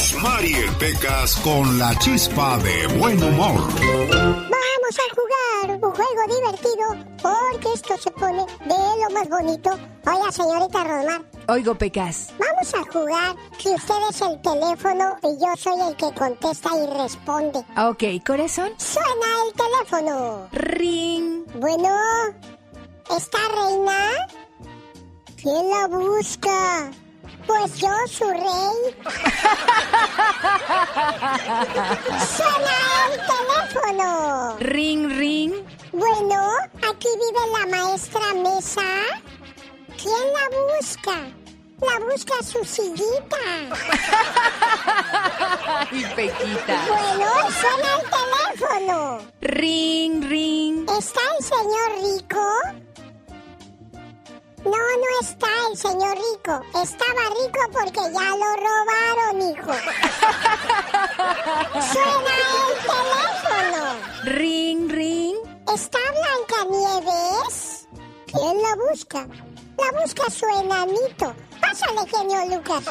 [0.00, 3.60] Rosmarie Pecas con la chispa de buen humor.
[4.08, 9.70] Vamos a jugar un juego divertido porque esto se pone de lo más bonito.
[10.06, 11.22] Oiga, señorita Rosmar.
[11.48, 12.32] Oigo, Pecas.
[12.38, 16.98] Vamos a jugar que usted es el teléfono y yo soy el que contesta y
[16.98, 17.58] responde.
[17.76, 18.70] Ok, corazón.
[18.78, 20.48] Suena el teléfono.
[20.52, 21.44] Ring.
[21.56, 21.90] Bueno,
[23.14, 24.12] ¿está reina?
[25.36, 26.90] ¿Quién la busca?
[27.50, 28.78] Pues yo, su rey.
[32.36, 32.76] Suena
[33.10, 34.54] el teléfono.
[34.60, 35.52] Ring, ring.
[35.90, 36.38] Bueno,
[36.88, 38.86] aquí vive la maestra Mesa.
[40.00, 40.46] ¿Quién la
[40.78, 41.16] busca?
[41.80, 43.44] La busca su sillita.
[45.90, 46.76] Ay, Pequita.
[46.86, 48.04] Bueno, suena el
[48.60, 48.98] teléfono.
[49.40, 50.88] Ring, ring.
[50.88, 52.46] ¿Está el señor rico?
[54.64, 56.60] No, no está el señor rico.
[56.82, 59.72] Estaba rico porque ya lo robaron, hijo.
[61.92, 63.82] Suena el teléfono.
[64.24, 65.36] Ring, ring.
[65.74, 65.98] ¿Está
[66.58, 67.86] Blancanieves?
[68.26, 69.20] ¿Quién la busca?
[69.78, 71.34] La busca su enanito.
[71.60, 72.84] Pásale, genio Lucas.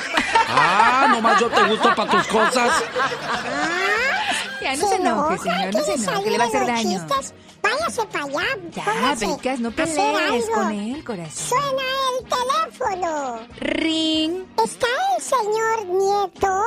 [0.48, 2.84] Ah, nomás yo te gusto para tus cosas.
[3.00, 5.74] Ah, Ya no se enoje, enoja, señor.
[5.74, 7.08] No se enoje, le va a hacer los daño.
[7.08, 7.34] chistes.
[7.72, 8.46] Váyase para allá.
[8.72, 11.48] Ya, póngase Pecas, no pelees con él, corazón.
[11.60, 11.84] Suena
[12.18, 13.40] el teléfono.
[13.60, 14.46] Ring.
[14.64, 16.64] ¿Está el señor Nieto?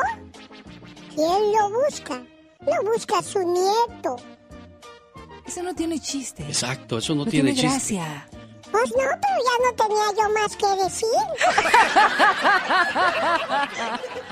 [1.14, 2.22] ¿Quién lo busca?
[2.60, 4.16] Lo busca su nieto.
[5.46, 6.42] Eso no tiene chiste.
[6.44, 7.94] Exacto, eso no, No tiene, tiene chiste.
[7.96, 8.28] gracia.
[8.70, 11.08] Pues no, pero ya no tenía yo más que decir.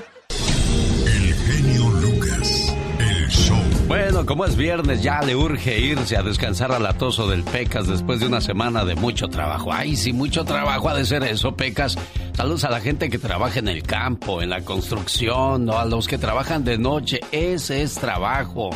[4.25, 8.27] Como es viernes, ya le urge irse a descansar al atoso del Pecas después de
[8.27, 9.73] una semana de mucho trabajo.
[9.73, 11.97] Ay, sí, mucho trabajo ha de ser eso, Pecas.
[12.33, 16.07] Saludos a la gente que trabaja en el campo, en la construcción, o a los
[16.07, 17.19] que trabajan de noche.
[17.31, 18.69] Ese es trabajo.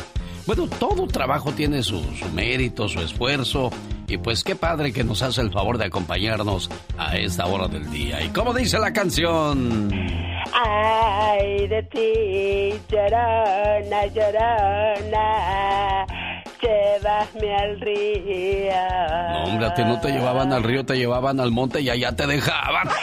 [0.46, 3.70] Bueno, todo trabajo tiene su, su mérito, su esfuerzo.
[4.08, 7.90] Y pues qué padre que nos hace el favor de acompañarnos a esta hora del
[7.90, 8.22] día.
[8.22, 9.90] ¿Y cómo dice la canción?
[10.52, 15.26] Ay, de ti, llorona, llorona,
[16.62, 18.72] llévame al río.
[19.32, 22.12] No, hombre, a ti no te llevaban al río, te llevaban al monte y allá
[22.16, 22.88] te dejaban.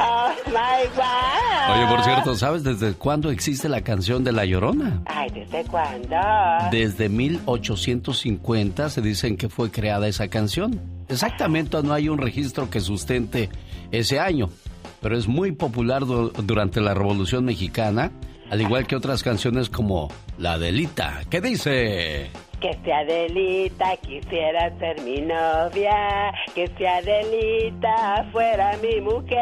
[0.00, 1.76] oh my God.
[1.76, 5.02] Oye, por cierto, ¿sabes desde cuándo existe la canción de La Llorona?
[5.06, 6.16] Ay, ¿desde cuándo?
[6.70, 10.80] Desde 1850 se dicen que fue creada esa canción.
[11.08, 13.48] Exactamente, no hay un registro que sustente
[13.90, 14.50] ese año,
[15.00, 18.10] pero es muy popular du- durante la Revolución Mexicana,
[18.50, 21.22] al igual que otras canciones como La Delita.
[21.30, 22.30] ¿Qué dice?
[22.60, 29.38] Que si Adelita quisiera ser mi novia, que si Adelita fuera mi mujer.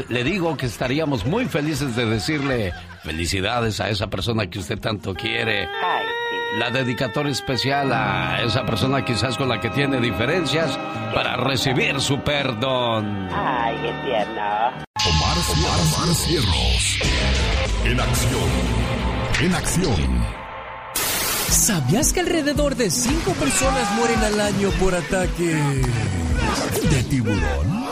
[0.10, 2.74] Le digo que estaríamos muy felices de decirle
[3.04, 5.68] felicidades a esa persona que usted tanto quiere.
[5.68, 6.06] Ay.
[6.60, 10.78] La dedicatoria especial a esa persona quizás con la que tiene diferencias
[11.12, 13.28] para recibir su perdón.
[13.32, 14.44] Ay, qué tierno.
[15.10, 17.00] Omar, Omar, Omar Cierros.
[17.86, 18.50] En acción.
[19.42, 20.24] En acción.
[21.50, 25.56] ¿Sabías que alrededor de 5 personas mueren al año por ataque
[26.88, 27.88] de tiburón?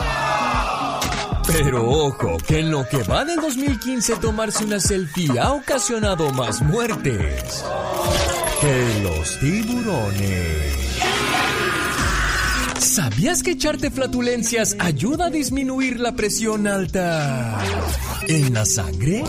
[1.48, 6.62] Pero ojo, que en lo que va del 2015 tomarse una selfie ha ocasionado más
[6.62, 7.64] muertes
[8.62, 11.00] que los tiburones.
[12.78, 17.58] ¿Sabías que echarte flatulencias ayuda a disminuir la presión alta
[18.28, 19.24] en la sangre?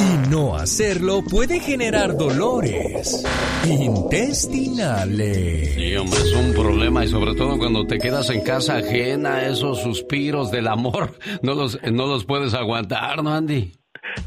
[0.00, 3.22] Y no hacerlo puede generar dolores
[3.64, 5.74] intestinales.
[5.74, 9.82] Sí, hombre, es un problema y sobre todo cuando te quedas en casa ajena, esos
[9.82, 13.72] suspiros del amor no los, no los puedes aguantar, ¿no, Andy?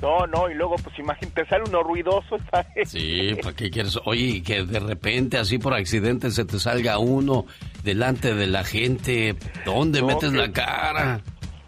[0.02, 2.90] No, no, y luego, pues imagínate, sale uno ruidoso, ¿sabes?
[2.90, 3.98] Sí, ¿para qué quieres?
[4.06, 7.46] Oye, que de repente, así por accidente, se te salga uno
[7.84, 9.36] delante de la gente.
[9.66, 11.22] ¿Dónde No, metes que- la cara?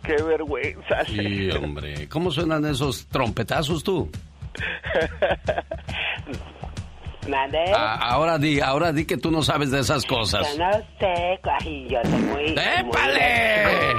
[0.04, 1.06] Qué vergüenza.
[1.06, 2.08] Sí, hombre.
[2.10, 4.10] ¿Cómo suenan esos trompetazos tú?
[7.30, 7.60] ¿Mande?
[7.76, 10.58] Ah, ahora di, ahora di que tú no sabes de esas cosas.
[10.58, 11.40] Yo no sé.
[11.88, 12.46] Yo soy muy...
[12.52, 13.94] ¡Épale!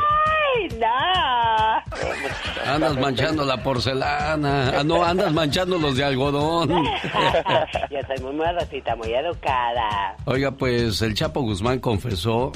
[0.54, 2.72] ¡Ay, no!
[2.72, 4.78] Andas manchando la porcelana.
[4.78, 6.70] Ah, no, andas manchando los de algodón.
[7.90, 10.16] yo soy muy modosita, muy educada.
[10.24, 12.52] Oiga, pues el Chapo Guzmán confesó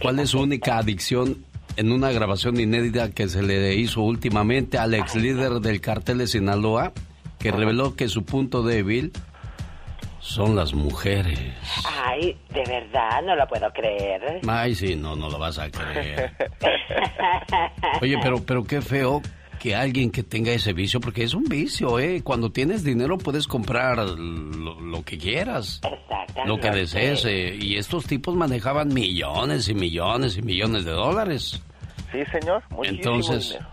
[0.00, 1.44] cuál es su única adicción
[1.76, 6.26] en una grabación inédita que se le hizo últimamente al ex líder del cartel de
[6.26, 6.92] Sinaloa,
[7.38, 9.12] que reveló que su punto débil
[10.26, 11.38] son las mujeres.
[12.04, 14.40] Ay, de verdad, no lo puedo creer.
[14.48, 16.32] Ay, sí, no, no lo vas a creer.
[18.02, 19.22] Oye, pero, pero qué feo
[19.60, 22.20] que alguien que tenga ese vicio, porque es un vicio, ¿eh?
[22.22, 25.80] Cuando tienes dinero puedes comprar lo, lo que quieras.
[25.84, 26.46] Exactamente.
[26.46, 27.24] Lo que desees.
[27.24, 31.62] eh, y estos tipos manejaban millones y millones y millones de dólares.
[32.12, 32.62] Sí, señor.
[32.70, 33.66] Muchísimo Entonces, dinero.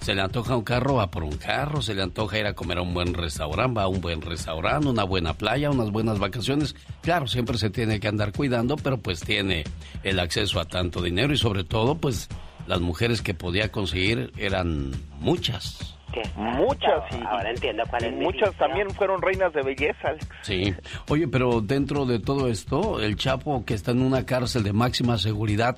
[0.00, 2.78] Se le antoja un carro, va por un carro, se le antoja ir a comer
[2.78, 6.74] a un buen restaurante, va a un buen restaurante, una buena playa, unas buenas vacaciones.
[7.02, 9.64] Claro, siempre se tiene que andar cuidando, pero pues tiene
[10.02, 12.28] el acceso a tanto dinero y sobre todo, pues
[12.66, 15.96] las mujeres que podía conseguir eran muchas.
[16.36, 17.18] Muchas, sí.
[17.28, 20.26] Ahora entiendo cuál es muchas también fueron reinas de belleza, Alex.
[20.42, 20.74] Sí.
[21.08, 25.18] Oye, pero dentro de todo esto, el Chapo que está en una cárcel de máxima
[25.18, 25.76] seguridad,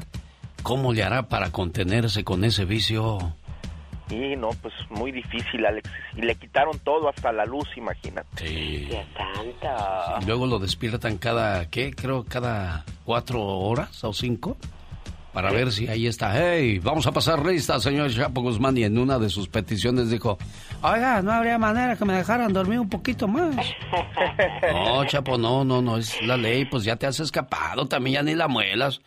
[0.63, 3.35] ¿cómo le hará para contenerse con ese vicio?
[4.11, 5.89] Y no, pues muy difícil, Alex.
[6.17, 8.47] Y le quitaron todo, hasta la luz, imagínate.
[8.47, 8.89] Sí.
[10.27, 11.93] Luego lo despiertan cada, ¿qué?
[11.93, 14.57] Creo cada cuatro horas o cinco.
[15.33, 16.33] Para ver si ahí está.
[16.35, 16.81] ¡Hey!
[16.81, 18.77] Vamos a pasar lista, señor Chapo Guzmán.
[18.77, 20.37] Y en una de sus peticiones dijo:
[20.83, 23.55] Oiga, no habría manera que me dejaran dormir un poquito más.
[24.73, 25.99] No, Chapo, no, no, no.
[25.99, 26.65] Es la ley.
[26.65, 27.87] Pues ya te has escapado.
[27.87, 29.01] También ya ni la muelas.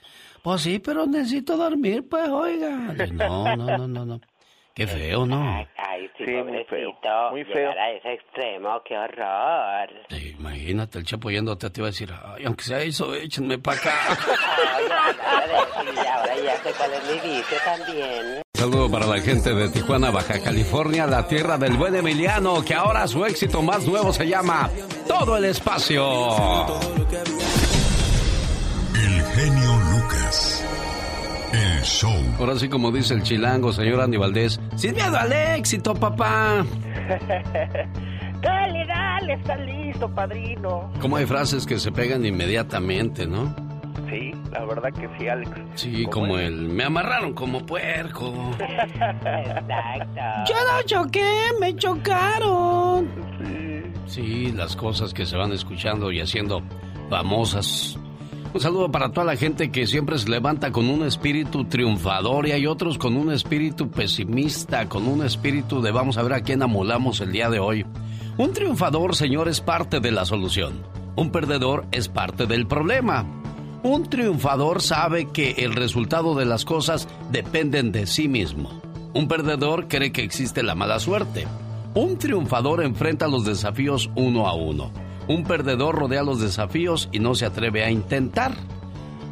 [0.43, 2.69] Pues sí, pero necesito dormir, pues, oiga.
[3.13, 4.21] No, no, no, no, no.
[4.75, 5.67] Qué feo, ¿no?
[5.77, 6.67] Ay, sí, Sí, muy pobrecito.
[6.67, 7.55] feo, muy feo.
[7.55, 9.89] Llegar a ese extremo, qué horror.
[10.09, 13.77] Sí, imagínate, el Chapo yéndote te iba a decir, ay, aunque sea eso, échenme para
[13.77, 13.93] acá.
[14.09, 18.41] Ay, ahora, sí, ahora ya sé cuál es mi vicio también.
[18.55, 23.07] Saludo para la gente de Tijuana, Baja California, la tierra del buen Emiliano, que ahora
[23.07, 24.69] su éxito más nuevo se llama
[25.07, 26.03] Todo el Espacio.
[31.83, 32.13] Show.
[32.39, 36.65] Ahora sí, como dice el chilango, señor Andy Valdés, sin miedo al éxito, papá.
[38.43, 40.91] Dale, dale, está listo, padrino.
[40.99, 43.55] Como hay frases que se pegan inmediatamente, ¿no?
[44.09, 45.49] Sí, la verdad que sí, Alex.
[45.75, 48.51] Sí, como el me amarraron como puerco.
[48.59, 49.29] Exacto.
[50.49, 53.07] no choqué, me chocaron.
[54.07, 56.61] Sí, las cosas que se van escuchando y haciendo
[57.09, 57.97] famosas.
[58.53, 62.51] Un saludo para toda la gente que siempre se levanta con un espíritu triunfador y
[62.51, 66.61] hay otros con un espíritu pesimista, con un espíritu de vamos a ver a quién
[66.61, 67.83] amolamos el día de hoy.
[68.37, 70.83] Un triunfador, señor, es parte de la solución.
[71.15, 73.25] Un perdedor es parte del problema.
[73.81, 78.69] Un triunfador sabe que el resultado de las cosas dependen de sí mismo.
[79.15, 81.47] Un perdedor cree que existe la mala suerte.
[81.95, 84.91] Un triunfador enfrenta los desafíos uno a uno.
[85.27, 88.53] Un perdedor rodea los desafíos y no se atreve a intentar.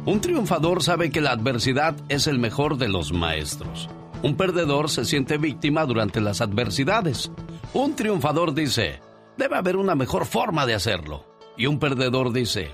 [0.06, 3.88] Un triunfador sabe que la adversidad es el mejor de los maestros.
[4.22, 7.30] Un perdedor se siente víctima durante las adversidades.
[7.74, 9.00] Un triunfador dice,
[9.36, 11.26] debe haber una mejor forma de hacerlo.
[11.56, 12.70] Y un perdedor dice,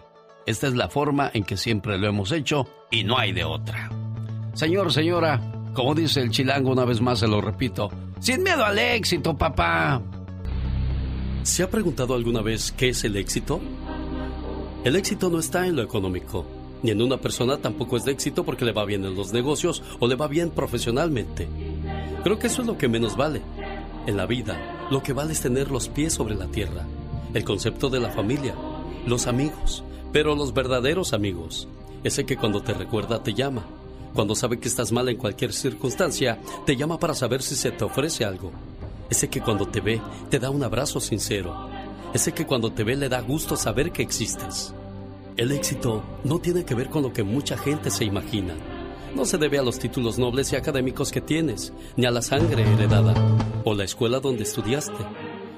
[0.46, 3.90] esta es la forma en que siempre lo hemos hecho y no hay de otra.
[4.54, 5.40] Señor, señora,
[5.74, 7.90] como dice el chilango una vez más, se lo repito,
[8.20, 10.00] sin miedo al éxito, papá.
[11.42, 13.60] ¿Se ha preguntado alguna vez qué es el éxito?
[14.84, 16.44] El éxito no está en lo económico,
[16.82, 19.82] ni en una persona tampoco es de éxito porque le va bien en los negocios
[19.98, 21.48] o le va bien profesionalmente.
[22.22, 23.42] Creo que eso es lo que menos vale.
[24.06, 26.86] En la vida, lo que vale es tener los pies sobre la tierra,
[27.34, 28.54] el concepto de la familia,
[29.06, 31.68] los amigos, pero los verdaderos amigos,
[32.04, 33.66] ese que cuando te recuerda te llama,
[34.14, 37.84] cuando sabe que estás mal en cualquier circunstancia, te llama para saber si se te
[37.84, 38.52] ofrece algo.
[39.10, 40.00] Ese que cuando te ve
[40.30, 41.68] te da un abrazo sincero.
[42.12, 44.74] Ese que cuando te ve le da gusto saber que existes.
[45.36, 48.54] El éxito no tiene que ver con lo que mucha gente se imagina.
[49.14, 52.62] No se debe a los títulos nobles y académicos que tienes, ni a la sangre
[52.62, 53.14] heredada,
[53.64, 55.04] o la escuela donde estudiaste.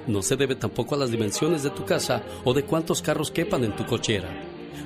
[0.06, 3.64] No se debe tampoco a las dimensiones de tu casa o de cuántos carros quepan
[3.64, 4.28] en tu cochera.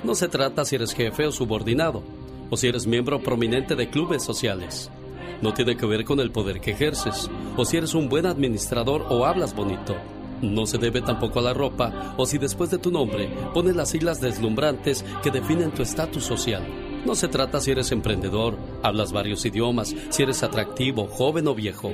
[0.03, 2.03] No se trata si eres jefe o subordinado,
[2.49, 4.89] o si eres miembro prominente de clubes sociales.
[5.45, 9.05] No tiene que ver con el poder que ejerces, o si eres un buen administrador
[9.09, 9.95] o hablas bonito.
[10.41, 13.89] No se debe tampoco a la ropa, o si después de tu nombre pones las
[13.89, 16.63] siglas deslumbrantes que definen tu estatus social.
[17.05, 21.91] No se trata si eres emprendedor, hablas varios idiomas, si eres atractivo, joven o viejo.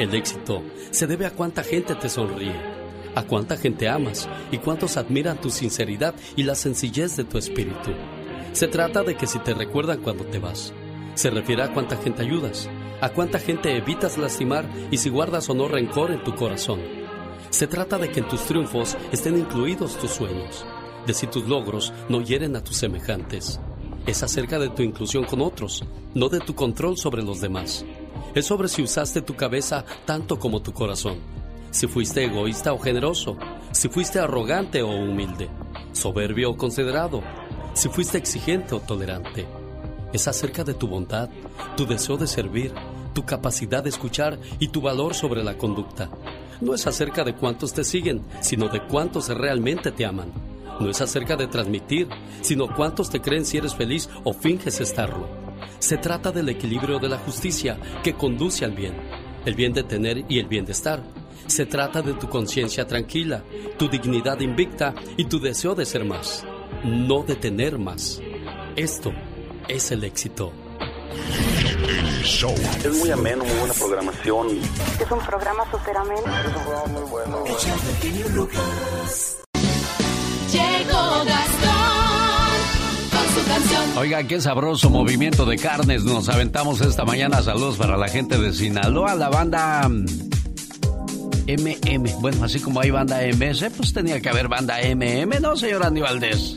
[0.00, 2.56] El éxito se debe a cuánta gente te sonríe,
[3.14, 7.92] a cuánta gente amas y cuántos admiran tu sinceridad y la sencillez de tu espíritu.
[8.54, 10.74] Se trata de que si te recuerdan cuando te vas,
[11.14, 12.68] se refiere a cuánta gente ayudas,
[13.00, 16.80] a cuánta gente evitas lastimar y si guardas o no rencor en tu corazón.
[17.50, 20.64] Se trata de que en tus triunfos estén incluidos tus sueños,
[21.06, 23.60] de si tus logros no hieren a tus semejantes.
[24.06, 27.84] Es acerca de tu inclusión con otros, no de tu control sobre los demás.
[28.34, 31.18] Es sobre si usaste tu cabeza tanto como tu corazón
[31.72, 33.36] si fuiste egoísta o generoso,
[33.72, 35.48] si fuiste arrogante o humilde,
[35.92, 37.22] soberbio o considerado,
[37.72, 39.46] si fuiste exigente o tolerante.
[40.12, 41.30] Es acerca de tu bondad,
[41.76, 42.72] tu deseo de servir,
[43.14, 46.10] tu capacidad de escuchar y tu valor sobre la conducta.
[46.60, 50.32] No es acerca de cuántos te siguen, sino de cuántos realmente te aman.
[50.80, 52.08] No es acerca de transmitir,
[52.40, 55.28] sino cuántos te creen si eres feliz o finges estarlo.
[55.78, 58.94] Se trata del equilibrio de la justicia que conduce al bien,
[59.44, 61.02] el bien de tener y el bien de estar
[61.46, 63.42] se trata de tu conciencia tranquila,
[63.78, 66.44] tu dignidad invicta y tu deseo de ser más,
[66.84, 68.22] no de tener más.
[68.76, 69.12] Esto
[69.68, 70.52] es el éxito.
[72.84, 74.48] Es muy ameno, muy buena programación.
[75.00, 76.20] Es un programa súper ameno.
[76.20, 77.44] Es un programa muy bueno.
[80.52, 82.52] Llegó Gastón
[83.10, 83.98] con su canción.
[83.98, 87.42] Oiga, qué sabroso movimiento de carnes nos aventamos esta mañana.
[87.42, 89.88] Saludos para la gente de Sinaloa, la banda
[91.46, 92.20] MM.
[92.20, 96.00] Bueno, así como hay banda MS, pues tenía que haber banda MM, ¿no, señor Andy
[96.00, 96.56] Valdés?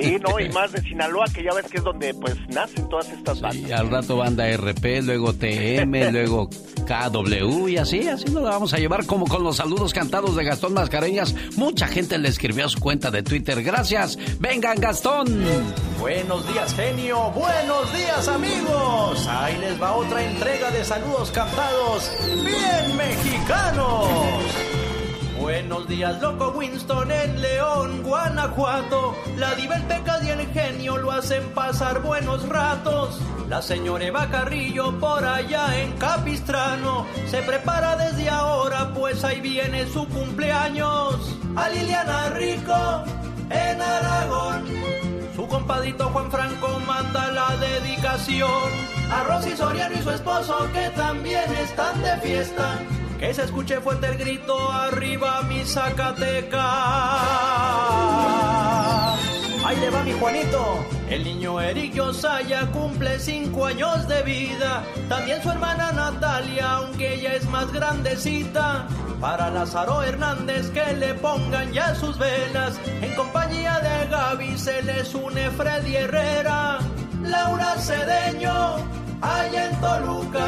[0.00, 3.08] Sí, no, y más de Sinaloa, que ya ves que es donde pues nacen todas
[3.08, 3.68] estas bandas.
[3.68, 6.48] Y al rato banda RP, luego TM, luego
[6.86, 10.44] KW y así, así nos la vamos a llevar como con los saludos cantados de
[10.44, 11.34] Gastón Mascareñas.
[11.56, 13.62] Mucha gente le escribió a su cuenta de Twitter.
[13.62, 14.18] Gracias.
[14.38, 15.26] Vengan, Gastón.
[15.98, 17.30] Buenos días, genio.
[17.32, 19.26] Buenos días, amigos.
[19.26, 24.85] Ahí les va otra entrega de saludos cantados bien mexicanos.
[25.38, 29.14] Buenos días, loco Winston en León, Guanajuato.
[29.36, 29.54] La
[29.86, 33.20] pecado y el genio lo hacen pasar buenos ratos.
[33.48, 39.86] La señora Eva Carrillo por allá en Capistrano se prepara desde ahora, pues ahí viene
[39.86, 41.36] su cumpleaños.
[41.54, 43.04] A Liliana Rico
[43.50, 44.64] en Aragón.
[45.36, 48.70] Su compadito Juan Franco manda la dedicación.
[49.10, 52.78] A Rosy Soriano y su esposo que también están de fiesta.
[53.18, 56.66] Que se escuche fuerte el grito arriba mi Zacateca.
[59.66, 60.84] Ahí le va mi Juanito.
[61.08, 64.84] El niño Eric Yosaya cumple cinco años de vida.
[65.08, 68.86] También su hermana Natalia, aunque ella es más grandecita.
[69.20, 72.78] Para Lázaro Hernández que le pongan ya sus velas.
[72.86, 76.78] En compañía de Gaby se les une Freddy Herrera.
[77.22, 78.76] Laura Cedeño,
[79.20, 80.46] allá en Toluca.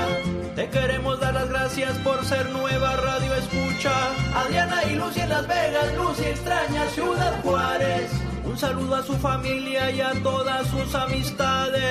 [0.54, 3.92] Te queremos dar las gracias por ser nueva radio escucha.
[4.34, 8.10] Adriana y Lucy en Las Vegas, Lucy extraña Ciudad Juárez.
[8.44, 11.82] Un saludo a su familia y a todas sus amistades.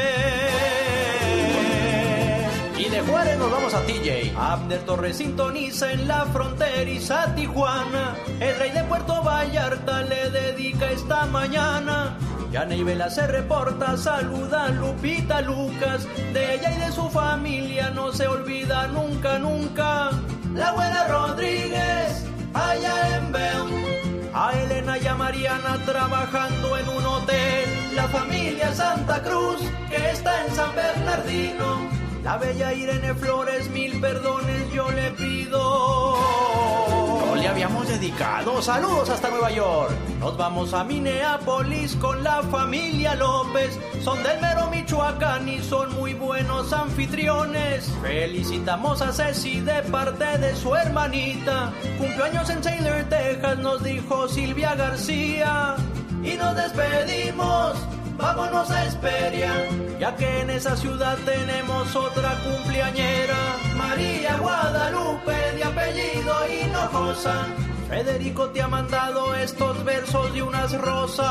[2.78, 4.34] Y de Juárez nos vamos a TJ.
[4.38, 8.16] Abner Torres sintoniza en la fronteriza Tijuana.
[8.40, 12.18] El rey de Puerto Vallarta le dedica esta mañana.
[12.52, 16.08] Yana y Vela se reporta, saluda Lupita Lucas.
[16.34, 20.12] De ella y de su familia no se olvida nunca, nunca.
[20.54, 24.32] La abuela Rodríguez, allá en Bell.
[24.34, 27.70] A Elena y a Mariana trabajando en un hotel.
[27.96, 31.90] La familia Santa Cruz, que está en San Bernardino.
[32.24, 37.07] La bella Irene Flores, mil perdones yo le pido.
[37.38, 38.62] Le habíamos dedicado.
[38.64, 39.92] Saludos hasta Nueva York.
[40.20, 43.80] Nos vamos a Minneapolis con la familia López.
[44.04, 47.94] Son del mero Michoacán y son muy buenos anfitriones.
[48.02, 51.72] Felicitamos a Ceci de parte de su hermanita.
[52.00, 55.76] Cumpleaños en Taylor, Texas, nos dijo Silvia García.
[56.24, 57.78] Y nos despedimos
[58.18, 59.52] vámonos a Esperia,
[60.00, 67.46] ya que en esa ciudad tenemos otra cumpleañera, María Guadalupe de apellido Hinojosa.
[67.88, 71.26] Federico te ha mandado estos versos de unas rosas.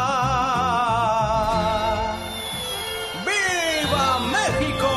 [3.27, 4.89] ¡Viva México!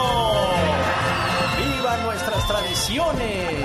[1.58, 3.59] ¡Viva nuestras tradiciones!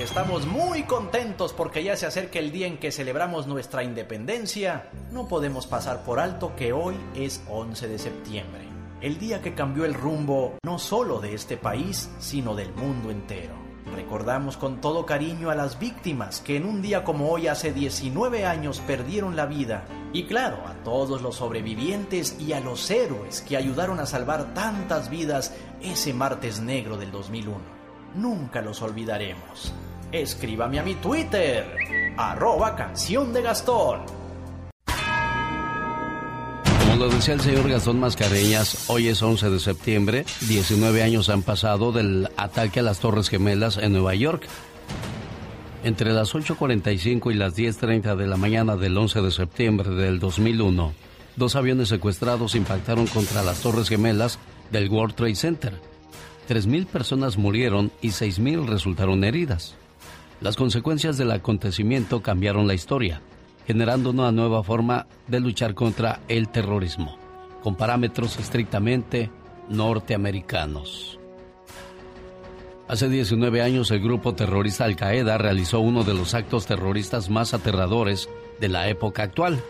[0.00, 5.28] Estamos muy contentos porque ya se acerca el día en que celebramos nuestra independencia, no
[5.28, 8.62] podemos pasar por alto que hoy es 11 de septiembre,
[9.02, 13.52] el día que cambió el rumbo no solo de este país, sino del mundo entero.
[13.94, 18.46] Recordamos con todo cariño a las víctimas que en un día como hoy hace 19
[18.46, 23.58] años perdieron la vida y claro, a todos los sobrevivientes y a los héroes que
[23.58, 27.80] ayudaron a salvar tantas vidas ese martes negro del 2001
[28.14, 29.72] nunca los olvidaremos.
[30.12, 31.66] Escríbame a mi Twitter,
[32.16, 34.00] arroba canción de Gastón.
[36.80, 41.42] Como lo decía el señor Gastón Mascareñas, hoy es 11 de septiembre, 19 años han
[41.42, 44.46] pasado del ataque a las Torres Gemelas en Nueva York.
[45.82, 50.92] Entre las 8.45 y las 10.30 de la mañana del 11 de septiembre del 2001,
[51.36, 54.38] dos aviones secuestrados impactaron contra las Torres Gemelas
[54.70, 55.72] del World Trade Center.
[56.48, 59.76] 3.000 personas murieron y 6.000 resultaron heridas.
[60.40, 63.20] Las consecuencias del acontecimiento cambiaron la historia,
[63.66, 67.18] generando una nueva forma de luchar contra el terrorismo,
[67.62, 69.30] con parámetros estrictamente
[69.68, 71.18] norteamericanos.
[72.88, 77.52] Hace 19 años el grupo terrorista Al Qaeda realizó uno de los actos terroristas más
[77.52, 78.28] aterradores
[78.58, 79.62] de la época actual.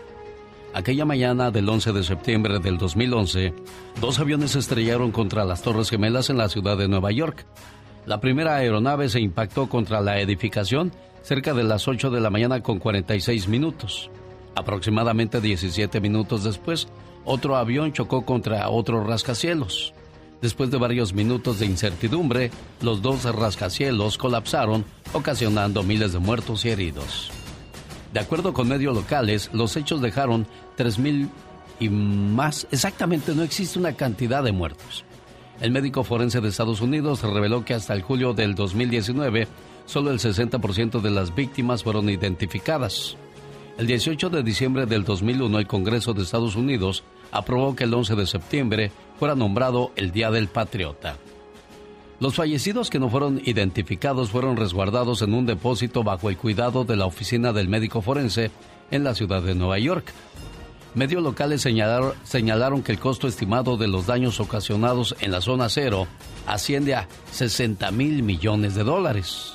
[0.73, 3.53] Aquella mañana del 11 de septiembre del 2011,
[3.99, 7.45] dos aviones estrellaron contra las Torres Gemelas en la ciudad de Nueva York.
[8.11, 10.91] La primera aeronave se impactó contra la edificación
[11.21, 14.11] cerca de las 8 de la mañana con 46 minutos.
[14.53, 16.89] Aproximadamente 17 minutos después,
[17.23, 19.93] otro avión chocó contra otro rascacielos.
[20.41, 22.51] Después de varios minutos de incertidumbre,
[22.81, 27.31] los dos rascacielos colapsaron, ocasionando miles de muertos y heridos.
[28.11, 30.45] De acuerdo con medios locales, los hechos dejaron
[30.77, 31.29] 3.000
[31.79, 32.67] y más.
[32.71, 35.05] Exactamente, no existe una cantidad de muertos.
[35.61, 39.47] El médico forense de Estados Unidos reveló que hasta el julio del 2019,
[39.85, 43.15] solo el 60% de las víctimas fueron identificadas.
[43.77, 48.15] El 18 de diciembre del 2001, el Congreso de Estados Unidos aprobó que el 11
[48.15, 51.17] de septiembre fuera nombrado el Día del Patriota.
[52.19, 56.95] Los fallecidos que no fueron identificados fueron resguardados en un depósito bajo el cuidado de
[56.95, 58.49] la oficina del médico forense
[58.89, 60.11] en la ciudad de Nueva York.
[60.93, 66.05] Medios locales señalaron, que el costo estimado de los daños ocasionados en la zona cero
[66.45, 69.53] asciende a 60 mil millones de dólares.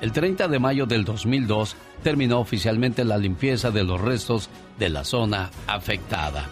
[0.00, 5.02] El 30 de mayo del 2002 terminó oficialmente la limpieza de los restos de la
[5.02, 6.48] zona afectada.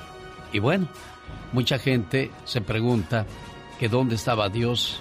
[0.53, 0.89] Y bueno,
[1.53, 3.27] mucha gente se pregunta
[3.79, 5.01] que dónde estaba Dios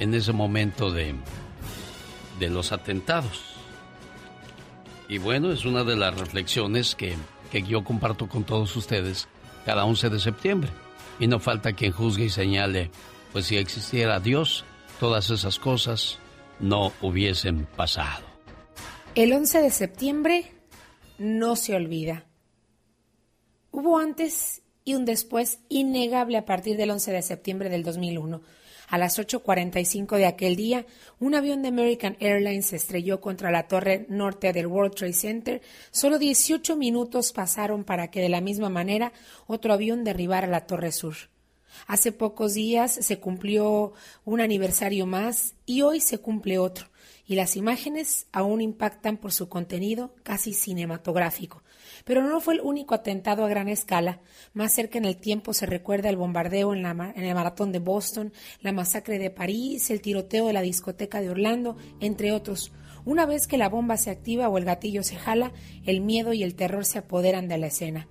[0.00, 1.14] en ese momento de,
[2.40, 3.54] de los atentados.
[5.08, 7.14] Y bueno, es una de las reflexiones que,
[7.50, 9.28] que yo comparto con todos ustedes
[9.64, 10.70] cada 11 de septiembre.
[11.18, 12.90] Y no falta quien juzgue y señale,
[13.32, 14.64] pues si existiera Dios,
[14.98, 16.18] todas esas cosas
[16.60, 18.24] no hubiesen pasado.
[19.14, 20.52] El 11 de septiembre
[21.18, 22.26] no se olvida.
[23.70, 28.42] Hubo antes y un después innegable a partir del 11 de septiembre del 2001.
[28.94, 30.86] A las 8.45 de aquel día,
[31.18, 35.62] un avión de American Airlines se estrelló contra la torre norte del World Trade Center.
[35.90, 39.12] Solo 18 minutos pasaron para que de la misma manera
[39.48, 41.16] otro avión derribara la torre sur.
[41.88, 46.86] Hace pocos días se cumplió un aniversario más y hoy se cumple otro,
[47.26, 51.63] y las imágenes aún impactan por su contenido casi cinematográfico.
[52.04, 54.20] Pero no fue el único atentado a gran escala.
[54.52, 58.72] Más cerca en el tiempo se recuerda el bombardeo en, el maratón de Boston, la
[58.72, 62.72] masacre de París, el tiroteo de la discoteca de Orlando, entre otros.
[63.06, 65.52] Una vez que la bomba se activa o el gatillo se jala,
[65.84, 68.08] el miedo y el terror se apoderan de la escena.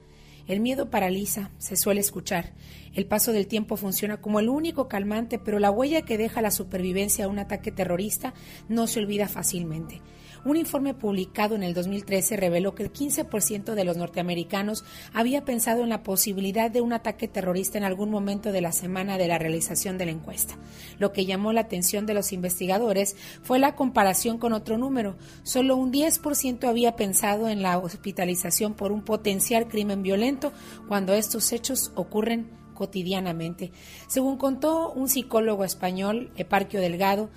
[0.47, 2.53] El miedo paraliza, se suele escuchar.
[2.93, 6.51] El paso del tiempo funciona como el único calmante, pero la huella que deja la
[6.51, 8.33] supervivencia a un ataque terrorista
[8.67, 10.01] no se olvida fácilmente.
[10.45, 15.83] Un informe publicado en el 2013 reveló que el 15% de los norteamericanos había pensado
[15.83, 19.37] en la posibilidad de un ataque terrorista en algún momento de la semana de la
[19.37, 20.57] realización de la encuesta.
[20.99, 25.15] Lo que llamó la atención de los investigadores fue la comparación con otro número.
[25.43, 30.51] Solo un 10% había pensado en la hospitalización por un potencial crimen violento
[30.89, 33.71] cuando estos hechos ocurren cotidianamente.
[34.07, 37.29] Según contó un psicólogo español, Eparquio Delgado,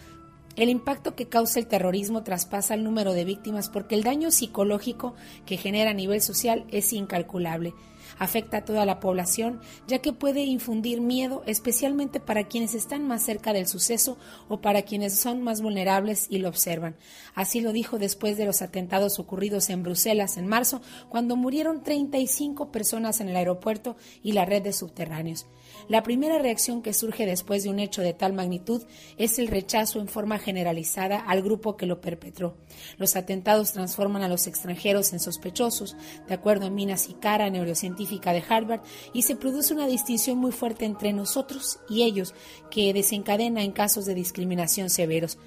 [0.57, 5.15] el impacto que causa el terrorismo traspasa el número de víctimas porque el daño psicológico
[5.45, 7.75] que genera a nivel social es incalculable.
[8.19, 13.23] Afecta a toda la población, ya que puede infundir miedo, especialmente para quienes están más
[13.23, 14.17] cerca del suceso
[14.49, 16.97] o para quienes son más vulnerables y lo observan.
[17.35, 22.73] Así lo dijo después de los atentados ocurridos en Bruselas en marzo, cuando murieron 35
[22.73, 25.47] personas en el aeropuerto y la red de subterráneos.
[25.89, 28.83] La primera reacción que surge después de un hecho de tal magnitud
[29.19, 32.57] es el rechazo en forma generalizada al grupo que lo perpetró.
[32.99, 35.97] Los atentados transforman a los extranjeros en sospechosos,
[36.27, 38.81] de acuerdo a Mina Sicara, neurocientífica de Harvard,
[39.13, 42.35] y se produce una distinción muy fuerte entre nosotros y ellos,
[42.69, 45.39] que desencadena en casos de discriminación severos.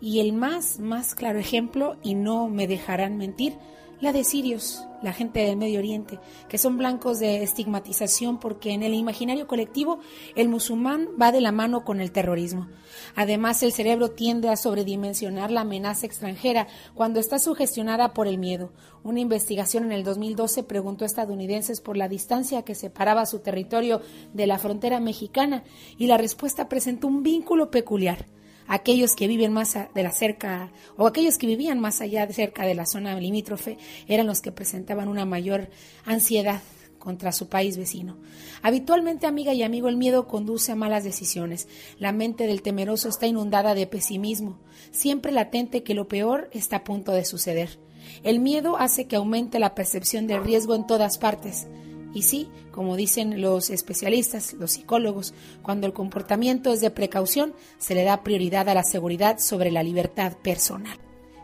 [0.00, 3.54] Y el más, más claro ejemplo, y no me dejarán mentir,
[4.00, 8.82] la de sirios, la gente del Medio Oriente, que son blancos de estigmatización porque en
[8.82, 9.98] el imaginario colectivo
[10.36, 12.68] el musulmán va de la mano con el terrorismo.
[13.16, 18.72] Además, el cerebro tiende a sobredimensionar la amenaza extranjera cuando está sugestionada por el miedo.
[19.02, 24.00] Una investigación en el 2012 preguntó a estadounidenses por la distancia que separaba su territorio
[24.32, 25.64] de la frontera mexicana
[25.96, 28.26] y la respuesta presentó un vínculo peculiar
[28.68, 32.74] aquellos que viven más de la cerca o aquellos que vivían más allá cerca de
[32.74, 35.68] la zona limítrofe eran los que presentaban una mayor
[36.04, 36.60] ansiedad
[36.98, 38.18] contra su país vecino.
[38.60, 41.68] Habitualmente, amiga y amigo, el miedo conduce a malas decisiones.
[41.98, 44.58] La mente del temeroso está inundada de pesimismo,
[44.90, 47.78] siempre latente que lo peor está a punto de suceder.
[48.22, 51.66] El miedo hace que aumente la percepción del riesgo en todas partes.
[52.14, 57.94] Y sí, como dicen los especialistas, los psicólogos, cuando el comportamiento es de precaución, se
[57.94, 60.98] le da prioridad a la seguridad sobre la libertad personal.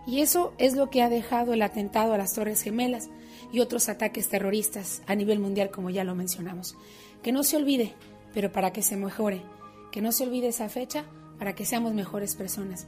[0.07, 3.09] Y eso es lo que ha dejado el atentado a las Torres Gemelas
[3.53, 6.77] y otros ataques terroristas a nivel mundial, como ya lo mencionamos.
[7.23, 7.95] Que no se olvide,
[8.35, 9.43] pero para que se mejore,
[9.91, 11.05] que no se olvide esa fecha
[11.39, 12.87] para que seamos mejores personas.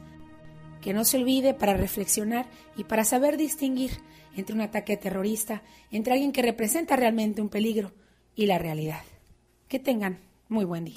[0.81, 3.91] Que no se olvide para reflexionar y para saber distinguir
[4.37, 7.91] entre un ataque terrorista, entre alguien que representa realmente un peligro
[8.35, 9.01] y la realidad.
[9.67, 10.95] Que tengan muy buen día.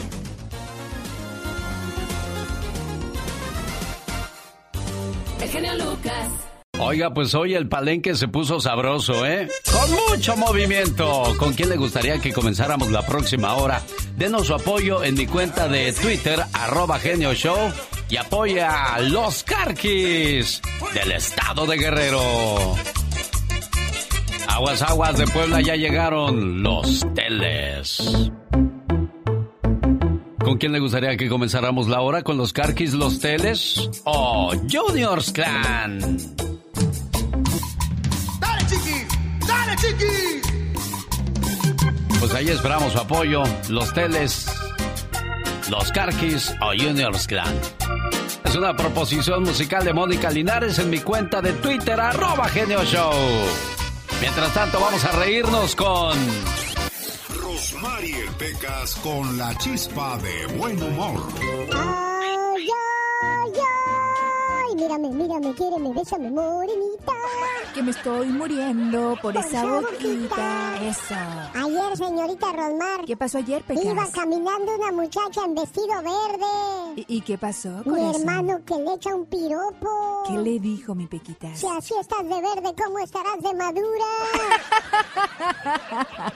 [5.76, 6.28] Lucas.
[6.78, 9.48] Oiga, pues hoy el palenque se puso sabroso, ¿eh?
[9.70, 11.34] Con mucho movimiento.
[11.38, 13.82] ¿Con quién le gustaría que comenzáramos la próxima hora?
[14.16, 17.72] Denos su apoyo en mi cuenta de Twitter, arroba Genio Show,
[18.08, 20.62] y apoya a los Carquis
[20.94, 22.76] del estado de Guerrero.
[24.60, 28.30] Aguas, aguas de Puebla ya llegaron los teles.
[30.38, 32.22] ¿Con quién le gustaría que comenzáramos la hora?
[32.22, 35.98] ¿Con los Carquis, los teles o Juniors Clan?
[38.38, 39.06] ¡Dale, chiqui!
[39.48, 40.42] ¡Dale, chiqui!
[42.18, 44.46] Pues ahí esperamos su apoyo, los teles,
[45.70, 47.58] los Carquis o Juniors Clan.
[48.44, 53.79] Es una proposición musical de Mónica Linares en mi cuenta de Twitter, arroba Genio Show.
[54.20, 56.18] Mientras tanto, vamos a reírnos con.
[57.42, 62.09] Rosmarie Pecas con la chispa de buen humor.
[64.80, 67.12] Mírame, mírame, quiéreme, bésame, morenita.
[67.74, 70.74] Que me estoy muriendo por esa boquita.
[70.82, 71.14] Eso.
[71.54, 73.04] Ayer, señorita Rosmar.
[73.04, 73.84] ¿Qué pasó ayer, Pecas?
[73.84, 76.94] Iba caminando una muchacha en vestido verde.
[76.96, 78.14] ¿Y, y qué pasó, Mi corazón?
[78.22, 80.22] hermano que le echa un piropo.
[80.26, 81.54] ¿Qué le dijo, mi Pequita?
[81.54, 84.06] Si así estás de verde, ¿cómo estarás de madura?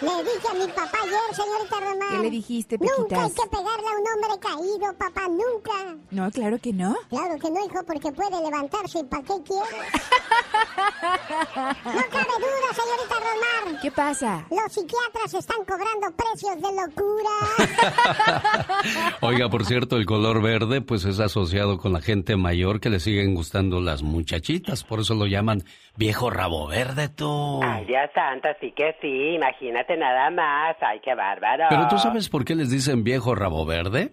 [0.00, 2.08] le dije a mi papá ayer, señorita Román.
[2.10, 3.32] ¿Qué le dijiste, Nunca hay Pequitas?
[3.34, 5.96] que pegarle a un hombre caído, papá, nunca.
[6.10, 6.96] No, claro que no.
[7.10, 9.00] Claro que no, hijo, porque puede levantarse.
[9.00, 9.66] ¿Y para qué quiere?
[10.98, 13.78] No cabe duda, señorita Román.
[13.80, 14.46] ¿Qué pasa?
[14.50, 17.30] Los psiquiatras están cobrando precios de locura.
[19.20, 23.00] Oiga, por cierto, el color verde pues es asociado con la gente mayor que le
[23.00, 25.62] siguen gustando las muchachitas, por eso lo llaman
[25.96, 27.60] viejo rabo verde tú.
[27.62, 30.76] Ay, Dios santo, sí que sí, imagínate nada más.
[30.80, 31.64] Ay, qué bárbaro.
[31.68, 34.12] Pero tú sabes por qué les dicen viejo rabo verde?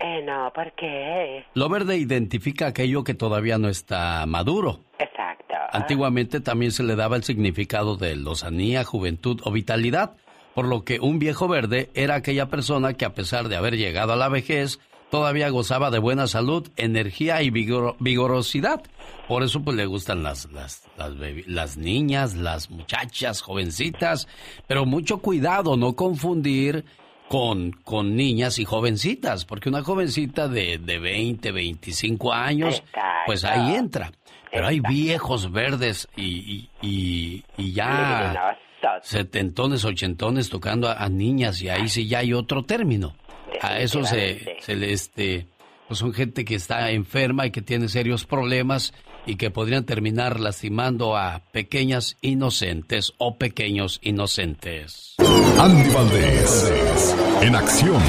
[0.00, 1.44] Eh, no, ¿por qué?
[1.54, 4.80] Lo verde identifica aquello que todavía no está maduro.
[4.98, 5.54] Exacto.
[5.70, 10.16] Antiguamente también se le daba el significado de lozanía, juventud o vitalidad,
[10.54, 14.12] por lo que un viejo verde era aquella persona que a pesar de haber llegado
[14.12, 14.80] a la vejez,
[15.12, 18.80] todavía gozaba de buena salud, energía y vigor- vigorosidad.
[19.28, 20.82] Por eso pues le gustan las, las,
[21.46, 24.26] las, niñas, las muchachas, jovencitas,
[24.66, 26.86] pero mucho cuidado, no confundir
[27.28, 32.82] con, con niñas y jovencitas, porque una jovencita de, de 20, 25 años,
[33.26, 34.12] pues ahí entra.
[34.50, 38.32] Pero hay viejos verdes y, y, y, y ya
[39.02, 43.14] setentones, ochentones tocando a, a niñas y ahí sí ya hay otro término.
[43.60, 45.46] A eso se, se le, este,
[45.88, 48.92] pues son gente que está enferma y que tiene serios problemas
[49.26, 55.16] y que podrían terminar lastimando a pequeñas inocentes o pequeños inocentes.
[55.58, 58.02] Andy Valdés, en acción.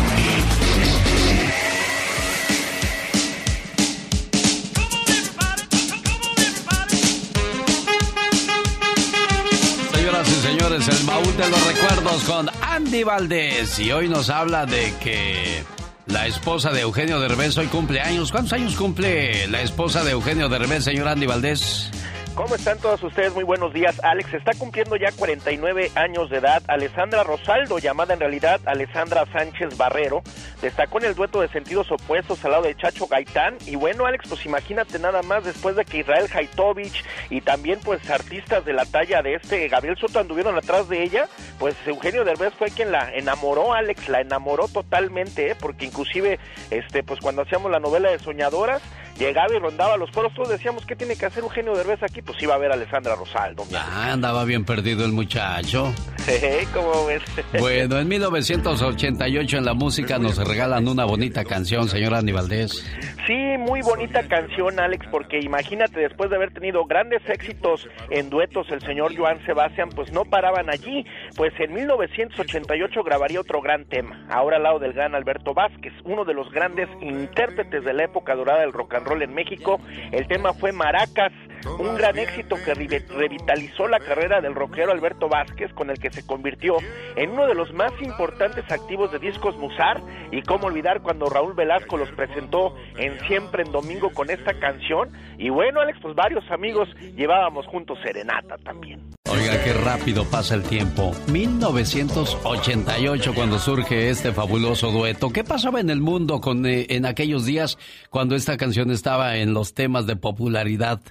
[10.81, 13.77] Señores, el baúl de los recuerdos con Andy Valdés.
[13.79, 15.63] Y hoy nos habla de que
[16.07, 18.31] la esposa de Eugenio Derbez hoy cumple años.
[18.31, 21.91] ¿Cuántos años cumple la esposa de Eugenio Derbez, señor Andy Valdés?
[22.35, 23.31] ¿Cómo están todos ustedes?
[23.35, 24.03] Muy buenos días.
[24.03, 26.63] Alex está cumpliendo ya 49 años de edad.
[26.67, 30.23] Alessandra Rosaldo, llamada en realidad Alessandra Sánchez Barrero,
[30.59, 33.57] destacó en el dueto de sentidos opuestos al lado de Chacho Gaitán.
[33.67, 38.09] Y bueno, Alex, pues imagínate nada más después de que Israel Haitovich y también pues
[38.09, 41.27] artistas de la talla de este Gabriel Soto anduvieron atrás de ella,
[41.59, 45.55] pues Eugenio Derbez fue quien la enamoró, Alex, la enamoró totalmente, ¿eh?
[45.59, 46.39] porque inclusive
[46.71, 48.81] este pues cuando hacíamos la novela de Soñadoras,
[49.17, 52.21] llegaba y rondaba los foros, todos decíamos, ¿qué tiene que hacer Eugenio Derbez aquí?
[52.21, 53.65] Pues iba a ver a Alessandra Rosaldo.
[53.75, 55.93] Ah, andaba bien perdido el muchacho.
[56.73, 57.21] ¿Cómo ves?
[57.59, 62.83] Bueno, en 1988 en la música nos regalan una bonita canción, señora Aníbaldez.
[63.27, 68.67] Sí, muy bonita canción, Alex, porque imagínate, después de haber tenido grandes éxitos en duetos,
[68.71, 71.05] el señor Joan Sebastián, pues no paraban allí.
[71.35, 76.25] Pues en 1988 grabaría otro gran tema, ahora al lado del gran Alberto Vázquez, uno
[76.25, 79.79] de los grandes intérpretes de la época dorada del rock and roll en México.
[80.11, 81.31] El tema fue Maracas,
[81.79, 86.25] un gran éxito que revitalizó la carrera del rockero Alberto Vázquez, con el que se
[86.25, 86.77] convirtió
[87.15, 90.01] en uno de los más importantes activos de discos Musar.
[90.31, 95.11] Y cómo olvidar cuando Raúl Velasco los presentó en Siempre en Domingo con esta canción.
[95.37, 99.13] Y bueno, Alex, pues varios amigos llevábamos juntos Serenata también.
[99.29, 101.11] Oiga, qué rápido pasa el tiempo.
[101.31, 105.31] 1988 cuando surge este fabuloso dueto.
[105.31, 107.77] ¿Qué pasaba en el mundo con, eh, en aquellos días
[108.09, 111.01] cuando esta canción estaba en los temas de popularidad?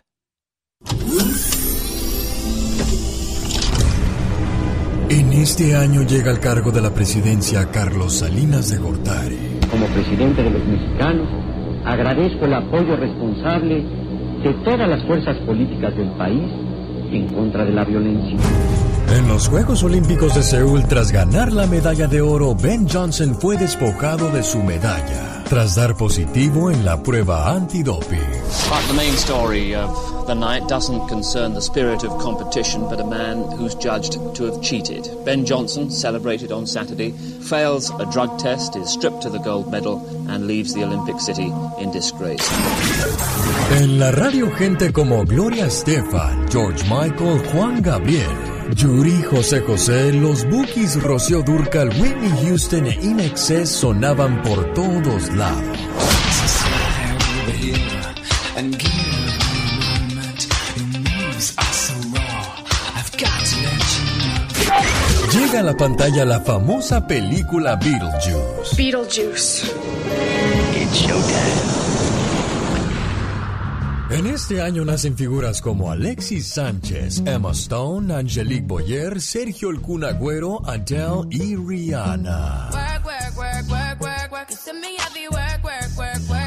[5.08, 9.38] En este año llega al cargo de la presidencia Carlos Salinas de Gortari.
[9.70, 11.28] Como presidente de los mexicanos,
[11.84, 13.84] agradezco el apoyo responsable
[14.42, 16.50] de todas las fuerzas políticas del país
[17.12, 18.38] en contra de la violencia.
[19.12, 23.58] En los Juegos Olímpicos de Seúl, tras ganar la medalla de oro, Ben Johnson fue
[23.58, 28.18] despojado de su medalla, tras dar positivo en la prueba antidoping.
[28.70, 33.04] But the main story of the night doesn't concern the spirit of competition, but a
[33.04, 35.06] man who's judged to have cheated.
[35.26, 40.00] Ben Johnson, celebrated on Saturday, fails a drug test, is stripped to the gold medal,
[40.30, 42.50] and leaves the Olympic City in disgrace.
[43.72, 48.51] En la radio, gente como Gloria Estefan, George Michael, Juan Gabriel.
[48.76, 55.78] Yuri, José José, los Bookies, Rocío Durcal, Whitney Houston e Inexcess sonaban por todos lados.
[65.32, 68.76] Llega a la pantalla la famosa película Beetlejuice.
[68.76, 69.64] Beetlejuice.
[70.74, 71.71] It's showtime.
[74.12, 80.04] En este año nacen figuras como Alexis Sánchez, Emma Stone, Angelique Boyer, Sergio El Kun
[80.04, 80.58] Adele
[81.30, 82.68] y Rihanna.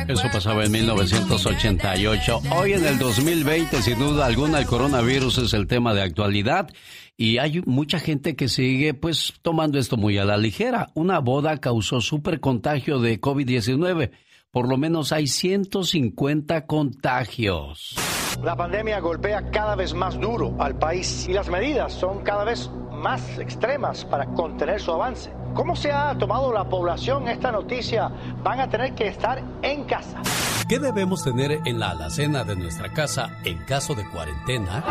[0.08, 2.42] Eso pasaba en 1988.
[2.56, 6.70] Hoy en el 2020, sin duda alguna, el coronavirus es el tema de actualidad
[7.18, 10.92] y hay mucha gente que sigue pues tomando esto muy a la ligera.
[10.94, 14.12] Una boda causó super contagio de COVID-19
[14.56, 17.94] por lo menos hay 150 contagios.
[18.42, 22.72] La pandemia golpea cada vez más duro al país y las medidas son cada vez
[22.96, 25.32] más extremas para contener su avance.
[25.54, 28.10] ¿Cómo se ha tomado la población esta noticia?
[28.44, 30.22] Van a tener que estar en casa.
[30.68, 34.84] ¿Qué debemos tener en la alacena de nuestra casa en caso de cuarentena?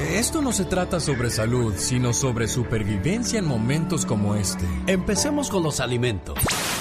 [0.00, 4.66] Esto no se trata sobre salud, sino sobre supervivencia en momentos como este.
[4.86, 6.38] Empecemos con los alimentos.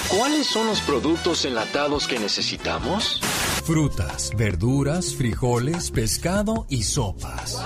[0.07, 3.21] ¿Cuáles son los productos enlatados que necesitamos?
[3.63, 7.63] Frutas, verduras, frijoles, pescado y sopas.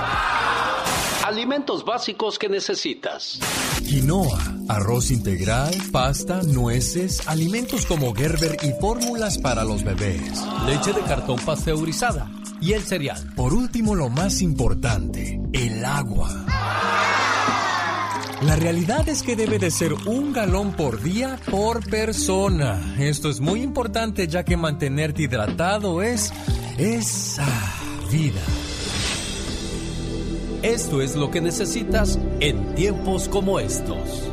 [1.27, 3.37] Alimentos básicos que necesitas.
[3.85, 10.41] Quinoa, arroz integral, pasta, nueces, alimentos como Gerber y fórmulas para los bebés.
[10.65, 13.33] Leche de cartón pasteurizada y el cereal.
[13.35, 16.29] Por último, lo más importante, el agua.
[18.43, 22.95] La realidad es que debe de ser un galón por día por persona.
[22.99, 26.31] Esto es muy importante ya que mantenerte hidratado es
[26.77, 27.49] esa
[28.09, 28.41] vida.
[30.63, 34.27] Esto es lo que necesitas en tiempos como estos.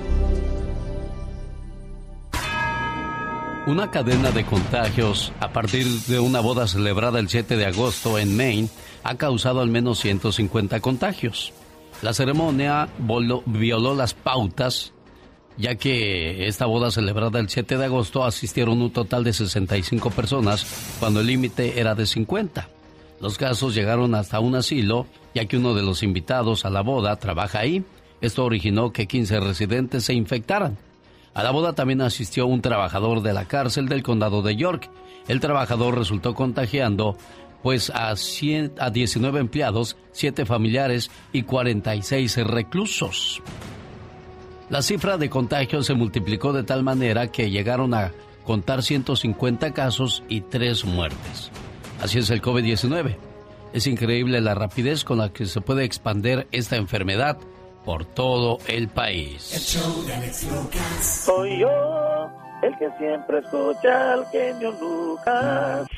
[3.67, 8.37] Una cadena de contagios a partir de una boda celebrada el 7 de agosto en
[8.39, 8.71] Maine
[9.03, 11.53] ha causado al menos 150 contagios.
[12.01, 12.89] La ceremonia
[13.45, 14.95] violó las pautas,
[15.59, 20.97] ya que esta boda celebrada el 7 de agosto asistieron un total de 65 personas
[21.01, 22.71] cuando el límite era de 50.
[23.21, 27.17] Los casos llegaron hasta un asilo, ya que uno de los invitados a la boda
[27.17, 27.85] trabaja ahí.
[28.21, 30.79] Esto originó que 15 residentes se infectaran.
[31.35, 34.89] A la boda también asistió un trabajador de la cárcel del condado de York.
[35.27, 37.17] El trabajador resultó contagiando
[37.63, 43.43] pues a, 100, a 19 empleados, 7 familiares y 46 reclusos.
[44.71, 48.13] La cifra de contagios se multiplicó de tal manera que llegaron a
[48.45, 51.51] contar 150 casos y 3 muertes.
[52.01, 53.34] Así es el COVID-19.
[53.75, 57.39] Es increíble la rapidez con la que se puede expandir esta enfermedad
[57.85, 59.43] por todo el país.
[61.03, 62.31] Soy yo,
[62.63, 65.89] el que siempre escucha al genio Lucas.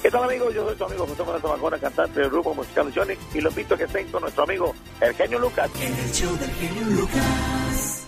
[0.00, 0.54] ¿Qué tal amigos?
[0.54, 3.74] Yo soy tu amigo José Manuel Zamacona, cantante del grupo musical Sonic y lo invito
[3.74, 5.68] a que estén con nuestro amigo el genio Lucas.
[5.82, 8.06] En el show del genio Lucas.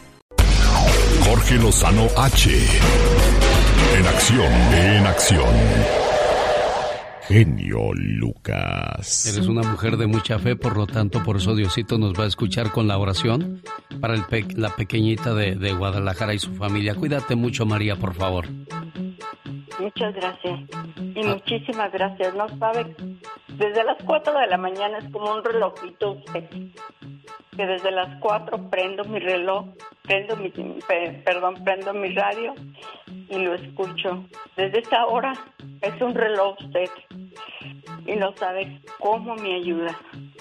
[1.25, 2.51] Jorge Lozano H.
[3.96, 6.10] En acción, en acción.
[7.30, 9.26] Genio Lucas.
[9.26, 12.26] Eres una mujer de mucha fe, por lo tanto, por eso Diosito nos va a
[12.26, 13.62] escuchar con la oración
[14.00, 14.24] para el
[14.56, 16.96] la pequeñita de, de Guadalajara y su familia.
[16.96, 18.46] Cuídate mucho, María, por favor.
[19.80, 20.60] Muchas gracias.
[20.96, 22.34] Y muchísimas gracias.
[22.34, 22.94] No sabe,
[23.48, 26.48] desde las 4 de la mañana es como un relojito usted.
[27.56, 29.66] Que desde las 4 prendo mi reloj,
[30.02, 30.50] prendo mi,
[31.24, 32.54] perdón, prendo mi radio
[33.06, 34.24] y lo escucho.
[34.56, 35.32] Desde esa hora
[35.80, 36.90] es un reloj usted.
[38.06, 39.96] Y no sabe cómo me ayuda.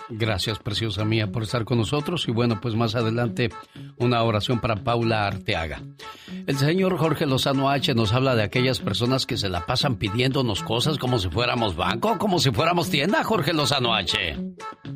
[0.10, 2.28] Gracias, preciosa mía, por estar con nosotros.
[2.28, 3.50] Y bueno, pues más adelante
[3.98, 5.82] una oración para Paula Arteaga.
[6.48, 10.64] El señor Jorge Lozano H nos habla de aquellas personas que se la pasan pidiéndonos
[10.64, 14.56] cosas como si fuéramos banco, como si fuéramos tienda, Jorge Lozano H.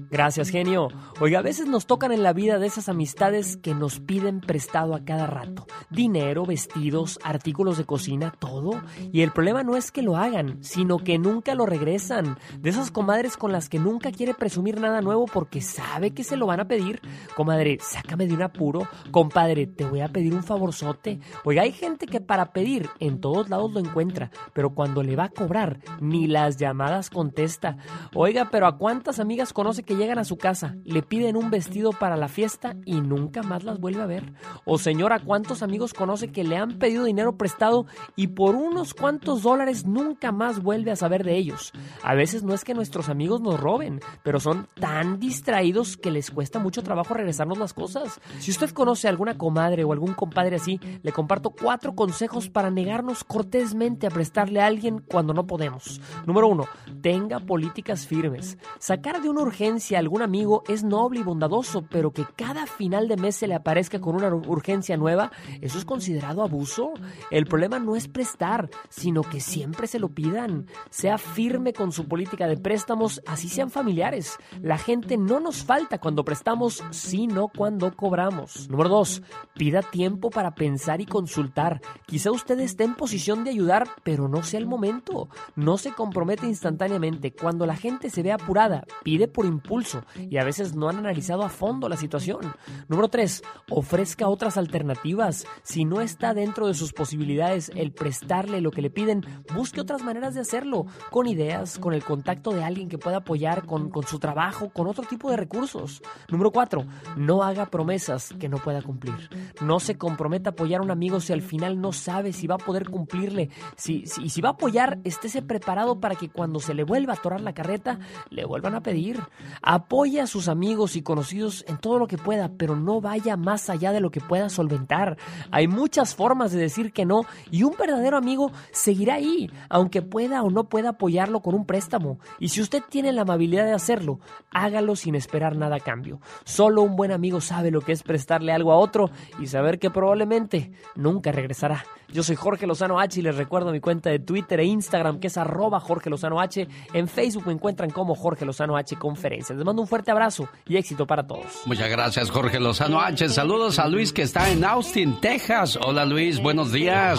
[0.10, 0.90] Gracias, genio.
[1.20, 4.94] Oiga, a veces nos tocan en la vida de esas amistades que nos piden prestado
[4.94, 5.66] a cada rato.
[5.90, 8.82] Dinero, vestidos, artículos de cocina, todo.
[9.12, 12.38] Y el problema no es que lo hagan, sino que nunca lo regresan.
[12.60, 16.38] De esas comadres con las que nunca quiere presumir nada nuevo porque sabe que se
[16.38, 17.02] lo van a pedir.
[17.36, 18.88] Comadre, sácame de un apuro.
[19.10, 21.20] Compadre, te voy a pedir un favorzote.
[21.44, 24.23] Oiga, hay gente que para pedir en todos lados lo encuentra,
[24.54, 27.78] pero cuando le va a cobrar, ni las llamadas contesta.
[28.14, 31.92] Oiga, pero ¿a cuántas amigas conoce que llegan a su casa, le piden un vestido
[31.92, 34.34] para la fiesta y nunca más las vuelve a ver?
[34.66, 39.44] O señora, ¿cuántos amigos conoce que le han pedido dinero prestado y por unos cuantos
[39.44, 41.72] dólares nunca más vuelve a saber de ellos?
[42.04, 46.32] A veces no es que nuestros amigos nos roben, pero son tan distraídos que les
[46.32, 48.20] cuesta mucho trabajo regresarnos las cosas.
[48.40, 52.72] Si usted conoce a alguna comadre o algún compadre así, le comparto cuatro consejos para
[52.72, 56.00] negarnos cortésmente a prestarle a alguien cuando no podemos.
[56.26, 56.66] Número uno,
[57.02, 58.58] tenga políticas firmes.
[58.80, 63.08] Sacar de una urgencia a algún amigo es noble y bondadoso, pero que cada final
[63.08, 66.94] de mes se le aparezca con una urgencia nueva, ¿eso es considerado abuso?
[67.32, 70.68] El problema no es prestar, sino que siempre se lo pidan.
[70.90, 74.38] Sea firme con su política de préstamos, así sean familiares.
[74.62, 78.70] La gente no nos falta cuando prestamos, sino cuando cobramos.
[78.70, 79.22] Número dos,
[79.56, 81.82] pida tiempo para pensar y consultar.
[82.06, 85.30] Quizá usted esté en posición de ayudar, pero no sea el momento.
[85.56, 87.34] No se compromete instantáneamente.
[87.34, 91.44] Cuando la gente se ve apurada, pide por impulso y a veces no han analizado
[91.44, 92.54] a fondo la situación.
[92.88, 93.44] Número 3.
[93.70, 95.46] Ofrezca otras alternativas.
[95.64, 100.04] Si no está dentro de sus posibilidades el prestarle lo que le piden, busque otras
[100.04, 104.04] maneras de hacerlo, con ideas, con el contacto de alguien que pueda apoyar con, con
[104.04, 106.02] su trabajo, con otro tipo de recursos.
[106.30, 106.86] Número 4.
[107.18, 109.30] No haga promesas que no pueda cumplir.
[109.62, 112.56] No se comprometa a apoyar a un amigo si al final no sabe si va
[112.56, 113.50] a poder cumplirle.
[113.84, 117.16] Si, si, si va a apoyar, estése preparado para que cuando se le vuelva a
[117.18, 119.20] atorar la carreta, le vuelvan a pedir.
[119.62, 123.70] Apoya a sus amigos y conocidos en todo lo que pueda, pero no vaya más
[123.70, 125.18] allá de lo que pueda solventar.
[125.52, 130.44] Hay muchas formas de decir que no y un verdadero amigo seguirá ahí, aunque pueda
[130.44, 132.20] o no pueda apoyarlo con un préstamo.
[132.40, 136.22] Y si usted tiene la amabilidad de hacerlo, hágalo sin esperar nada a cambio.
[136.46, 139.10] Solo un buen amigo sabe lo que es prestarle algo a otro
[139.42, 141.84] y saber que probablemente nunca regresará.
[142.14, 145.28] Yo soy Jorge Lozano H y les recuerdo mi cuenta de Twitter e Instagram que
[145.28, 146.68] es arroba Jorge Lozano H.
[146.94, 149.58] En Facebook me encuentran como Jorge Lozano H Conferencias.
[149.58, 151.64] Les mando un fuerte abrazo y éxito para todos.
[151.66, 153.30] Muchas gracias Jorge Lozano H.
[153.30, 155.80] Saludos a Luis que está en Austin, Texas.
[155.84, 157.18] Hola Luis, buenos días.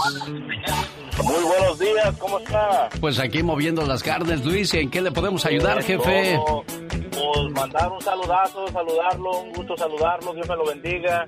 [1.25, 2.89] Muy buenos días, ¿cómo está?
[3.01, 4.75] Pues aquí moviendo las carnes, Luis.
[4.75, 6.39] ¿En qué le podemos ayudar, jefe?
[6.47, 11.27] Pues mandar un saludazo, saludarlo, un gusto saludarlo, Dios me lo bendiga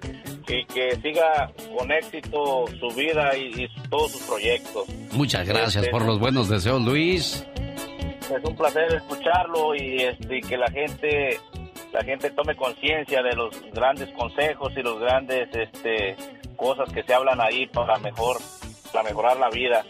[0.49, 3.56] y que siga con éxito su vida y,
[3.91, 4.87] todos sus proyectos.
[5.13, 7.47] Muchas gracias este, por los buenos deseos, Luis.
[7.57, 11.39] Es un placer escucharlo y, este, que la gente
[11.93, 16.17] la gente tome conciencia de los grandes consejos y los grandes este,
[16.57, 18.37] cosas que se hablan ahí para mejor
[18.93, 19.85] para mejorar la vida,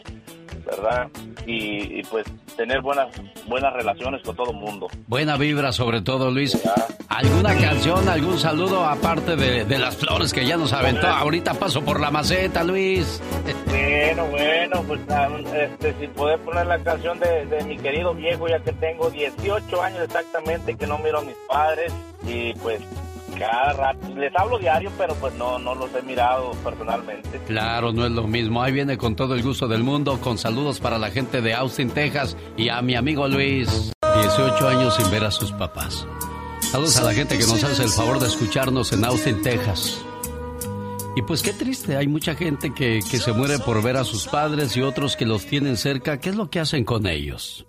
[0.64, 1.08] ¿verdad?
[1.46, 3.08] Y, pues tener buenas
[3.46, 4.88] buenas relaciones con todo el mundo.
[5.06, 6.58] Buena vibra sobre todo, Luis.
[7.08, 11.06] ¿Alguna canción, algún saludo aparte de, de las flores que ya nos aventó?
[11.06, 13.22] Ahorita paso por la maceta, Luis.
[13.66, 15.00] Bueno, bueno, pues
[15.54, 19.82] este, si puedes poner la canción de, de mi querido viejo, ya que tengo 18
[19.82, 21.92] años exactamente que no miro a mis padres
[22.26, 22.80] y pues
[24.16, 27.38] Les hablo diario, pero pues no, los he mirado personalmente.
[27.46, 28.62] Claro, no es lo mismo.
[28.62, 31.90] Ahí viene con todo el gusto del mundo, con saludos para la gente de Austin,
[31.90, 33.92] Texas y a mi amigo Luis.
[34.20, 36.06] 18 años sin ver a sus papás.
[36.60, 40.02] Saludos a la gente que nos hace el favor de escucharnos en Austin, Texas.
[41.14, 44.76] Y pues qué triste, hay mucha gente que se muere por ver a sus padres
[44.76, 46.18] y otros que los tienen cerca.
[46.18, 47.66] ¿Qué es lo que hacen con ellos?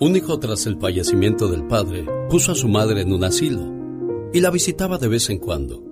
[0.00, 3.70] Un hijo tras el fallecimiento del padre puso a su madre en un asilo
[4.32, 5.82] y la visitaba de vez en cuando.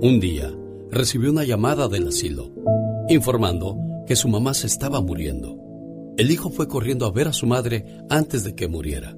[0.00, 0.56] Un día
[0.88, 2.52] recibió una llamada del asilo
[3.08, 3.76] informando
[4.06, 5.58] que su mamá se estaba muriendo.
[6.16, 9.16] El hijo fue corriendo a ver a su madre antes de que muriera.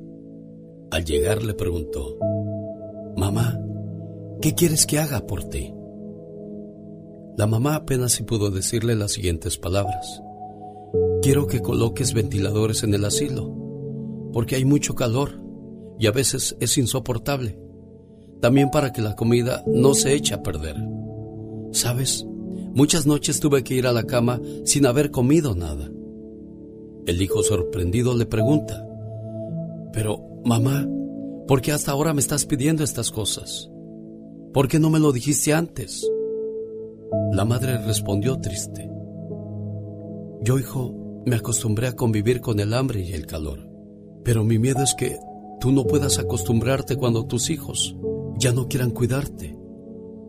[0.91, 2.17] Al llegar le preguntó,
[3.19, 3.61] Mamá,
[4.41, 5.75] ¿qué quieres que haga por ti?
[7.37, 10.23] La mamá apenas si pudo decirle las siguientes palabras.
[11.21, 13.62] Quiero que coloques ventiladores en el asilo,
[14.33, 15.41] porque hay mucho calor
[15.99, 17.59] y a veces es insoportable.
[18.41, 20.77] También para que la comida no se eche a perder.
[21.73, 22.27] ¿Sabes?
[22.75, 25.91] Muchas noches tuve que ir a la cama sin haber comido nada.
[27.07, 28.87] El hijo sorprendido le pregunta,
[29.93, 30.89] pero, mamá,
[31.47, 33.71] ¿por qué hasta ahora me estás pidiendo estas cosas?
[34.53, 36.09] ¿Por qué no me lo dijiste antes?
[37.33, 38.89] La madre respondió triste.
[40.43, 43.69] Yo, hijo, me acostumbré a convivir con el hambre y el calor,
[44.25, 45.19] pero mi miedo es que
[45.61, 47.97] tú no puedas acostumbrarte cuando tus hijos
[48.37, 49.57] ya no quieran cuidarte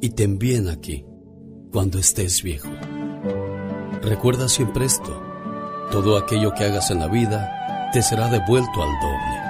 [0.02, 1.06] y te envíen aquí
[1.72, 2.70] cuando estés viejo.
[4.02, 5.22] Recuerda siempre esto,
[5.92, 9.44] todo aquello que hagas en la vida te será devuelto al doble.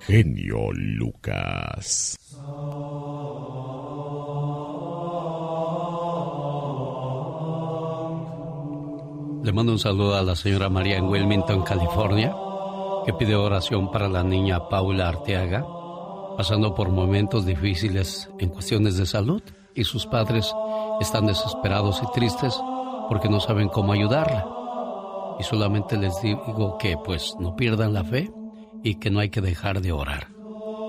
[0.00, 2.16] Genio Lucas.
[9.42, 12.34] Le mando un saludo a la señora María en Wilmington, California,
[13.04, 15.64] que pide oración para la niña Paula Arteaga,
[16.36, 19.42] pasando por momentos difíciles en cuestiones de salud
[19.74, 20.52] y sus padres
[21.00, 22.60] están desesperados y tristes
[23.08, 24.46] porque no saben cómo ayudarla.
[25.38, 28.30] Y solamente les digo que pues no pierdan la fe
[28.82, 30.28] y que no hay que dejar de orar.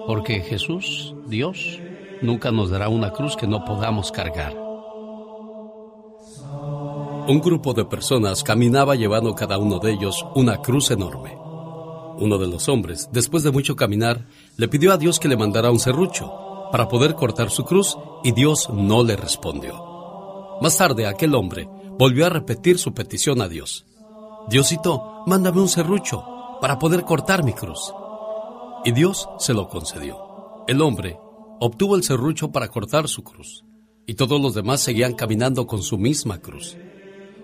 [0.07, 1.79] Porque Jesús, Dios,
[2.21, 4.66] nunca nos dará una cruz que no podamos cargar.
[7.27, 11.37] Un grupo de personas caminaba llevando cada uno de ellos una cruz enorme.
[12.19, 15.69] Uno de los hombres, después de mucho caminar, le pidió a Dios que le mandara
[15.69, 20.57] un serrucho para poder cortar su cruz y Dios no le respondió.
[20.61, 21.67] Más tarde aquel hombre
[21.99, 23.85] volvió a repetir su petición a Dios.
[24.47, 26.23] Diosito, mándame un serrucho
[26.61, 27.93] para poder cortar mi cruz.
[28.85, 30.63] Y Dios se lo concedió.
[30.65, 31.19] El hombre
[31.59, 33.65] obtuvo el serrucho para cortar su cruz
[34.05, 36.77] y todos los demás seguían caminando con su misma cruz.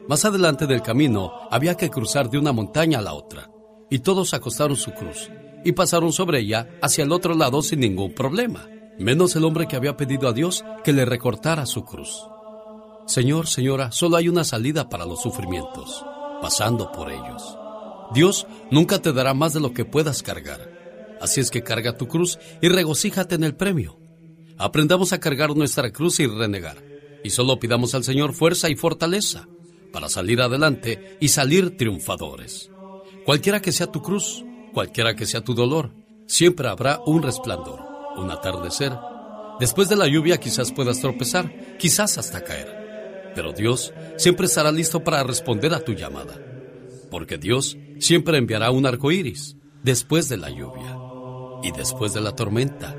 [0.08, 3.49] Más adelante del camino había que cruzar de una montaña a la otra,
[3.89, 5.32] y todos acostaron su cruz
[5.64, 8.68] y pasaron sobre ella hacia el otro lado sin ningún problema,
[8.99, 12.28] menos el hombre que había pedido a Dios que le recortara su cruz.
[13.08, 16.06] Señor, señora, solo hay una salida para los sufrimientos,
[16.41, 17.58] pasando por ellos.
[18.14, 20.70] Dios nunca te dará más de lo que puedas cargar.
[21.22, 23.97] Así es que carga tu cruz y regocíjate en el premio.
[24.58, 26.84] Aprendamos a cargar nuestra cruz y renegar.
[27.24, 29.47] Y solo pidamos al Señor fuerza y fortaleza
[29.93, 32.69] para salir adelante y salir triunfadores.
[33.25, 35.93] Cualquiera que sea tu cruz, cualquiera que sea tu dolor,
[36.25, 37.79] siempre habrá un resplandor,
[38.17, 38.91] un atardecer.
[39.59, 43.31] Después de la lluvia quizás puedas tropezar, quizás hasta caer.
[43.35, 46.33] Pero Dios siempre estará listo para responder a tu llamada.
[47.09, 50.97] Porque Dios siempre enviará un arco iris después de la lluvia.
[51.61, 52.95] Y después de la tormenta,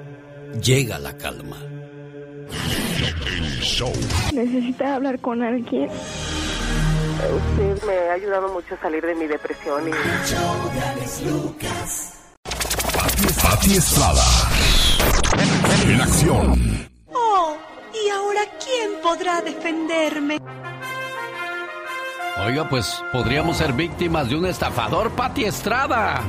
[0.63, 1.59] llega la calma.
[4.33, 5.89] Necesita hablar con alguien.
[7.33, 9.93] Usted me ha ayudado mucho a salir de mi depresión y...
[13.43, 14.23] Pati Estrada.
[15.87, 16.89] En acción.
[17.13, 17.57] Oh,
[17.95, 20.39] ¿y ahora quién podrá defenderme?
[22.47, 26.21] Oiga, pues podríamos ser víctimas de un estafador, Pati Estrada.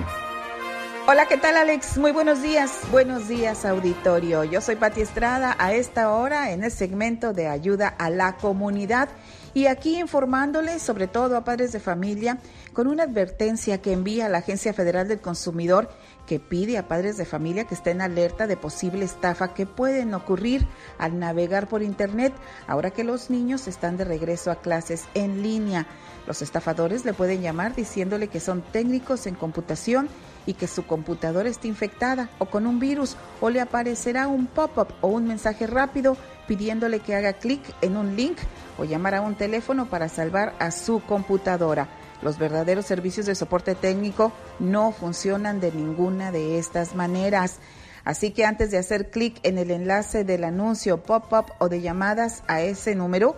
[1.08, 1.98] Hola, ¿qué tal Alex?
[1.98, 2.80] Muy buenos días.
[2.92, 4.44] Buenos días, auditorio.
[4.44, 9.10] Yo soy Pati Estrada a esta hora en el segmento de ayuda a la comunidad
[9.56, 12.40] y aquí informándoles sobre todo a padres de familia
[12.74, 15.90] con una advertencia que envía la Agencia Federal del Consumidor
[16.28, 20.68] que pide a padres de familia que estén alerta de posible estafa que pueden ocurrir
[20.98, 22.34] al navegar por Internet
[22.68, 25.88] ahora que los niños están de regreso a clases en línea.
[26.28, 30.10] Los estafadores le pueden llamar diciéndole que son técnicos en computación
[30.46, 34.88] y que su computadora está infectada o con un virus o le aparecerá un pop-up
[35.02, 36.18] o un mensaje rápido
[36.48, 38.38] pidiéndole que haga clic en un link
[38.78, 41.88] o llamar a un teléfono para salvar a su computadora.
[42.22, 47.60] Los verdaderos servicios de soporte técnico no funcionan de ninguna de estas maneras.
[48.04, 52.44] Así que antes de hacer clic en el enlace del anuncio pop-up o de llamadas
[52.48, 53.36] a ese número,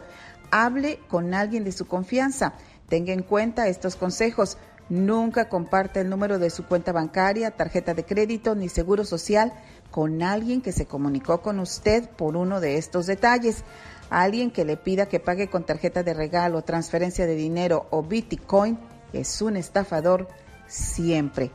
[0.52, 2.54] hable con alguien de su confianza.
[2.90, 4.58] Tenga en cuenta estos consejos.
[4.90, 9.54] Nunca comparte el número de su cuenta bancaria, tarjeta de crédito ni seguro social
[9.92, 13.64] con alguien que se comunicó con usted por uno de estos detalles.
[14.10, 18.78] Alguien que le pida que pague con tarjeta de regalo, transferencia de dinero o Bitcoin
[19.12, 20.28] es un estafador
[20.68, 21.52] siempre.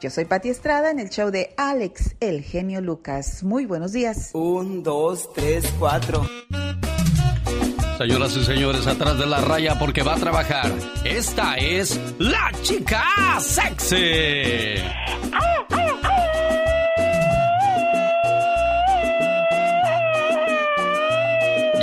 [0.00, 3.42] Yo soy Pati Estrada en el show de Alex, el genio Lucas.
[3.42, 4.30] Muy buenos días.
[4.34, 6.26] Un, dos, tres, cuatro.
[7.98, 10.72] Señoras y señores, atrás de la raya porque va a trabajar.
[11.04, 13.04] Esta es la chica
[13.38, 14.82] sexy.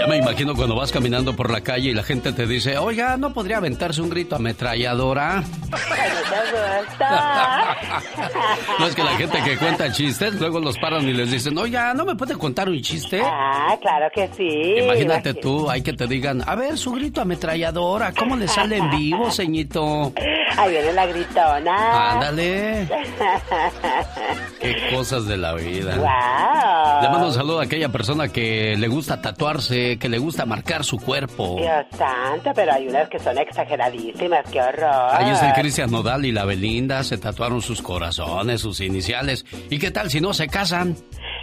[0.01, 3.17] Ya me imagino cuando vas caminando por la calle y la gente te dice, oiga,
[3.17, 5.43] ¿no podría aventarse un grito ametralladora?
[8.79, 11.93] no es que la gente que cuenta chistes, luego los paran y les dicen, oiga,
[11.93, 13.21] ¿no me puede contar un chiste?
[13.23, 14.79] Ah, claro que sí.
[14.83, 18.89] Imagínate tú, hay que te digan, a ver, su grito ametralladora, ¿cómo le sale en
[18.89, 20.13] vivo, ceñito?
[20.57, 22.11] Ahí viene la gritona.
[22.11, 22.87] Ándale.
[24.59, 25.95] Qué cosas de la vida.
[25.95, 27.01] Wow.
[27.01, 30.83] Le mando un saludo a aquella persona que le gusta tatuarse, que le gusta marcar
[30.83, 31.57] su cuerpo.
[31.57, 35.09] Dios santo, pero hay unas que son exageradísimas, qué horror.
[35.11, 39.45] Ahí es el Cristian Nodal y la Belinda, se tatuaron sus corazones, sus iniciales.
[39.69, 40.95] ¿Y qué tal si no se casan?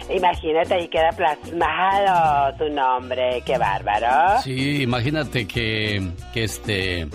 [0.09, 4.41] Imagínate, ahí queda plasmado tu nombre, qué bárbaro.
[4.41, 7.07] Sí, imagínate que, que este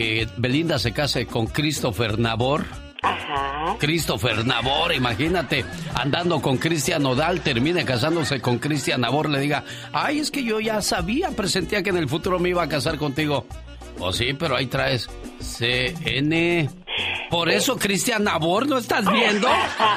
[0.00, 2.64] que Belinda se case con Christopher Nabor.
[3.02, 3.76] Ajá.
[3.78, 5.62] Christopher Nabor, imagínate,
[5.94, 10.58] andando con Cristian Nodal, termine casándose con Cristian Nabor, le diga, ay, es que yo
[10.58, 13.44] ya sabía, presentía que en el futuro me iba a casar contigo.
[13.98, 15.06] Oh, sí, pero ahí traes
[15.38, 16.70] CN.
[17.30, 19.48] Por eso Cristian Nabor, ¿no estás viendo?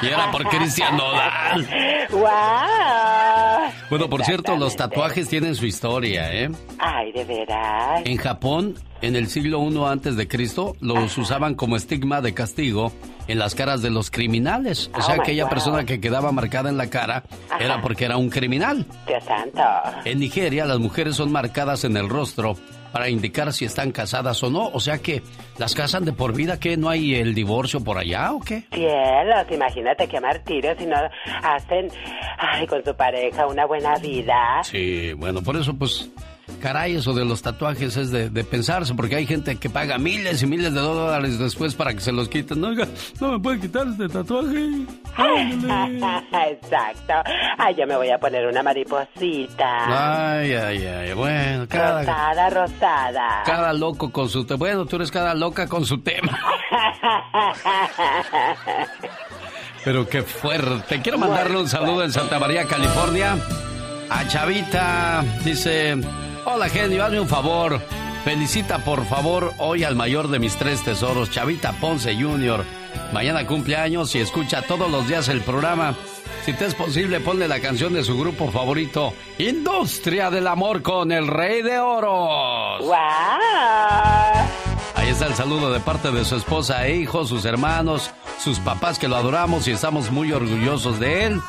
[0.02, 1.68] Y era por Cristian Nodal.
[2.10, 3.72] ¡Wow!
[3.90, 6.50] Bueno, por cierto, los tatuajes tienen su historia, ¿eh?
[6.78, 8.02] Ay, de veras.
[8.04, 12.92] En Japón, en el siglo I antes de Cristo, los usaban como estigma de castigo
[13.26, 14.90] en las caras de los criminales.
[14.94, 15.50] O sea, Oh, aquella God.
[15.50, 17.24] persona que quedaba marcada en la cara
[17.58, 18.86] era porque era un criminal.
[19.06, 19.60] Dios santo.
[20.04, 22.56] En Nigeria, las mujeres son marcadas en el rostro
[22.94, 24.68] para indicar si están casadas o no.
[24.68, 25.20] O sea que
[25.58, 28.66] las casan de por vida, que no hay el divorcio por allá o qué?
[28.72, 30.94] Cielos, imagínate qué martirio si no
[31.42, 31.90] hacen,
[32.38, 34.60] ay, con su pareja una buena vida.
[34.62, 36.08] Sí, bueno, por eso pues,
[36.60, 40.42] caray, eso de los tatuajes es de, de pensarse, porque hay gente que paga miles
[40.42, 42.60] y miles de dólares después para que se los quiten.
[42.60, 44.70] No me puede quitar este tatuaje.
[46.50, 47.12] Exacto.
[47.58, 50.38] Ay, yo me voy a poner una mariposita.
[50.38, 53.42] Ay, ay, ay, bueno, cada, Rosada, rosada.
[53.44, 54.58] cada loco con su tema.
[54.58, 56.38] Bueno, tú eres cada loca con su tema.
[59.84, 61.00] Pero qué fuerte.
[61.02, 63.36] Quiero mandarle un saludo en Santa María, California.
[64.08, 65.22] A Chavita.
[65.44, 65.96] Dice,
[66.44, 67.80] hola genio, hazme un favor.
[68.24, 72.64] Felicita por favor hoy al mayor de mis tres tesoros, Chavita Ponce Jr.
[73.12, 75.94] Mañana cumpleaños y escucha todos los días el programa.
[76.44, 81.10] Si te es posible, ponle la canción de su grupo favorito, Industria del Amor con
[81.12, 82.80] el Rey de Oros.
[82.80, 82.94] ¡Wow!
[84.94, 88.98] Ahí está el saludo de parte de su esposa e hijos, sus hermanos, sus papás
[88.98, 91.40] que lo adoramos y estamos muy orgullosos de él.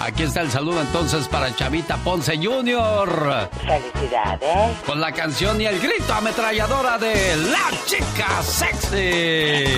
[0.00, 3.50] Aquí está el saludo entonces para Chavita Ponce Jr.
[3.66, 4.78] Felicidades.
[4.86, 9.76] Con la canción y el grito ametralladora de La Chica Sexy.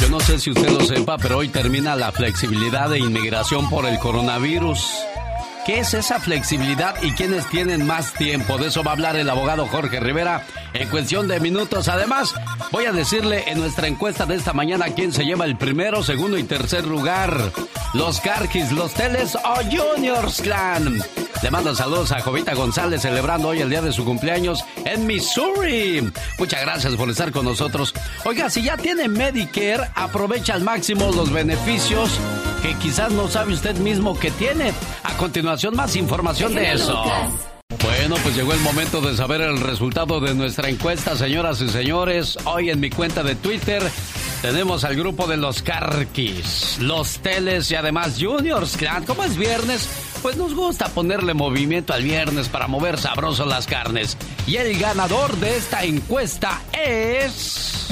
[0.00, 3.84] Yo no sé si usted lo sepa, pero hoy termina la flexibilidad de inmigración por
[3.84, 5.09] el coronavirus.
[5.66, 8.56] ¿Qué es esa flexibilidad y quiénes tienen más tiempo?
[8.56, 11.88] De eso va a hablar el abogado Jorge Rivera en cuestión de minutos.
[11.88, 12.34] Además,
[12.72, 16.38] voy a decirle en nuestra encuesta de esta mañana quién se lleva el primero, segundo
[16.38, 17.52] y tercer lugar.
[17.92, 21.02] Los Carquis, los Teles o Juniors Clan.
[21.42, 26.10] Le mando saludos a Jovita González celebrando hoy el día de su cumpleaños en Missouri.
[26.38, 27.94] Muchas gracias por estar con nosotros.
[28.24, 32.18] Oiga, si ya tiene Medicare, aprovecha al máximo los beneficios
[32.62, 34.72] que quizás no sabe usted mismo que tiene.
[35.02, 37.02] A continuación, más información de eso.
[37.82, 42.36] Bueno, pues llegó el momento de saber el resultado de nuestra encuesta, señoras y señores.
[42.44, 43.82] Hoy en mi cuenta de Twitter
[44.42, 49.04] tenemos al grupo de los Carquis, los Teles y además Juniors Clan.
[49.04, 49.88] Como es viernes,
[50.20, 54.16] pues nos gusta ponerle movimiento al viernes para mover sabroso las carnes.
[54.46, 57.88] Y el ganador de esta encuesta es...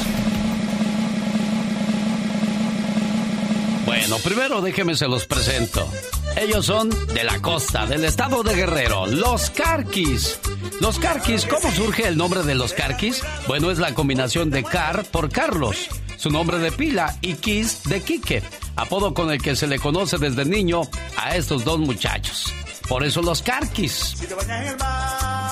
[3.89, 5.91] Bueno, primero déjeme se los presento.
[6.37, 10.39] Ellos son de la costa, del estado de Guerrero, los Carquis.
[10.83, 13.23] Los Carquis, ¿cómo surge el nombre de los Carquis?
[13.47, 18.03] Bueno, es la combinación de Car por Carlos, su nombre de pila, y Quis de
[18.03, 18.43] Quique,
[18.77, 20.83] apodo con el que se le conoce desde niño
[21.17, 22.53] a estos dos muchachos.
[22.89, 24.17] Por eso los Carquis.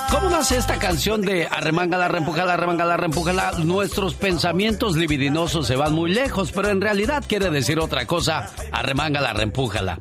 [0.09, 3.51] ¿Cómo nace esta canción de arremangala, reempújala, arremangala, reempújala?
[3.59, 9.33] Nuestros pensamientos libidinosos se van muy lejos, pero en realidad quiere decir otra cosa, arremangala,
[9.33, 9.99] reempújala.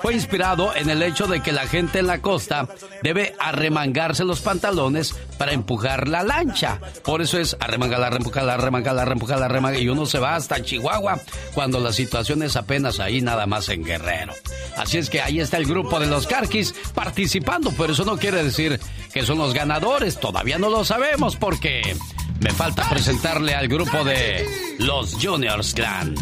[0.00, 2.68] Fue inspirado en el hecho de que la gente en la costa
[3.02, 6.80] debe arremangarse los pantalones para empujar la lancha.
[7.04, 9.82] Por eso es arremangala, reempújala, arremangala, reempújala, arremangala.
[9.82, 11.20] Y uno se va hasta Chihuahua
[11.52, 14.34] cuando la situación es apenas ahí nada más en Guerrero.
[14.76, 18.42] Así es que ahí está el grupo de los Carquis participando, pero eso no quiere
[18.42, 18.80] decir
[19.12, 20.18] que son los ganadores.
[20.18, 21.96] Todavía no lo sabemos porque
[22.40, 24.46] me falta presentarle al grupo de
[24.78, 26.14] los Juniors Clan.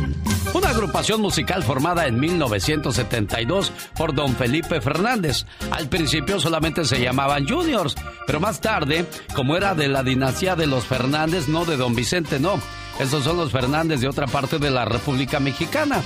[0.54, 5.44] Una agrupación musical formada en 1972 por don Felipe Fernández.
[5.70, 7.96] Al principio solamente se llamaban Juniors,
[8.26, 9.04] pero más tarde,
[9.34, 12.60] como era de la dinastía de los Fernández, no de don Vicente, no.
[12.98, 16.02] Esos son los Fernández de otra parte de la República Mexicana.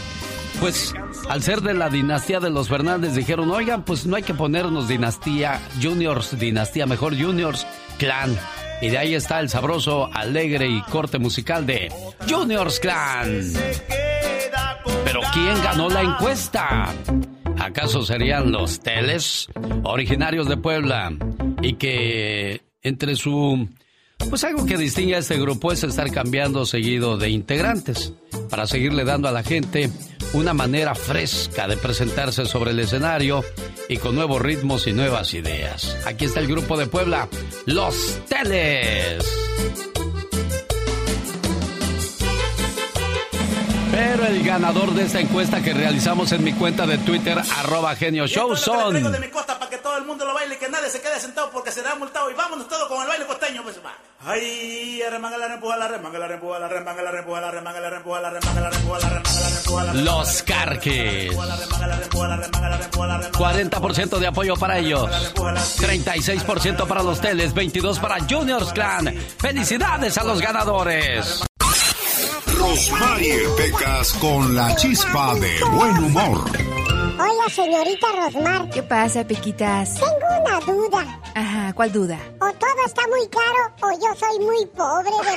[0.61, 0.95] Pues
[1.29, 4.89] al ser de la dinastía de los Fernández dijeron, oigan, pues no hay que ponernos
[4.89, 7.67] dinastía Juniors, dinastía mejor Juniors,
[7.99, 8.39] clan.
[8.83, 11.91] Y de ahí está el sabroso, alegre y corte musical de
[12.29, 13.53] Juniors Clan.
[15.05, 16.95] Pero ¿quién ganó la encuesta?
[17.59, 19.49] ¿Acaso serían los Teles,
[19.83, 21.13] originarios de Puebla,
[21.63, 23.69] y que entre su...
[24.29, 28.13] Pues algo que distingue a este grupo es estar cambiando seguido de integrantes,
[28.49, 29.91] para seguirle dando a la gente
[30.33, 33.45] una manera fresca de presentarse sobre el escenario
[33.89, 35.97] y con nuevos ritmos y nuevas ideas.
[36.07, 37.29] Aquí está el grupo de Puebla,
[37.67, 39.25] Los Teles.
[43.91, 48.29] Pero el ganador de esta encuesta que realizamos en mi cuenta de Twitter, arroba genio
[48.29, 48.95] show, son...
[50.11, 52.31] mundo lo baile, que nadie se quede sentado porque será multado.
[52.31, 53.95] Y vámonos todos con el baile costeño, pues va.
[54.27, 57.91] Ay, remanga la rempuja, la remanga la rempuja, la remanga la rempuja, la remanga la
[57.91, 59.95] rempuja, la remanga la rempuja, la remanga la rempuja.
[59.95, 61.33] Los Carques.
[61.33, 65.09] 40% de apoyo para ellos.
[65.35, 69.15] 36% para los Teles, 22 para Juniors Clan.
[69.39, 71.45] Felicidades a los ganadores.
[72.59, 76.70] Rosmarie Pecas con la chispa de buen humor.
[77.21, 78.71] Hola, señorita Rosmar.
[78.71, 79.95] ¿Qué pasa, Pequitas?
[79.95, 81.21] Tengo una duda.
[81.35, 82.19] Ajá, ¿cuál duda?
[82.41, 85.37] O todo está muy caro o yo soy muy pobre de.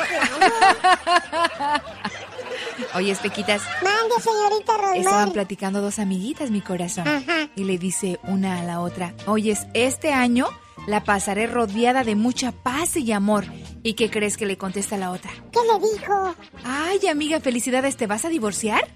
[2.98, 3.62] Oye, Pequitas.
[3.82, 4.98] Mande, señorita Rosmar.
[4.98, 7.06] Estaban platicando dos amiguitas, mi corazón.
[7.06, 7.50] Ajá.
[7.58, 10.48] Y le dice una a la otra, oyes, este año
[10.88, 13.46] la pasaré rodeada de mucha paz y amor.
[13.84, 15.32] ¿Y qué crees que le contesta la otra?
[15.52, 16.36] ¿Qué le dijo?
[16.64, 18.88] Ay, amiga, felicidades, ¿te vas a divorciar?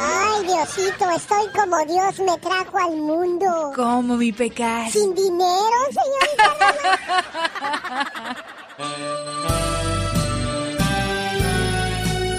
[0.00, 3.72] Ay, Diosito, estoy como Dios me trajo al mundo.
[3.74, 4.92] ¿Cómo, mi pecas?
[4.92, 6.54] Sin dinero, señorita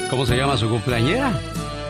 [0.10, 1.32] ¿Cómo se llama su cumpleañera?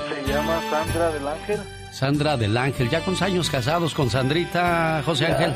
[0.09, 1.84] Se llama Sandra del Ángel.
[1.95, 2.89] Sandra del Ángel.
[2.89, 5.53] ¿Ya con años casados con Sandrita, José Ángel?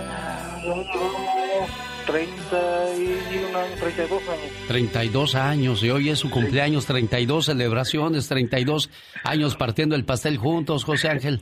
[2.07, 4.67] 31 años, 32 años.
[4.69, 8.89] 32 años y hoy es su cumpleaños, 32 celebraciones, 32
[9.25, 11.41] años partiendo el pastel juntos, José Ángel.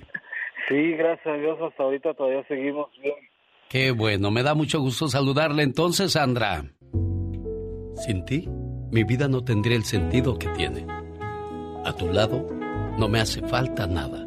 [0.68, 3.14] Sí, gracias a Dios, hasta ahorita todavía seguimos bien.
[3.70, 6.64] Qué bueno, me da mucho gusto saludarle entonces, Sandra.
[8.04, 8.50] Sin ti,
[8.91, 10.88] mi vida no tendría el sentido que tiene.
[11.86, 12.48] A tu lado,
[12.98, 14.26] no me hace falta nada.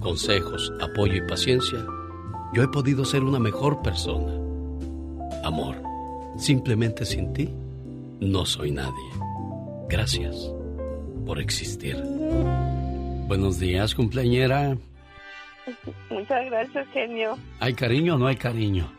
[0.00, 1.84] consejos, apoyo y paciencia,
[2.52, 4.32] yo he podido ser una mejor persona.
[5.44, 5.76] Amor,
[6.36, 7.54] simplemente sin ti,
[8.20, 9.10] no soy nadie.
[9.88, 10.52] Gracias
[11.26, 11.96] por existir.
[13.26, 14.76] Buenos días, cumpleañera.
[16.10, 17.38] Muchas gracias, genio.
[17.60, 18.90] ¿Hay cariño o no hay cariño?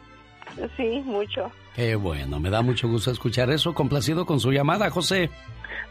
[0.77, 1.51] Sí, mucho.
[1.75, 3.73] Qué bueno, me da mucho gusto escuchar eso.
[3.73, 5.29] Complacido con su llamada, José.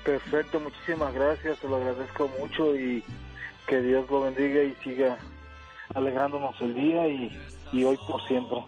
[0.04, 3.02] Perfecto, muchísimas gracias, te lo agradezco mucho y
[3.68, 5.18] que Dios lo bendiga y siga
[5.94, 7.30] alegrándonos el día y,
[7.72, 8.58] y hoy por siempre.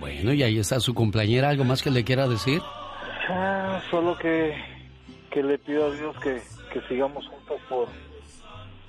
[0.00, 1.50] Bueno, y ahí está su cumpleañera.
[1.50, 2.60] ¿Algo más que le quiera decir?
[3.28, 4.54] Ah, solo que,
[5.30, 7.88] que le pido a Dios que, que sigamos juntos por,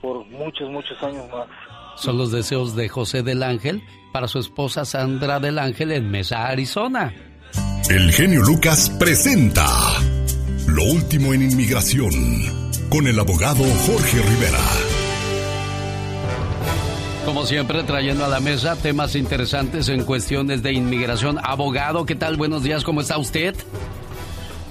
[0.01, 1.47] por muchos, muchos años más.
[1.97, 3.81] Son los deseos de José del Ángel
[4.11, 7.13] para su esposa Sandra del Ángel en Mesa, Arizona.
[7.89, 9.65] El genio Lucas presenta
[10.67, 14.59] Lo último en inmigración con el abogado Jorge Rivera.
[17.25, 21.39] Como siempre, trayendo a la mesa temas interesantes en cuestiones de inmigración.
[21.43, 22.37] Abogado, ¿qué tal?
[22.37, 23.55] Buenos días, ¿cómo está usted?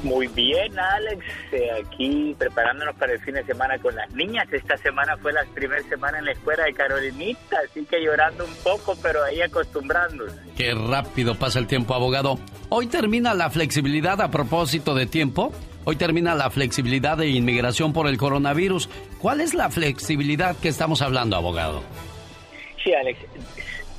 [0.04, 1.24] Muy bien, Alex.
[1.50, 4.46] Eh, aquí preparándonos para el fin de semana con las niñas.
[4.52, 8.54] Esta semana fue la primera semana en la escuela de Carolinita, así que llorando un
[8.62, 10.36] poco, pero ahí acostumbrándose.
[10.56, 12.38] Qué rápido pasa el tiempo, abogado.
[12.68, 15.52] Hoy termina la flexibilidad a propósito de tiempo.
[15.86, 18.88] Hoy termina la flexibilidad de inmigración por el coronavirus.
[19.18, 21.82] ¿Cuál es la flexibilidad que estamos hablando, abogado?
[22.82, 23.18] Sí, Alex.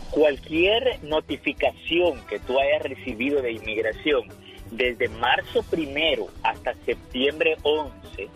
[0.09, 4.23] Cualquier notificación que tú hayas recibido de inmigración
[4.71, 8.29] desde marzo primero hasta septiembre 11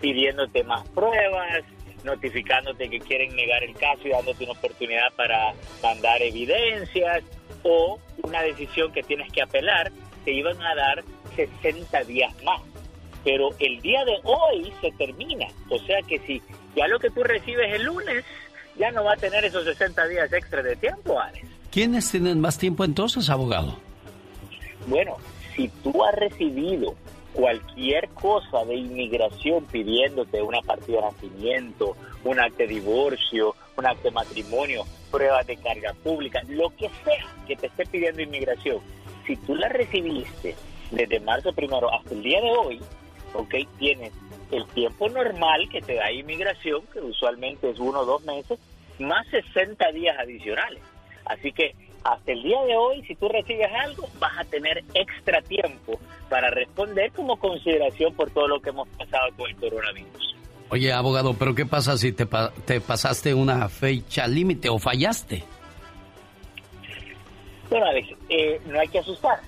[0.00, 1.64] pidiéndote más pruebas,
[2.04, 5.52] notificándote que quieren negar el caso y dándote una oportunidad para
[5.82, 7.22] mandar evidencias
[7.62, 9.92] o una decisión que tienes que apelar,
[10.24, 11.04] te iban a dar
[11.36, 12.60] 60 días más.
[13.26, 15.48] Pero el día de hoy se termina.
[15.68, 16.40] O sea que si
[16.76, 18.24] ya lo que tú recibes el lunes,
[18.78, 21.44] ya no va a tener esos 60 días extra de tiempo, Alex.
[21.72, 23.78] ¿Quiénes tienen más tiempo entonces, abogado?
[24.86, 25.16] Bueno,
[25.56, 26.94] si tú has recibido
[27.32, 34.04] cualquier cosa de inmigración pidiéndote una partida de nacimiento, un acta de divorcio, un acta
[34.04, 38.78] de matrimonio, pruebas de carga pública, lo que sea que te esté pidiendo inmigración,
[39.26, 40.54] si tú la recibiste
[40.92, 42.80] desde marzo primero hasta el día de hoy,
[43.36, 44.12] ok, tienes
[44.50, 48.58] el tiempo normal que te da inmigración, que usualmente es uno o dos meses,
[48.98, 50.82] más 60 días adicionales.
[51.24, 51.74] Así que
[52.04, 56.50] hasta el día de hoy, si tú recibes algo, vas a tener extra tiempo para
[56.50, 60.36] responder como consideración por todo lo que hemos pasado con el coronavirus.
[60.68, 62.26] Oye, abogado, pero ¿qué pasa si te,
[62.64, 65.44] te pasaste una fecha límite o fallaste?
[67.70, 69.40] Bueno, Alex, eh, no hay que asustar.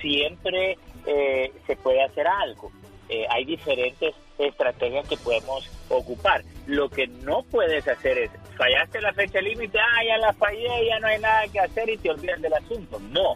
[0.00, 2.70] Siempre eh, se puede hacer algo.
[3.12, 6.44] Eh, hay diferentes estrategias que podemos ocupar.
[6.66, 11.00] Lo que no puedes hacer es, fallaste la fecha límite, ah, ya la fallé, ya
[11.00, 13.00] no hay nada que hacer y te olvidas del asunto.
[13.10, 13.34] No.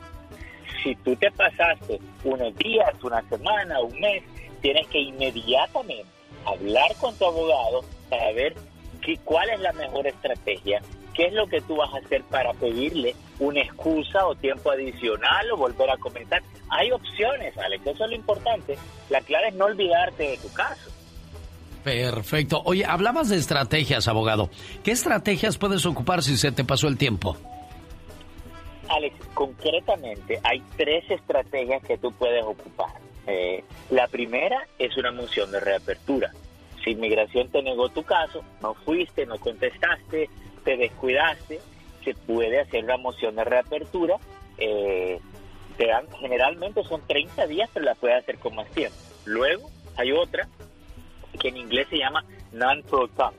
[0.85, 4.23] Si tú te pasaste unos días, una semana, un mes,
[4.63, 6.07] tienes que inmediatamente
[6.45, 8.55] hablar con tu abogado para ver
[9.03, 10.81] qué, cuál es la mejor estrategia,
[11.15, 15.51] qué es lo que tú vas a hacer para pedirle una excusa o tiempo adicional
[15.53, 16.43] o volver a comenzar.
[16.71, 18.77] Hay opciones, Alex, eso es lo importante.
[19.11, 20.91] La clave es no olvidarte de tu caso.
[21.83, 22.63] Perfecto.
[22.65, 24.49] Oye, hablabas de estrategias, abogado.
[24.83, 27.37] ¿Qué estrategias puedes ocupar si se te pasó el tiempo?
[28.89, 32.93] Alex, concretamente hay tres estrategias que tú puedes ocupar.
[33.27, 36.33] Eh, la primera es una moción de reapertura.
[36.83, 40.29] Si inmigración te negó tu caso, no fuiste, no contestaste,
[40.65, 41.61] te descuidaste,
[42.05, 44.17] se puede hacer una moción de reapertura.
[44.59, 45.21] Eh,
[45.77, 48.97] te dan, generalmente son 30 días, pero la puedes hacer con más tiempo.
[49.25, 50.49] Luego hay otra
[51.41, 53.33] que en inglés se llama non-pro-tum,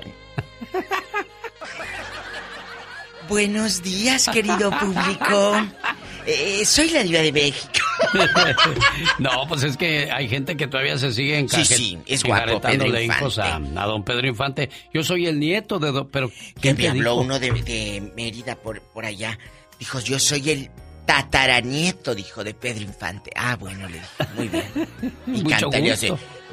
[3.29, 5.57] Buenos días, querido público.
[6.33, 7.73] Eh, soy la diva de México.
[9.19, 12.43] no, pues es que hay gente que todavía se sigue Sí, encaje- sí, es guapo,
[12.45, 14.71] enjaretándole Pedro hijos a, a don Pedro Infante.
[14.95, 16.09] Yo soy el nieto de don...
[16.11, 17.23] Pero, Que ¿quién me habló dijo?
[17.23, 19.39] uno de, de Mérida por, por allá.
[19.79, 20.71] Dijo, yo soy el
[21.07, 23.31] tataranieto, dijo, de Pedro Infante.
[23.35, 24.65] Ah, bueno, le dije, muy bien.
[25.27, 26.19] Y Mucho canta gusto.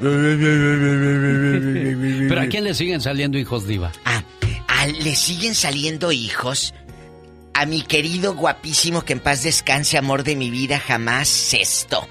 [2.28, 3.92] Pero ¿a quién le siguen saliendo hijos diva?
[4.04, 4.22] Ah,
[4.68, 6.74] a- le siguen saliendo hijos
[7.58, 12.06] a mi querido guapísimo que en paz descanse, amor de mi vida, jamás Sexto.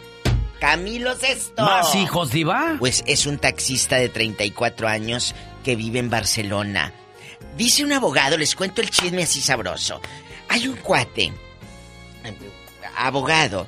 [0.59, 1.63] Camilo Sexto.
[1.63, 2.75] ¿Más hijos, diva?
[2.79, 5.33] Pues es un taxista de 34 años
[5.63, 6.91] que vive en Barcelona.
[7.55, 10.01] Dice un abogado, les cuento el chisme así sabroso.
[10.49, 11.31] Hay un cuate,
[12.97, 13.67] abogado,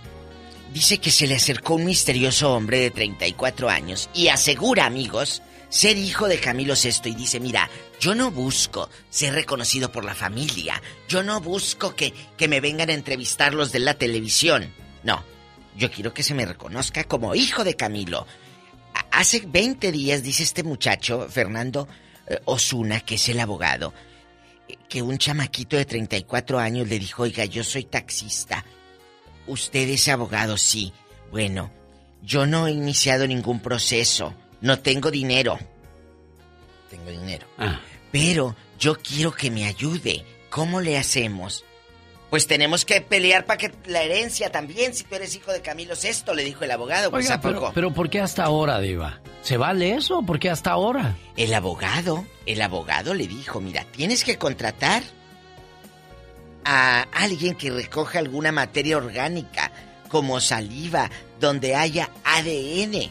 [0.74, 5.98] dice que se le acercó un misterioso hombre de 34 años y asegura, amigos, ser
[5.98, 7.70] hijo de Camilo VI y dice, mira,
[8.00, 12.90] yo no busco ser reconocido por la familia, yo no busco que, que me vengan
[12.90, 14.74] a entrevistar los de la televisión,
[15.04, 15.24] no,
[15.76, 18.28] yo quiero que se me reconozca como hijo de Camilo.
[19.12, 21.88] Hace 20 días, dice este muchacho, Fernando
[22.28, 23.94] eh, Osuna, que es el abogado,
[24.88, 28.66] que un chamaquito de 34 años le dijo, oiga, yo soy taxista.
[29.48, 30.94] Usted es abogado, sí.
[31.32, 31.72] Bueno,
[32.22, 34.34] yo no he iniciado ningún proceso.
[34.62, 35.58] No tengo dinero.
[36.90, 37.48] Tengo dinero.
[37.58, 37.80] Ah.
[38.12, 40.26] Pero yo quiero que me ayude.
[40.50, 41.64] ¿Cómo le hacemos?
[42.30, 45.96] Pues tenemos que pelear para que la herencia también, si tú eres hijo de Camilo
[45.96, 47.10] VI, le dijo el abogado.
[47.10, 47.54] Pues Oiga, ¿a poco?
[47.54, 49.20] pero, pero ¿por qué hasta ahora, diva?
[49.42, 50.22] ¿Se vale eso?
[50.22, 51.16] ¿Por qué hasta ahora?
[51.38, 55.02] El abogado, el abogado le dijo, mira, tienes que contratar
[56.66, 59.72] a alguien que recoja alguna materia orgánica,
[60.08, 61.10] como saliva,
[61.40, 63.10] donde haya ADN,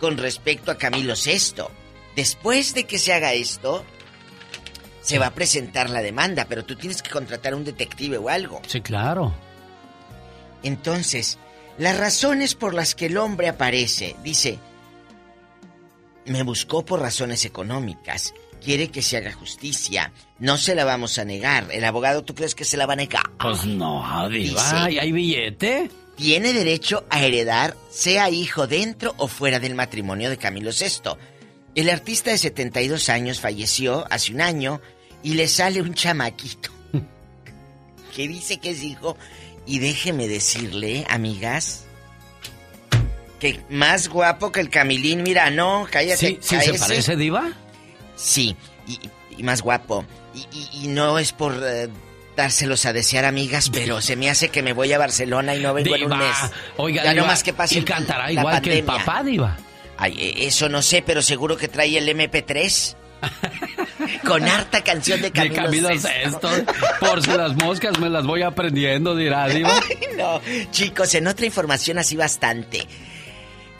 [0.00, 1.64] con respecto a Camilo VI.
[2.16, 3.84] Después de que se haga esto,
[5.02, 8.28] se va a presentar la demanda, pero tú tienes que contratar a un detective o
[8.28, 8.60] algo.
[8.66, 9.34] Sí, claro.
[10.62, 11.38] Entonces,
[11.78, 14.58] las razones por las que el hombre aparece, dice,
[16.24, 21.24] me buscó por razones económicas, quiere que se haga justicia, no se la vamos a
[21.24, 21.68] negar.
[21.70, 23.30] El abogado, ¿tú crees que se la va a negar?
[23.40, 24.62] Pues no, diva.
[24.62, 25.90] Dice- ¿Y hay billete?
[26.16, 31.10] Tiene derecho a heredar, sea hijo dentro o fuera del matrimonio de Camilo VI.
[31.76, 34.80] El artista de 72 años falleció hace un año
[35.22, 36.70] y le sale un chamaquito
[38.16, 39.16] que dice que es hijo.
[39.66, 41.84] Y déjeme decirle, amigas,
[43.40, 45.22] que más guapo que el Camilín.
[45.22, 46.16] Mira, no, cállate.
[46.16, 47.50] Sí, sí se parece, diva.
[48.16, 48.56] Sí,
[48.86, 48.98] y,
[49.36, 50.04] y más guapo.
[50.34, 51.88] Y, y- y no es por eh,
[52.36, 55.74] dárselos a desear, amigas, pero se me hace que me voy a Barcelona y no
[55.74, 56.22] vengo en un Diva.
[56.28, 56.36] mes.
[56.76, 59.56] Oiga, ya diva, no más que pase y cantará la igual que el papá, diva.
[59.98, 62.96] Ay, eh, eso no sé, pero seguro que trae el MP3.
[64.26, 65.54] Con harta canción de De Camilo,
[65.88, 66.48] Camilo Sesto.
[66.50, 66.72] Sesto.
[67.00, 69.72] Por si las moscas me las voy aprendiendo, dirá, diva.
[69.88, 70.40] Ay, no.
[70.70, 72.86] Chicos, en otra información así bastante.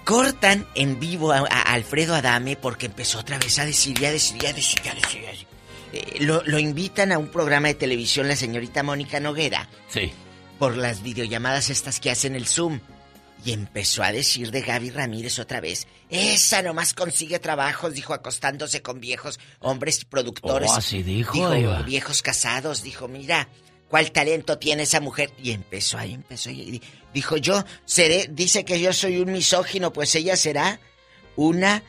[0.05, 4.39] Cortan en vivo a, a Alfredo Adame porque empezó otra vez a decir, ya decir,
[4.41, 5.23] ya decir, ya decir.
[5.23, 5.47] ya decir.
[5.93, 10.13] Eh, lo, lo invitan a un programa de televisión la señorita Mónica Noguera Sí.
[10.59, 12.81] por las videollamadas estas que hacen el Zoom.
[13.47, 15.87] Y empezó a decir de Gaby Ramírez otra vez.
[16.11, 20.69] Esa nomás consigue trabajos, dijo, acostándose con viejos hombres productores.
[20.73, 22.83] Oh, así dijo, Dijo, viejos casados.
[22.83, 23.49] Dijo, mira,
[23.89, 25.31] ¿cuál talento tiene esa mujer?
[25.41, 26.83] Y empezó ahí, empezó y di-
[27.15, 30.81] dijo, yo seré, dice que yo soy un misógino, pues ella será
[31.37, 31.85] una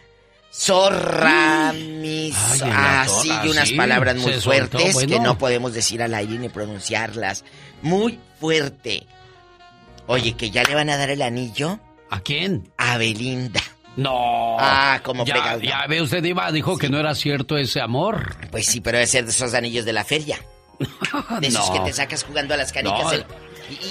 [0.53, 2.35] zorra mis...
[2.61, 6.49] Ay, Así, y unas palabras muy soltó, fuertes que no podemos decir al aire ni
[6.49, 7.43] pronunciarlas.
[7.81, 9.05] Muy fuerte.
[10.07, 11.79] Oye, que ya le van a dar el anillo.
[12.09, 12.71] ¿A quién?
[12.77, 13.61] A Belinda.
[13.97, 14.57] No.
[14.59, 15.59] Ah, como ya, fregado.
[15.61, 18.35] ya ve usted, Diva, dijo que no era cierto ese amor.
[18.51, 20.37] Pues sí, pero debe ser de esos anillos de la feria.
[21.41, 21.73] De esos No.
[21.73, 23.03] que te sacas jugando a las canicas.
[23.03, 23.11] No.
[23.11, 23.25] el-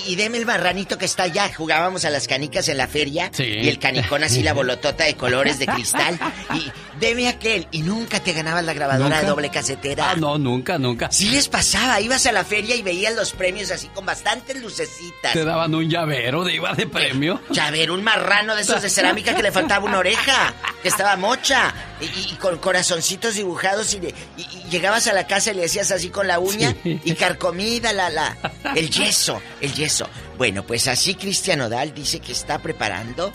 [0.06, 1.50] y, y deme el marranito que está allá.
[1.54, 3.28] Jugábamos a las canicas en la feria.
[3.34, 3.42] Sí.
[3.44, 6.18] Y el canicón así, la bolotota de colores de cristal.
[6.54, 6.70] Y
[7.01, 7.66] deme aquel.
[7.70, 10.11] Y nunca te ganabas la grabadora de doble casetera.
[10.11, 11.11] Ah, no, nunca, nunca.
[11.11, 12.01] Sí les pasaba.
[12.01, 15.32] Ibas a la feria y veías los premios así con bastantes lucecitas.
[15.32, 17.40] Te daban un llavero, Diva, de premio.
[17.51, 21.16] Ya ver, un marrano de esos de cerámica que le faltaba una oreja, que estaba
[21.16, 25.55] mocha, y, y con corazoncitos dibujados, y, le- y- y llegabas a la casa y
[25.55, 27.01] le decías así con la uña, Sí.
[27.05, 28.36] y carcomida la, la,
[28.74, 30.09] el yeso, el yeso.
[30.36, 33.32] Bueno, pues así Cristian Odal dice que está preparando,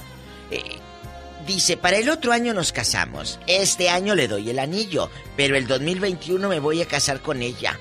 [0.51, 0.61] eh,
[1.45, 5.67] dice, para el otro año nos casamos, este año le doy el anillo, pero el
[5.67, 7.79] 2021 me voy a casar con ella.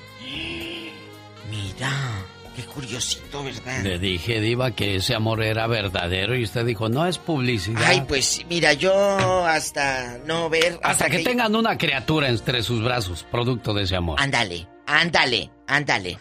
[2.73, 3.83] curiosito, ¿verdad?
[3.83, 7.83] Le dije, Diva, que ese amor era verdadero y usted dijo, no es publicidad.
[7.85, 10.79] Ay, pues mira, yo hasta no ver.
[10.83, 14.19] Hasta, que, tengan una criatura entre sus brazos, producto de ese amor.
[14.19, 16.17] Ándale, ándale, ándale.